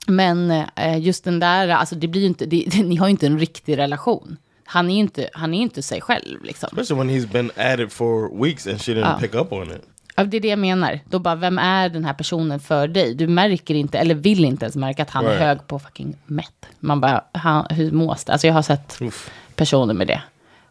Men 0.06 0.50
eh, 0.76 0.98
just 0.98 1.24
den 1.24 1.40
där, 1.40 1.68
alltså 1.68 1.94
det 1.94 2.08
blir 2.08 2.20
ju 2.20 2.26
inte, 2.26 2.46
det, 2.46 2.66
ni 2.84 2.96
har 2.96 3.06
ju 3.06 3.10
inte 3.10 3.26
en 3.26 3.38
riktig 3.38 3.78
relation. 3.78 4.36
Han 4.66 4.90
är 4.90 4.94
ju 4.94 5.00
inte, 5.00 5.28
han 5.32 5.54
är 5.54 5.62
inte 5.62 5.82
sig 5.82 6.00
själv 6.00 6.44
liksom. 6.44 6.68
Especially 6.72 6.98
when 6.98 7.10
he's 7.20 7.32
been 7.32 7.50
at 7.56 7.80
it 7.80 7.92
for 7.92 8.42
weeks 8.44 8.66
and 8.66 8.80
she 8.82 8.92
didn't 8.94 9.20
pick 9.20 9.34
up 9.34 9.52
on 9.52 9.70
it. 9.70 9.82
Ja, 10.14 10.24
det 10.24 10.36
är 10.36 10.40
det 10.40 10.48
jag 10.48 10.58
menar. 10.58 11.00
Då 11.04 11.18
bara, 11.18 11.34
vem 11.34 11.58
är 11.58 11.88
den 11.88 12.04
här 12.04 12.14
personen 12.14 12.60
för 12.60 12.88
dig? 12.88 13.14
Du 13.14 13.26
märker 13.26 13.74
inte, 13.74 13.98
eller 13.98 14.14
vill 14.14 14.44
inte 14.44 14.64
ens 14.64 14.76
märka 14.76 15.02
att 15.02 15.10
han 15.10 15.24
är 15.24 15.28
Right. 15.30 15.42
hög 15.42 15.66
på 15.68 15.78
fucking 15.78 16.16
meth. 16.26 16.52
Man 16.80 17.00
bara, 17.00 17.24
han, 17.32 17.66
hur 17.70 17.90
mås 17.92 18.24
det? 18.24 18.32
Alltså 18.32 18.46
jag 18.46 18.54
har 18.54 18.62
sett 18.62 19.02
Oof. 19.02 19.30
personer 19.56 19.94
med 19.94 20.06
det. 20.06 20.22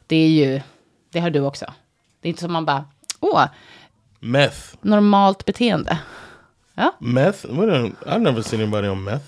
Det 0.07 0.15
är 0.15 0.27
ju, 0.29 0.61
det 1.11 1.19
har 1.19 1.29
du 1.29 1.39
också. 1.39 1.65
Det 2.21 2.27
är 2.27 2.29
inte 2.29 2.41
som 2.41 2.53
man 2.53 2.65
bara, 2.65 2.85
åh, 3.19 3.45
Meth. 4.19 4.57
normalt 4.81 5.45
beteende. 5.45 5.97
Meth? 6.99 7.45
We 7.45 7.65
don't, 7.65 7.93
I've 8.05 8.19
never 8.19 8.41
seen 8.41 8.61
anybody 8.61 8.87
on 8.87 9.03
meth. 9.03 9.25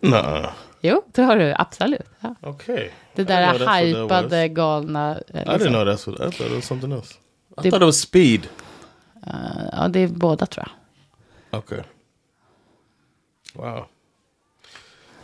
Nuh 0.00 0.46
Jo, 0.80 1.02
det 1.12 1.22
har 1.22 1.36
du 1.36 1.54
absolut. 1.58 2.00
Ja. 2.20 2.34
Okay. 2.42 2.88
Det 3.14 3.22
I 3.22 3.24
där 3.24 3.42
didn't 3.52 3.56
know 3.56 3.68
that's 3.68 4.00
what 4.00 4.08
that 4.08 4.22
hypade, 4.24 4.48
was. 4.48 4.56
galna... 4.56 5.10
eh, 5.34 5.40
I 5.40 5.44
didn't 5.44 5.52
Liksom. 5.52 5.72
know 5.72 5.84
that's 5.84 6.06
what. 6.10 6.20
I 6.20 6.36
thought 6.36 6.50
it 6.50 6.56
was 6.56 6.64
something 6.64 6.92
else. 6.92 7.14
I 7.58 7.62
Det- 7.62 7.70
thought 7.70 7.82
it 7.82 7.86
was 7.86 8.00
speed. 8.00 8.48
Ja, 9.72 9.88
det 9.88 10.00
är 10.00 10.08
båda 10.08 10.46
tror 10.46 10.66
jag. 11.50 11.58
Okay. 11.58 11.80
Wow. 13.54 13.86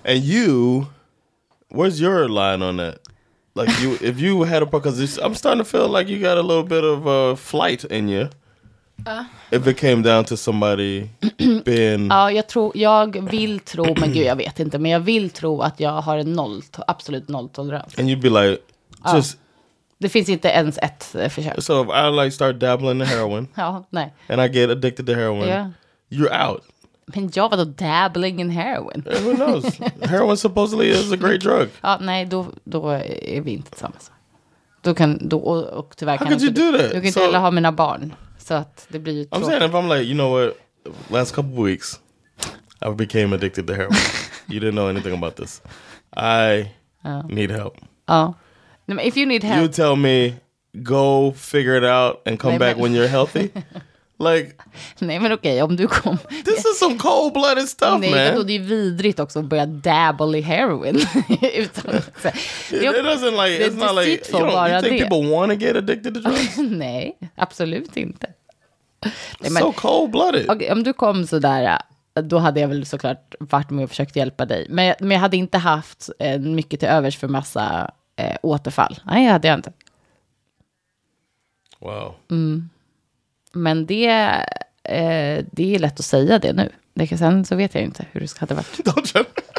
And 0.05 0.25
you, 0.25 0.87
where's 1.71 2.01
your 2.01 2.29
line 2.29 2.63
on 2.63 2.77
that? 2.79 2.99
Like 3.55 3.83
you, 3.83 3.99
if 4.01 4.19
you 4.21 4.45
had 4.45 4.63
a 4.63 4.67
because 4.67 5.19
I'm 5.19 5.35
starting 5.35 5.65
to 5.65 5.65
feel 5.65 5.89
like 5.89 6.09
you 6.09 6.19
got 6.21 6.39
a 6.39 6.43
little 6.43 6.63
bit 6.65 6.85
of 6.85 7.07
uh, 7.07 7.37
flight 7.37 7.85
in 7.85 8.09
you. 8.09 8.29
if 9.51 9.67
it 9.67 9.79
came 9.79 10.03
down 10.03 10.25
to 10.27 10.37
somebody 10.37 11.11
being 11.65 12.07
Ja, 12.11 12.31
jag, 12.31 12.47
tror, 12.49 12.73
jag 12.77 13.31
vill 13.31 13.61
tro, 13.61 13.85
men 14.01 14.13
gud 14.13 14.27
jag 14.27 14.37
vet 14.37 14.61
inte, 14.61 14.79
men 14.79 14.91
jag 14.91 15.01
vill 15.01 15.31
tro 15.31 15.61
att 15.63 15.81
jag 15.81 15.91
har 16.03 16.19
en 16.19 16.33
noll, 16.33 16.63
absolut 16.87 17.29
nolltolerans. 17.29 17.99
and 17.99 18.09
you'd 18.09 18.21
be 18.21 18.29
like, 18.31 18.63
just 19.15 19.39
Det 20.01 20.09
finns 20.09 20.29
inte 20.29 20.49
ens 20.49 20.79
ett 20.79 21.15
eh, 21.15 21.29
försök. 21.29 21.63
so 21.63 21.83
if 21.85 21.89
I 21.89 22.11
like 22.25 22.31
start 22.31 22.59
dabbling 22.61 22.91
in 22.91 23.07
heroin 23.07 23.49
Ja, 23.55 23.85
nej. 23.91 24.15
and 24.29 24.41
I 24.41 24.49
get 24.59 24.71
addicted 24.71 25.07
to 25.07 25.13
heroin, 25.13 25.49
Ja. 25.49 25.71
you're 26.11 26.49
out. 26.51 26.63
Men 27.07 27.31
jag 27.35 27.49
var 27.51 27.57
då 27.57 27.65
dabbling 27.65 28.41
in 28.41 28.51
heroin. 28.51 29.05
Who 29.25 29.35
knows? 29.35 29.65
heroin 30.03 30.37
supposedly 30.37 30.87
is 30.91 31.13
a 31.13 31.17
great 31.17 31.41
drug. 31.41 31.69
Ja, 31.81 31.99
nej, 32.01 32.25
då, 32.27 32.47
då 32.65 32.89
är 32.91 33.41
vi 33.41 33.51
inte 33.51 33.71
tillsammans. 33.71 34.11
Då 34.83 34.95
kan, 34.95 35.29
då, 35.29 35.39
och, 35.39 35.65
och 35.65 35.97
tyvärr 35.97 36.19
How 36.19 36.25
kan 36.27 36.29
could 36.39 36.43
inte, 36.49 36.61
you 36.61 36.73
do 36.73 36.79
that? 36.79 36.87
Du 36.91 36.95
kan 36.97 37.05
inte 37.05 37.21
So- 37.21 37.23
heller 37.23 37.39
ha 37.39 37.51
mina 37.51 37.73
barn. 37.73 38.15
Så 38.39 38.55
att 38.55 38.87
det 38.89 38.99
blir 38.99 39.13
ju 39.15 39.25
I'm 39.25 39.29
saying 39.45 39.45
tråkigt. 39.61 39.69
if 39.69 39.75
I'm 39.75 39.89
like, 39.99 40.05
you 40.05 40.15
know 40.15 40.31
what, 40.41 40.57
last 41.11 41.35
couple 41.35 41.65
weeks, 41.65 42.01
I 42.87 42.91
became 42.95 43.35
addicted 43.37 43.67
to 43.67 43.73
heroin. 43.73 43.97
you 44.49 44.61
didn't 44.61 44.73
know 44.73 44.89
anything 44.89 45.15
about 45.15 45.37
this. 45.37 45.63
I 46.17 46.71
need 47.35 47.51
help. 47.51 47.75
Ja. 48.07 48.35
If 48.99 49.17
you 49.17 49.27
need 49.27 49.45
You 49.45 49.53
help. 49.53 49.73
tell 49.73 49.97
me, 49.97 50.33
go 50.73 51.33
figure 51.37 51.77
it 51.79 51.85
out 51.85 52.29
and 52.29 52.39
come 52.39 52.53
Nej, 52.53 52.59
back 52.59 52.77
men- 52.77 52.83
when 52.83 52.95
you're 52.95 53.09
healthy. 53.09 53.49
like 54.35 54.53
Nej, 54.99 55.21
men 55.21 55.33
okej, 55.33 55.63
om 55.63 55.77
du 55.77 55.87
kom. 55.89 56.19
this 56.45 56.59
is 56.59 56.79
some 56.79 56.99
cold 56.99 57.33
blooded 57.33 57.69
stuff, 57.69 58.01
Nej, 58.01 58.11
man. 58.11 58.25
vadå, 58.35 58.43
det 58.43 58.53
är 58.57 58.59
vidrigt 58.61 59.21
också 59.21 59.39
att 59.39 59.45
börja 59.45 59.67
dabble 59.67 60.39
i 60.39 60.41
heroin. 60.41 60.97
Utan, 61.55 61.85
så, 62.23 62.29
det 62.71 62.77
it 62.77 62.83
doesn't 62.83 63.45
like 63.45 63.59
det 63.59 63.71
it's 63.71 63.87
not 63.87 64.05
like 64.07 64.11
you, 64.11 64.43
don't, 64.47 64.73
you 64.73 64.83
think 64.83 65.01
det. 65.01 65.09
people 65.09 65.31
want 65.37 65.53
to 65.53 65.59
get 65.67 65.77
addicted 65.77 66.15
to 66.15 66.21
drugs. 66.21 66.57
Nej, 66.59 67.19
absolut 67.37 67.97
inte. 67.97 68.27
Nej, 69.41 69.51
men, 69.53 69.63
so 69.63 69.73
cold 69.73 70.11
blooded. 70.11 70.51
okej, 70.51 70.73
om 70.73 70.83
du 70.83 70.93
kom 70.93 71.27
sådär, 71.27 71.79
då 72.23 72.39
hade 72.39 72.61
jag 72.61 72.69
väl 72.69 72.87
såklart 72.87 73.35
varit 73.41 73.71
med 73.71 73.83
och 73.85 73.91
försökt 73.91 74.17
hjälpa 74.17 74.45
dig. 74.47 74.67
Men, 74.69 74.95
men 75.01 75.11
jag 75.11 75.19
hade 75.21 75.37
inte 75.37 75.59
haft 75.59 76.11
eh, 76.19 76.39
mycket 76.41 76.81
till 76.81 76.89
övers 76.89 77.17
för 77.19 77.29
massa 77.29 77.91
eh, 78.21 78.37
återfall. 78.43 78.99
Nej, 79.05 79.27
det 79.27 79.33
hade 79.33 79.49
jag 79.49 79.59
inte. 79.59 79.73
Wow. 81.79 82.15
Men 83.53 83.87
det, 83.87 84.07
eh, 84.85 85.45
det 85.53 85.75
är 85.75 85.79
lätt 85.79 86.01
att 86.01 86.07
säga 86.07 86.39
det 86.39 86.53
nu. 86.53 86.69
Det 86.95 87.07
kan, 87.07 87.19
sen 87.19 87.45
så 87.45 87.57
vet 87.57 87.75
jag 87.75 87.85
inte 87.85 88.07
hur 88.13 88.21
det 88.21 88.39
hade 88.39 88.55
varit. 88.55 88.81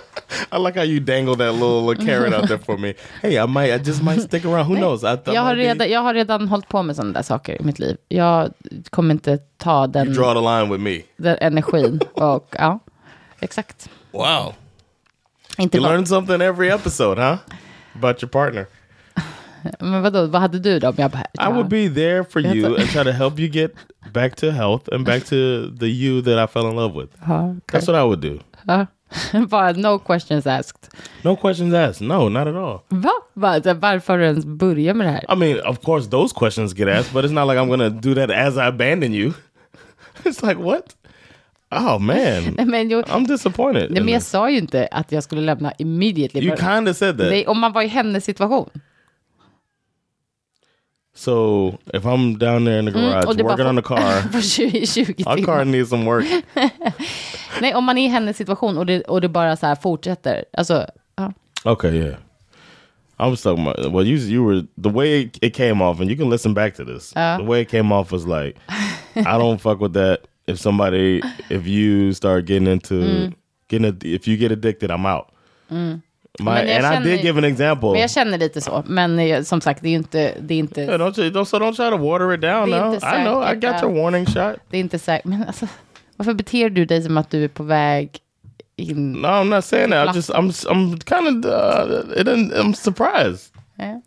I 0.52 0.58
like 0.58 0.80
how 0.80 0.86
you 0.86 1.00
dangle 1.00 1.36
that 1.36 1.54
little 1.54 1.96
carrot 2.06 2.34
out 2.34 2.48
there 2.48 2.58
for 2.60 2.78
me. 2.78 2.94
Hey, 3.22 3.38
I 3.38 3.48
might, 3.48 3.70
I 3.70 3.78
just 3.78 4.04
might 4.04 4.22
stick 4.22 4.46
around. 4.46 4.68
Who 4.68 4.76
knows? 4.76 5.04
Jag 5.26 5.42
har, 5.42 5.56
redan, 5.56 5.90
jag 5.90 6.02
har 6.02 6.14
redan 6.14 6.48
hållit 6.48 6.68
på 6.68 6.84
med 6.84 6.96
sådana 6.96 7.14
där 7.14 7.22
saker 7.22 7.62
i 7.62 7.64
mitt 7.64 7.80
liv. 7.80 7.98
Jag 8.08 8.52
kommer 8.90 9.14
inte 9.14 9.38
ta 9.58 9.88
den, 9.88 10.08
you 10.08 10.16
draw 10.16 10.34
the 10.34 10.42
line 10.42 10.72
with 10.72 10.84
me. 10.84 11.02
den 11.18 11.38
energin. 11.42 12.00
Och, 12.14 12.56
ja, 12.58 12.80
exakt. 13.40 13.90
Wow. 14.12 14.54
Inte 15.58 15.78
You 15.78 15.88
learn 15.88 16.06
something 16.06 16.42
every 16.42 16.70
episode, 16.70 17.22
huh? 17.22 17.38
About 17.96 18.22
your 18.22 18.30
partner. 18.30 18.66
men 19.80 20.02
vadå, 20.02 20.26
vad 20.26 20.42
hade 20.42 20.60
du 20.60 20.80
då? 20.80 20.90
Om 20.90 20.96
jag 20.98 21.12
bara, 21.12 21.50
I 21.50 21.54
would 21.54 21.68
be 21.68 21.90
there 21.90 22.24
for 22.24 22.42
you 22.42 22.76
and 22.76 22.90
try 22.90 23.04
to 23.04 23.12
help 23.12 23.40
you 23.40 23.50
get 23.50 23.72
back 24.14 24.36
to 24.36 24.52
health 24.52 24.94
and 24.94 25.06
back 25.06 25.24
to 25.24 25.36
the 25.80 25.88
you 25.88 26.22
that 26.22 26.50
I 26.50 26.54
fell 26.54 26.70
in 26.70 26.76
love 26.76 27.02
with. 27.02 27.14
Ja, 27.28 27.50
okej. 27.50 27.62
That's 27.72 27.88
what 27.88 27.96
I 27.96 28.04
would 28.04 28.22
do. 28.22 28.40
Bara 29.50 29.74
no 29.74 30.00
questions 30.00 30.48
asked. 30.48 30.90
No 31.24 31.36
questions 31.36 31.74
asked. 31.74 32.02
No, 32.02 32.30
not 32.30 32.48
at 32.48 32.56
all. 32.56 32.84
Va? 32.90 33.14
Va? 33.34 33.74
Varför 33.74 34.20
ens 34.20 34.46
börjat 34.46 34.96
med 34.98 35.08
det 35.08 35.12
här? 35.12 35.26
I 35.34 35.36
mean, 35.36 35.60
of 35.66 35.82
course, 35.86 36.10
those 36.10 36.34
questions 36.34 36.74
get 36.74 36.88
asked, 36.88 37.14
but 37.14 37.26
it's 37.26 37.34
not 37.34 37.48
like 37.48 37.60
I'm 37.60 37.68
going 37.68 37.80
to 37.80 37.90
do 37.90 38.16
that 38.16 38.32
as 38.32 38.58
I 38.58 38.68
abandon 38.68 39.14
you. 39.14 39.34
it's 40.24 40.42
like, 40.48 40.60
what? 40.60 40.96
Oh, 41.72 42.00
man. 42.00 42.56
Men, 42.70 42.90
jo, 42.90 43.02
I'm 43.02 43.28
disappointed. 43.28 43.92
nej, 43.92 44.04
men 44.04 44.14
jag 44.14 44.22
sa 44.22 44.50
ju 44.50 44.58
inte 44.58 44.88
att 44.92 45.12
jag 45.12 45.24
skulle 45.24 45.42
lämna 45.42 45.74
immediately. 45.78 46.42
You 46.42 46.58
kind 46.58 46.90
of 46.90 46.98
said 46.98 47.18
that. 47.18 47.28
Nej, 47.30 47.48
om 47.48 47.60
man 47.60 47.74
var 47.74 47.82
i 47.82 47.88
hennes 47.88 48.26
situation. 48.26 48.70
So 51.14 51.78
if 51.94 52.06
I'm 52.06 52.38
down 52.38 52.66
there 52.66 52.80
in 52.80 52.86
the 52.86 52.92
garage 52.92 53.26
och 53.26 53.36
det 53.36 53.44
bara 53.44 53.52
working 53.52 53.68
on 53.68 53.76
the 53.76 53.82
car, 53.82 54.32
På 54.32 54.42
20, 54.42 54.86
20 54.86 55.24
our 55.26 55.46
car 55.46 55.66
needs 55.66 55.90
some 55.90 56.06
work. 56.06 56.26
Nej, 57.62 57.76
om 57.76 57.84
man 57.84 57.98
är 57.98 58.06
i 58.06 58.08
hennes 58.08 58.38
situation 58.38 58.78
och 58.78 58.86
det, 58.86 59.02
och 59.02 59.22
det 59.22 59.30
bara 59.30 59.56
så 59.56 59.66
här 59.66 59.76
fortsätter. 59.76 60.46
Alltså, 60.54 60.86
ja. 61.16 61.34
Okay, 61.66 61.92
yeah. 61.92 62.16
I 63.20 63.30
was 63.30 63.44
talking 63.44 63.68
about 63.68 63.94
well, 63.94 64.08
you 64.08 64.18
you 64.18 64.44
were 64.44 64.62
the 64.84 64.90
way 64.90 65.22
it, 65.22 65.38
it 65.42 65.54
came 65.54 65.84
off, 65.84 66.00
and 66.00 66.10
you 66.10 66.18
can 66.18 66.30
listen 66.30 66.54
back 66.54 66.76
to 66.76 66.86
this. 66.86 67.16
Uh. 67.16 67.38
the 67.38 67.44
way 67.44 67.62
it 67.62 67.70
came 67.70 67.92
off 67.92 68.12
was 68.12 68.26
like, 68.26 68.58
I 69.16 69.38
don't 69.38 69.62
fuck 69.62 69.80
with 69.80 69.94
that. 69.94 70.22
If 70.52 70.60
somebody, 70.60 71.22
if 71.50 71.68
you 71.68 72.14
start 72.14 72.46
getting 72.50 72.68
into 72.68 72.94
Mm. 72.94 73.34
getting, 73.70 73.86
a, 73.90 73.94
if 74.16 74.28
you 74.28 74.38
get 74.38 74.52
addicted, 74.52 74.92
I'm 74.92 75.06
out. 75.06 75.26
My, 76.40 76.46
Men 76.46 76.68
jag 76.68 76.76
and 76.78 76.86
I 76.86 76.90
känner- 76.90 77.06
did 77.06 77.22
give 77.24 77.38
an 77.38 77.44
example. 77.46 77.92
Men 77.92 78.02
jag 78.02 78.10
känner 78.12 78.38
lite 78.38 78.62
så. 78.62 78.84
Men 78.88 79.20
eh, 79.20 79.44
som 79.44 79.62
sagt, 79.62 79.82
det 79.84 79.90
är 79.90 79.94
inte, 79.94 80.34
det 80.42 80.54
är 80.54 80.60
inte, 80.60 80.82
Yeah, 80.82 81.00
don't, 81.00 81.32
don't 81.32 81.46
so 81.46 81.58
don't 81.60 81.76
try 81.76 81.90
to 81.90 81.98
water 81.98 82.34
it 82.34 82.42
down 82.42 82.70
now. 82.70 82.94
inte 82.94 83.06
I 83.08 83.24
know 83.24 83.44
I 83.44 83.48
säkert, 83.48 83.62
got 83.74 83.84
your 83.84 84.02
warning 84.04 84.26
shot. 84.26 84.56
det 84.70 84.78
är 84.78 84.82
inte 84.82 85.00
säkert. 85.00 85.26
Men 85.26 85.44
alltså, 85.44 85.68
varför 86.18 86.34
beter 86.34 86.70
du 86.70 86.86
dig 86.86 87.02
som 87.02 87.18
att 87.18 87.30
du 87.32 87.44
är 87.44 87.48
på 87.48 87.64
väg 87.64 88.10
in? 88.76 89.12
No, 89.12 89.28
I'm 89.28 89.44
not 89.56 89.66
saying 89.66 89.92
that. 89.92 90.16
I 90.16 90.18
just 90.18 90.30
I'm 90.30 90.52
I'm 90.70 91.00
kind 91.06 91.46
of 91.46 91.52
uh, 91.52 92.60
I'm 92.62 92.74
surprised 92.74 93.52
Yeah. 93.80 93.98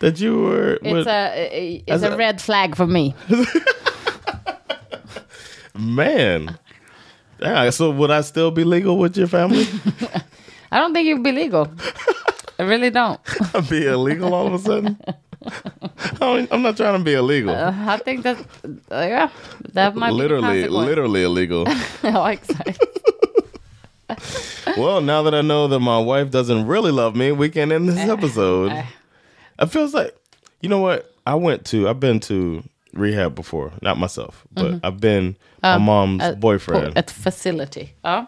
that 0.00 0.20
you 0.20 0.48
were. 0.50 0.78
It's 0.82 0.92
with- 0.94 1.08
a, 1.08 1.30
it's 1.86 1.94
As 1.94 2.02
a 2.02 2.12
a- 2.14 2.16
red 2.16 2.40
flag 2.40 2.76
for 2.76 2.86
me. 2.86 3.14
man. 5.74 6.58
Yeah, 7.40 7.70
so 7.70 7.90
would 7.90 8.10
I 8.10 8.20
still 8.22 8.50
be 8.50 8.64
legal 8.64 8.98
with 8.98 9.16
your 9.16 9.26
family? 9.26 9.66
I 10.72 10.78
don't 10.78 10.92
think 10.94 11.06
you'd 11.06 11.22
be 11.22 11.32
legal. 11.32 11.70
I 12.58 12.62
really 12.62 12.90
don't. 12.90 13.20
I'd 13.54 13.68
be 13.70 13.86
illegal 13.86 14.34
all 14.34 14.46
of 14.46 14.54
a 14.54 14.58
sudden. 14.58 14.98
I 16.20 16.48
I'm 16.50 16.62
not 16.62 16.76
trying 16.76 16.98
to 16.98 17.04
be 17.04 17.14
illegal. 17.14 17.54
I 17.54 17.98
think 17.98 18.22
that, 18.22 18.38
uh, 18.90 19.06
yeah, 19.06 19.30
that 19.72 19.94
might 19.94 20.12
literally, 20.12 20.66
literally 20.68 21.22
illegal. 21.22 21.66
ja, 22.02 22.26
exakt. 22.28 22.78
well, 24.78 25.00
now 25.00 25.22
that 25.22 25.34
I 25.34 25.42
know 25.42 25.68
that 25.68 25.80
my 25.80 25.98
wife 25.98 26.30
doesn't 26.30 26.66
really 26.66 26.92
love 26.92 27.14
me, 27.14 27.32
we 27.32 27.50
can 27.50 27.72
end 27.72 27.88
this 27.88 27.98
episode. 27.98 28.72
It 29.58 29.66
feels 29.66 29.92
like, 29.92 30.16
you 30.60 30.68
know 30.68 30.80
what? 30.80 31.12
I 31.26 31.34
went 31.34 31.64
to, 31.66 31.88
I've 31.88 32.00
been 32.00 32.20
to 32.20 32.62
rehab 32.94 33.34
before, 33.34 33.72
not 33.82 33.98
myself, 33.98 34.44
but 34.52 34.80
I've 34.82 35.00
been 35.00 35.36
my 35.62 35.78
mom's 35.78 36.22
Uh, 36.22 36.34
boyfriend. 36.34 36.96
at 36.96 37.10
facility. 37.10 37.92
Ja. 38.04 38.26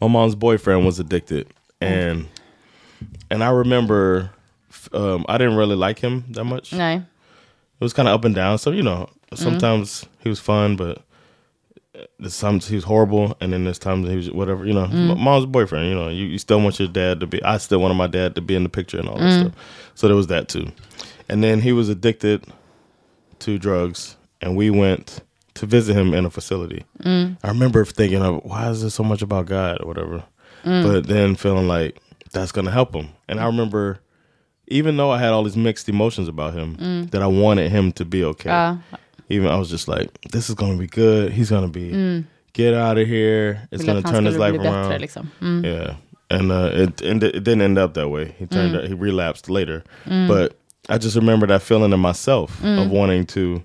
my 0.00 0.08
mom's 0.08 0.34
boyfriend 0.34 0.84
was 0.86 0.98
addicted, 1.00 1.46
and 1.80 2.26
and 3.30 3.42
I 3.42 3.50
remember 3.50 4.30
um, 4.92 5.24
I 5.28 5.38
didn't 5.38 5.56
really 5.56 5.76
like 5.76 5.98
him 5.98 6.24
that 6.30 6.44
much. 6.44 6.70
Nej. 6.72 6.96
It 7.80 7.84
was 7.84 7.92
kind 7.92 8.08
of 8.08 8.14
up 8.14 8.24
and 8.24 8.34
down. 8.34 8.58
So 8.58 8.70
you 8.70 8.82
know, 8.82 9.08
sometimes 9.34 10.06
he 10.22 10.28
was 10.28 10.40
fun, 10.40 10.76
but 10.76 11.02
there's 12.18 12.38
times 12.40 12.66
he 12.68 12.74
was 12.76 12.84
horrible, 12.84 13.36
and 13.40 13.52
then 13.52 13.64
there's 13.64 13.78
times 13.78 14.08
he 14.08 14.16
was 14.16 14.30
whatever. 14.30 14.64
You 14.66 14.72
know, 14.74 14.84
m- 14.84 15.18
mom's 15.18 15.46
boyfriend. 15.46 15.88
You 15.88 15.94
know, 15.94 16.08
you, 16.08 16.26
you 16.26 16.38
still 16.38 16.60
want 16.60 16.78
your 16.78 16.88
dad 16.88 17.20
to 17.20 17.26
be. 17.26 17.42
I 17.42 17.58
still 17.58 17.80
wanted 17.80 17.94
my 17.94 18.06
dad 18.08 18.34
to 18.34 18.40
be 18.40 18.54
in 18.54 18.62
the 18.62 18.68
picture 18.68 18.98
and 18.98 19.08
all 19.08 19.18
that 19.18 19.40
stuff. 19.40 19.52
So 19.94 20.06
there 20.08 20.16
was 20.16 20.26
that 20.28 20.48
too, 20.48 20.66
and 21.28 21.42
then 21.42 21.60
he 21.60 21.72
was 21.72 21.88
addicted 21.88 22.44
to 23.44 23.58
drugs, 23.58 24.16
and 24.40 24.56
we 24.56 24.70
went 24.70 25.20
to 25.54 25.66
visit 25.66 25.94
him 25.94 26.14
in 26.14 26.24
a 26.26 26.30
facility. 26.30 26.84
I 27.04 27.48
remember 27.48 27.84
thinking 27.84 28.22
of 28.22 28.40
why 28.44 28.70
is 28.70 28.80
there 28.80 28.90
so 28.90 29.04
much 29.04 29.22
about 29.22 29.46
God 29.46 29.78
or 29.80 29.86
whatever, 29.86 30.24
but 30.64 31.06
then 31.06 31.36
feeling 31.36 31.68
like 31.68 31.98
that's 32.32 32.52
gonna 32.52 32.70
help 32.72 32.94
him. 32.94 33.08
And 33.28 33.38
I 33.38 33.46
remember, 33.46 33.98
even 34.66 34.96
though 34.96 35.10
I 35.12 35.18
had 35.18 35.32
all 35.32 35.44
these 35.44 35.56
mixed 35.56 35.88
emotions 35.88 36.28
about 36.28 36.54
him, 36.54 37.06
that 37.10 37.22
I 37.22 37.26
wanted 37.28 37.70
him 37.70 37.92
to 37.92 38.04
be 38.04 38.24
okay. 38.24 38.50
Ja. 38.50 38.76
Even 39.28 39.48
I 39.48 39.56
was 39.56 39.70
just 39.70 39.88
like, 39.88 40.08
this 40.32 40.48
is 40.48 40.54
gonna 40.54 40.76
be 40.78 40.86
good. 40.86 41.32
He's 41.32 41.50
gonna 41.50 41.68
be 41.68 42.24
get 42.52 42.74
out 42.74 42.98
of 42.98 43.06
here. 43.06 43.68
It's 43.70 43.84
gonna 43.84 44.02
turn 44.02 44.24
his 44.26 44.36
life 44.36 44.54
around. 44.54 44.90
bättre 44.90 45.00
liksom. 45.00 45.30
Mm. 45.40 45.64
Yeah, 45.64 45.94
and 46.30 46.50
uh, 46.52 46.70
it 46.72 47.00
it 47.02 47.18
didn't 47.44 47.62
end 47.62 47.78
up 47.78 47.94
that 47.94 48.08
way. 48.08 48.34
He 48.38 48.46
turned 48.46 48.76
out, 48.76 48.84
he 48.86 48.94
relapsed 48.94 49.48
later, 49.48 49.82
but 50.28 50.56
I 50.88 50.98
just 50.98 51.16
remember 51.16 51.46
that 51.46 51.62
feeling 51.62 51.92
in 51.92 52.00
myself 52.00 52.62
of 52.64 52.90
wanting 52.90 53.26
to, 53.26 53.62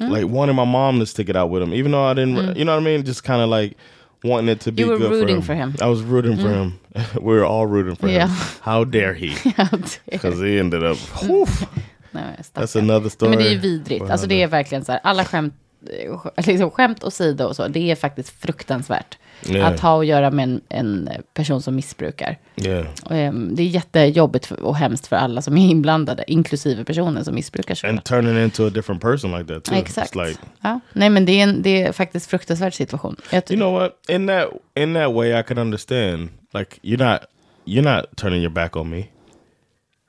like 0.00 0.26
wanting 0.26 0.56
my 0.56 0.64
mom 0.64 0.98
to 0.98 1.06
stick 1.06 1.28
it 1.28 1.36
out 1.36 1.50
with 1.50 1.62
him, 1.62 1.72
even 1.74 1.92
though 1.92 2.04
I 2.04 2.14
didn't. 2.14 2.56
You 2.56 2.64
know 2.64 2.74
what 2.74 2.80
I 2.82 2.84
mean? 2.84 3.04
Just 3.04 3.22
kind 3.24 3.40
of 3.42 3.48
like 3.48 3.76
wanting 4.24 4.48
it 4.48 4.60
to 4.60 4.72
be. 4.72 4.82
You 4.82 4.88
were 4.90 4.98
good 4.98 5.10
rooting 5.12 5.42
for 5.42 5.54
him. 5.54 5.72
for 5.72 5.78
him. 5.84 5.86
I 5.86 5.90
was 5.90 6.02
rooting 6.02 6.36
for 6.36 6.48
him. 6.48 6.78
we 7.14 7.34
were 7.34 7.44
all 7.44 7.66
rooting 7.66 7.96
for 7.96 8.08
Yeah. 8.08 8.28
him. 8.28 8.36
How 8.62 8.84
dare 8.84 9.14
he? 9.14 9.28
Because 10.10 10.40
he 10.40 10.58
ended 10.58 10.82
up. 10.82 10.96
whew, 11.22 11.46
Nej, 12.14 12.36
that's 12.54 12.76
another 12.76 13.08
story. 13.10 13.30
Men 13.30 13.38
det 13.38 13.48
är 13.48 13.52
ju 13.52 13.58
vidrigt. 13.58 14.10
Alltså 14.10 14.26
det 14.26 14.42
är 14.42 14.46
verkligen 14.48 14.84
så 14.84 14.92
här, 14.92 15.00
alla 15.04 15.24
skämt, 15.24 15.54
sk- 15.84 16.46
liksom 16.46 16.70
skämt 16.70 17.04
åsido 17.04 17.44
och 17.44 17.56
så, 17.56 17.68
det 17.68 17.90
är 17.90 17.94
faktiskt 17.96 18.30
fruktansvärt. 18.40 19.18
Yeah. 19.46 19.68
Att 19.68 19.80
ha 19.80 20.00
att 20.00 20.06
göra 20.06 20.30
med 20.30 20.42
en, 20.44 20.60
en 20.68 21.10
person 21.34 21.62
som 21.62 21.76
missbrukar. 21.76 22.38
Yeah. 22.56 22.86
Ehm, 23.10 23.54
det 23.54 23.62
är 23.62 23.66
jättejobbigt 23.66 24.50
och 24.50 24.76
hemskt 24.76 25.06
för 25.06 25.16
alla 25.16 25.42
som 25.42 25.56
är 25.56 25.68
inblandade, 25.68 26.24
inklusive 26.26 26.84
personen 26.84 27.24
som 27.24 27.34
missbrukar. 27.34 27.74
såklart. 27.74 27.90
And 27.90 28.04
turning 28.04 28.44
into 28.44 28.66
a 28.66 28.70
different 28.70 29.02
person 29.02 29.32
like 29.38 29.54
that 29.54 29.64
too. 29.64 29.74
Exakt. 29.74 30.14
Like 30.14 30.38
ja. 30.60 30.80
Nej, 30.92 31.10
men 31.10 31.24
det 31.24 31.32
är, 31.32 31.42
en, 31.42 31.62
det 31.62 31.82
är 31.82 31.92
faktiskt 31.92 32.30
fruktansvärd 32.30 32.74
situation. 32.74 33.16
You 33.32 33.42
know 33.56 33.72
what? 33.72 33.92
In 34.08 34.26
that 34.26 34.48
in 34.76 34.94
that 34.94 35.12
way, 35.12 35.40
I 35.40 35.42
can 35.42 35.58
understand. 35.58 36.28
Like 36.54 36.78
you're 36.82 37.04
not 37.12 37.20
you're 37.64 37.96
not 37.96 38.16
turning 38.16 38.42
your 38.42 38.52
back 38.52 38.76
on 38.76 38.90
me. 38.90 39.08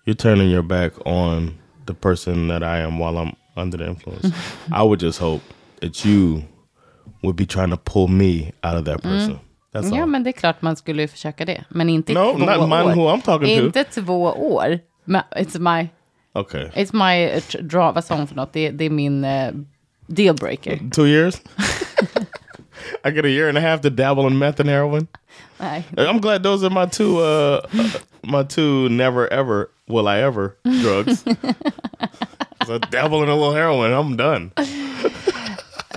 You're 0.05 0.17
turning 0.17 0.49
your 0.49 0.63
back 0.63 0.93
on 1.05 1.59
the 1.85 1.93
person 1.93 2.47
that 2.47 2.63
I 2.63 2.79
am 2.79 2.99
while 2.99 3.17
I'm 3.17 3.35
under 3.55 3.77
the 3.77 3.87
influence. 3.87 4.35
I 4.71 4.83
would 4.83 4.99
just 4.99 5.19
hope 5.19 5.41
that 5.79 6.05
you 6.05 6.43
would 7.23 7.35
be 7.35 7.45
trying 7.45 7.69
to 7.71 7.77
pull 7.77 8.07
me 8.07 8.51
out 8.63 8.75
of 8.77 8.85
that 8.85 9.01
person. 9.01 9.39
That's 9.73 9.89
Ja, 9.95 10.01
all. 10.01 10.09
men 10.09 10.23
det 10.23 10.29
är 10.29 10.31
klart 10.31 10.61
man 10.61 10.75
skulle 10.75 11.07
försöka 11.07 11.45
det. 11.45 11.63
Men 11.69 11.89
inte 11.89 12.11
i 12.11 12.15
No, 12.15 12.31
två 12.31 12.37
not 12.37 12.69
mine 12.69 12.83
år. 12.83 12.95
who 12.95 13.09
I'm 13.09 13.21
talking 13.21 13.47
to. 13.59 13.65
Inte 13.65 13.83
två 13.83 14.23
år. 14.23 14.79
It's 15.35 15.59
my, 15.59 15.87
Okay. 16.35 16.69
it's 16.75 16.93
my 16.93 17.35
uh, 17.37 17.41
draw, 17.67 17.91
vad 17.91 18.03
sa 18.03 18.15
hon 18.15 18.27
för 18.27 18.35
något? 18.35 18.53
Det, 18.53 18.69
det 18.71 18.85
är 18.85 18.89
min 18.89 19.25
uh, 19.25 19.51
dealbreaker. 20.07 20.79
Two 20.91 21.05
years. 21.07 21.35
I 23.05 23.11
get 23.11 23.25
a 23.25 23.29
year 23.29 23.49
and 23.49 23.57
a 23.57 23.61
half 23.61 23.81
to 23.81 23.89
dabble 23.89 24.27
in 24.27 24.37
meth 24.37 24.59
and 24.61 24.69
heroin. 24.69 25.07
Nej. 25.59 25.83
I'm 25.97 26.19
glad 26.19 26.43
those 26.43 26.63
are 26.67 26.69
my 26.69 26.85
two 26.89 27.19
uh 27.19 27.61
my 28.23 28.43
two 28.43 28.89
never 28.89 29.27
ever 29.33 29.67
will 29.87 30.07
I 30.07 30.19
ever 30.21 30.57
drugs. 30.81 31.23
so 32.67 32.77
dabble 32.79 33.23
in 33.23 33.29
a 33.29 33.35
little 33.35 33.53
heroin, 33.53 33.91
I'm 33.93 34.15
done. 34.17 34.51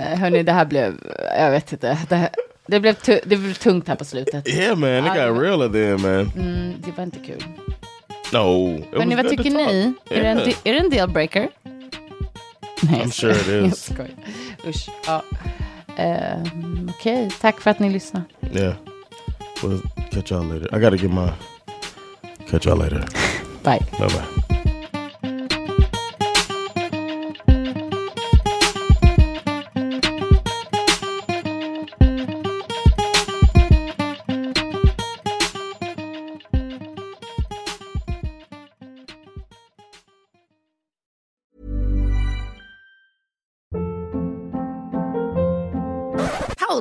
Eh, 0.00 0.18
Hörni, 0.18 0.42
det 0.42 0.52
här 0.52 0.64
blev, 0.64 0.94
jag 1.38 1.50
vet 1.50 1.72
inte. 1.72 1.98
Det, 2.08 2.16
här, 2.16 2.30
det, 2.66 2.80
blev, 2.80 2.96
det 3.04 3.26
blev 3.36 3.54
tungt 3.54 3.88
här 3.88 3.94
på 3.96 4.04
slutet. 4.04 4.48
Yeah, 4.48 4.76
man, 4.78 4.90
it 4.90 5.04
got 5.04 5.42
real 5.42 5.62
at 5.62 5.72
the 5.72 5.84
end, 5.86 6.00
man. 6.00 6.32
Mm, 6.36 6.72
det 6.86 6.90
var 6.96 7.04
inte 7.04 7.18
kul. 7.18 7.44
No, 8.32 8.84
Hörni, 8.98 9.14
vad 9.14 9.28
tycker 9.28 9.50
ni? 9.50 9.94
Är, 10.10 10.22
det 10.22 10.28
en, 10.28 10.38
Yeah. 10.38 10.54
är 10.64 10.72
det 10.72 10.78
en 10.78 10.90
dealbreaker? 10.90 11.48
Nej, 12.82 13.02
I'm 13.04 13.10
sure 13.10 13.32
it. 13.32 13.46
Jag 13.48 13.66
is. 13.66 13.84
skojar. 13.84 14.10
Usch. 14.66 14.88
Ja. 15.06 15.22
Ehm, 15.96 16.90
Okej, 16.98 17.30
tack 17.40 17.60
för 17.60 17.70
att 17.70 17.78
ni 17.78 17.90
lyssnade. 17.90 18.24
Yeah. 18.54 18.74
Well, 19.62 19.80
catch 20.10 20.32
y'all 20.32 20.48
later. 20.48 20.76
I 20.78 20.80
gotta 20.80 20.96
get 20.96 21.10
my 21.12 21.28
catch 22.50 22.66
y'all 22.66 22.78
later. 22.78 23.04
Bye. 23.62 23.80
Bye 23.98 24.08
bye. 24.08 24.45